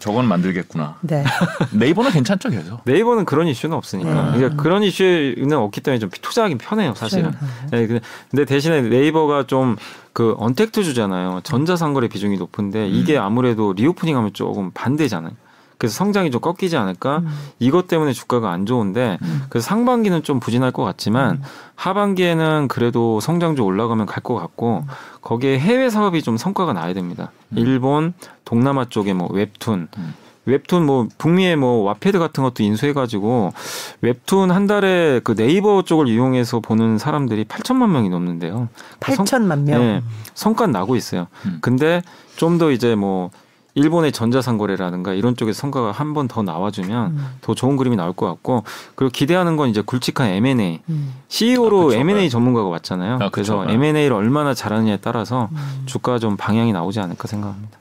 [0.00, 0.96] 저건 만들겠구나.
[1.02, 1.24] 네.
[1.72, 2.80] 네이버는 괜찮죠, 계속.
[2.84, 4.30] 네이버는 그런 이슈는 없으니까.
[4.32, 4.38] 네.
[4.38, 7.32] 그러니까 그런 이슈는 없기 때문에 좀 투자하기 편해요, 사실은.
[7.70, 7.86] 네.
[7.86, 11.40] 근데 대신에 네이버가 좀그 언택트 주잖아요.
[11.44, 13.22] 전자상거래 비중이 높은데 이게 음.
[13.22, 15.32] 아무래도 reopening하면 조금 반대잖아요.
[15.78, 17.28] 그래서 성장이 좀 꺾이지 않을까 음.
[17.58, 19.42] 이것 때문에 주가가 안 좋은데 음.
[19.50, 21.42] 그래서 상반기는 좀 부진할 것 같지만 음.
[21.74, 24.92] 하반기에는 그래도 성장 좀 올라가면 갈 것 같고 음.
[25.20, 27.30] 거기에 해외 사업이 좀 성과가 나야 됩니다.
[27.50, 27.58] 음.
[27.58, 28.14] 일본,
[28.44, 30.14] 동남아 쪽에 뭐 웹툰 음.
[30.46, 33.52] 웹툰 뭐 북미의 뭐 Wattpad 같은 것도 인수해가지고
[34.00, 38.68] 웹툰 한 달에 그 네이버 쪽을 이용해서 보는 사람들이 8천만 명이 넘는데요.
[39.00, 39.80] 8천만 명.
[39.80, 40.02] 네,
[40.34, 41.26] 성과 나고 있어요.
[41.60, 42.02] 근데
[42.36, 43.30] 좀 더 이제 뭐
[43.76, 47.26] 일본의 전자상거래라든가 이런 쪽에서 성과가 한 번 더 나와주면 음.
[47.42, 48.64] 더 좋은 그림이 나올 것 같고
[48.94, 51.12] 그리고 기대하는 건 이제 굵직한 M&A 음.
[51.28, 53.18] CEO로 아, M&A 전문가가 왔잖아요.
[53.20, 53.74] 아, 그래서 네.
[53.74, 55.82] M&A를 얼마나 잘하느냐에 따라서 음.
[55.84, 57.78] 주가 좀 방향이 나오지 않을까 생각합니다.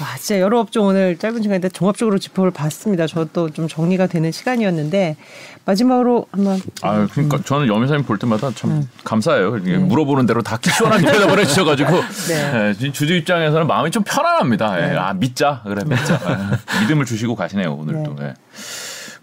[0.00, 3.06] 와, 진짜 여러 업종 오늘 짧은 시간인데 종합적으로 짚어봤습니다.
[3.06, 5.16] 저도 좀 정리가 되는 시간이었는데
[5.64, 6.60] 마지막으로 한번.
[6.82, 7.42] 아, 그러니까 음.
[7.44, 8.90] 저는 염혜사님 볼 때마다 참 음.
[9.04, 9.62] 감사해요.
[9.62, 9.78] 네.
[9.78, 11.90] 물어보는 대로 다 시원하게 대답을 해주셔가지고
[12.28, 12.72] 네.
[12.72, 14.76] 네, 주주 입장에서는 마음이 좀 편안합니다.
[14.76, 14.96] 네.
[14.96, 16.80] 아 믿자 그래 믿자 네.
[16.82, 18.16] 믿음을 주시고 가시네요 오늘도.
[18.18, 18.26] 네.
[18.26, 18.34] 네.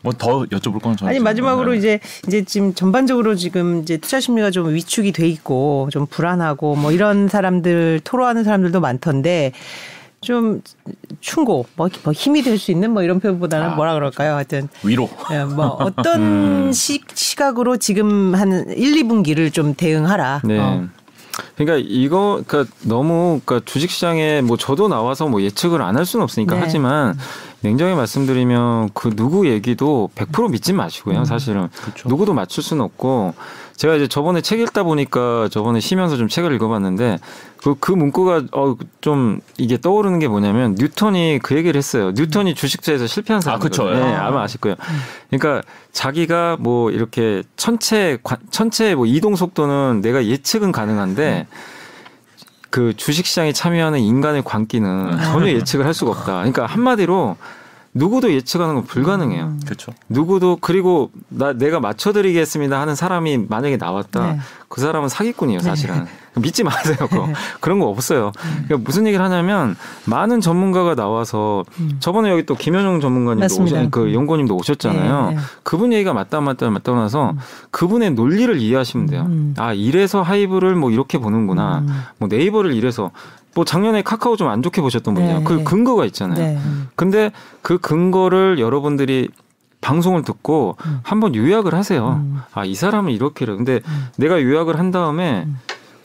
[0.03, 1.78] 뭐더 여쭤볼 건 아니 마지막으로 네.
[1.78, 6.91] 이제 이제 지금 전반적으로 지금 이제 투자 심리가 좀 위축이 돼 있고 좀 불안하고 뭐
[6.91, 9.51] 이런 사람들 토로하는 사람들도 많던데
[10.22, 10.61] 좀
[11.19, 14.36] 충고, 뭐, 뭐 힘이 될 수 있는 뭐 이런 표현보다는 아, 뭐라 그럴까요?
[14.36, 15.09] 하여튼 위로.
[15.32, 16.22] 예, 뭐 어떤
[16.67, 16.72] 음.
[16.72, 20.41] 시, 시각으로 지금 한 1, 2분기를 좀 대응하라.
[20.43, 20.59] 네.
[20.59, 20.88] 어.
[21.55, 26.24] 그러니까 이거 그러니까 너무 그러니까 주식 시장에 뭐 저도 나와서 뭐 예측을 안 할 수는
[26.24, 26.61] 없으니까 네.
[26.61, 27.17] 하지만
[27.62, 31.20] 냉정히 말씀드리면 그 누구 얘기도 100% 믿지 마시고요.
[31.20, 31.26] 음.
[31.26, 32.09] 사실은 그렇죠.
[32.09, 33.34] 누구도 맞출 수는 없고
[33.76, 37.20] 제가 이제 저번에 책 읽다 보니까 저번에 쉬면서 좀 책을 읽어봤는데
[37.57, 42.12] 그, 그 문구가 어, 좀 이게 떠오르는 게 뭐냐면 뉴턴이 그 얘기를 했어요.
[42.16, 43.59] 뉴턴이 주식투자에서 실패한 사람.
[43.59, 43.89] 아, 그쵸.
[43.89, 44.76] 네, 아마 아실 거예요.
[45.30, 48.18] 그러니까 자기가 뭐 이렇게 천체,
[48.49, 51.47] 천체 뭐 이동 속도는 내가 예측은 가능한데
[52.72, 56.38] 그 주식시장에 참여하는 인간의 광기는 전혀 예측을 할 수가 없다.
[56.38, 57.36] 그러니까 한마디로
[57.94, 59.44] 누구도 예측하는 건 불가능해요.
[59.44, 59.62] 음.
[59.66, 59.92] 그렇죠.
[60.08, 64.34] 누구도 그리고 나 내가 맞춰드리겠습니다 하는 사람이 만약에 나왔다.
[64.34, 64.39] 네.
[64.70, 66.06] 그 사람은 사기꾼이에요, 사실은.
[66.39, 66.96] 믿지 마세요.
[66.98, 67.28] 그거.
[67.60, 68.32] 그런 거 없어요.
[68.66, 69.76] 그러니까 무슨 얘기를 하냐면
[70.06, 71.66] 많은 전문가가 나와서
[72.00, 73.64] 저번에 여기 또 김현용 전문가님도.
[73.64, 75.30] 오셨, 그 연구님도 오셨잖아요.
[75.32, 75.42] 네, 네.
[75.64, 77.34] 그분 얘기가 맞다 맞다 맞다 나서
[77.72, 79.24] 그분의 논리를 이해하시면 돼요.
[79.28, 79.54] 음.
[79.58, 81.80] 아 이래서 하이브를 뭐 이렇게 보는구나.
[81.80, 82.04] 음.
[82.18, 83.12] 뭐 네이버를 이래서
[83.56, 85.39] 뭐 작년에 카카오 좀 안 좋게 보셨던 분이야.
[85.39, 85.43] 네.
[85.43, 86.38] 그 근거가 있잖아요.
[86.39, 86.60] 네.
[86.95, 87.32] 근데
[87.62, 89.30] 그 근거를 여러분들이
[89.82, 92.22] 방송을 듣고 한번 요약을 하세요.
[92.24, 92.39] 음.
[92.54, 93.58] 아, 이 사람은 이렇게를.
[93.58, 93.80] 근데
[94.18, 95.47] 내가 요약을 한 다음에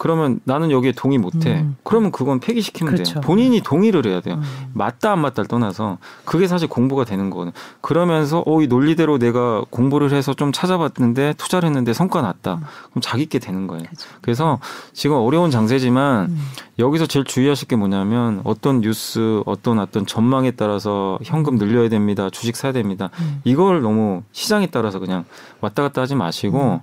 [0.06, 1.62] 그러면 나는 여기에 동의 못 해.
[1.62, 1.76] 음.
[1.82, 3.14] 그러면 그건 폐기시키면 그렇죠.
[3.14, 3.20] 돼요.
[3.22, 4.36] 본인이 동의를 해야 돼요.
[4.36, 4.70] 음.
[4.72, 7.50] 맞다 안 맞다를 떠나서 그게 사실 공부가 되는 거거든.
[7.80, 12.60] 그러면서 어, 이 논리대로 내가 공부를 해서 좀 찾아봤는데 투자를 했는데 성과 났다.
[12.90, 13.82] 그럼 자기께 되는 거예요.
[13.82, 14.08] 그렇죠.
[14.20, 14.60] 그래서
[14.92, 16.38] 지금 어려운 장세지만 음.
[16.78, 22.30] 여기서 제일 주의하실 게 뭐냐면 어떤 뉴스, 어떤 어떤 전망에 따라서 현금 늘려야 됩니다.
[22.30, 23.10] 주식 사야 됩니다.
[23.18, 23.40] 음.
[23.42, 25.24] 이걸 너무 시장에 따라서 그냥
[25.60, 26.80] 왔다 갔다 하지 마시고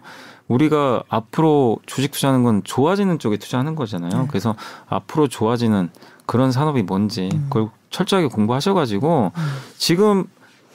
[0.47, 4.21] 우리가 앞으로 주식 투자하는 건 좋아지는 쪽에 투자하는 거잖아요.
[4.21, 4.27] 네.
[4.27, 4.55] 그래서
[4.87, 5.89] 앞으로 좋아지는
[6.25, 9.31] 그런 산업이 뭔지 그걸 철저하게 공부하셔가지고
[9.77, 10.25] 지금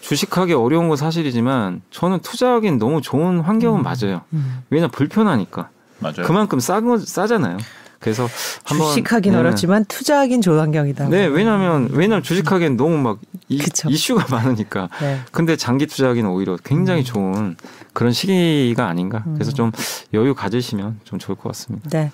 [0.01, 4.23] 주식하기 어려운 건 사실이지만 저는 투자하기엔 너무 좋은 환경은 맞아요.
[4.33, 4.62] 음.
[4.71, 6.25] 왜냐 불편하니까 맞아요.
[6.25, 7.59] 그만큼 싸 싸잖아요.
[8.01, 8.28] 그래서
[8.64, 9.38] 한번 주식하긴 네.
[9.38, 11.09] 어렵지만 투자하긴 좋은 환경이다.
[11.09, 13.18] 네, 왜냐하면 왜냐면 주식하기엔 너무 막
[13.49, 13.62] 이.
[13.88, 14.88] 이슈가 많으니까.
[15.01, 15.20] 네.
[15.32, 17.57] 근데 장기 투자하기는 오히려 굉장히 좋은
[17.92, 19.24] 그런 시기가 아닌가.
[19.34, 19.72] 그래서 좀
[20.14, 21.88] 여유 가지시면 좀 좋을 것 같습니다.
[21.90, 22.11] 네.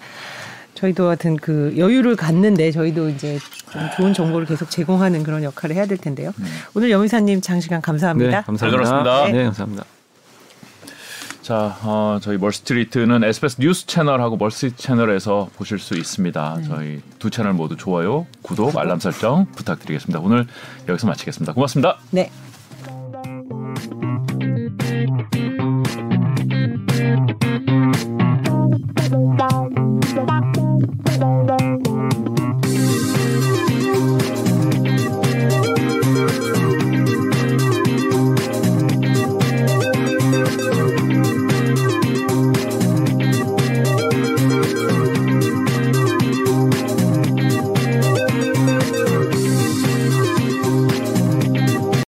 [0.75, 3.39] 저희도 하여튼 그 여유를 갖는데 저희도 이제
[3.71, 6.33] 좀 좋은 정보를 계속 제공하는 그런 역할을 해야 될 텐데요.
[6.75, 8.41] 오늘 여미사님 장시간 감사합니다.
[8.41, 8.59] 네, 감사합니다.
[8.59, 9.39] 잘 들었습니다.
[9.39, 9.85] 네, 감사합니다.
[11.45, 16.57] 자, 어, 저희 멀스트리트는 SBS 뉴스 채널하고 멀스트 채널에서 보실 수 있습니다.
[16.57, 16.65] 네.
[16.65, 20.21] 저희 두 채널 모두 좋아요, 구독, 알람 설정 부탁드리겠습니다.
[20.21, 20.47] 오늘
[20.89, 21.53] 여기서 마치겠습니다.
[21.53, 21.99] 고맙습니다.
[22.13, 22.31] 네.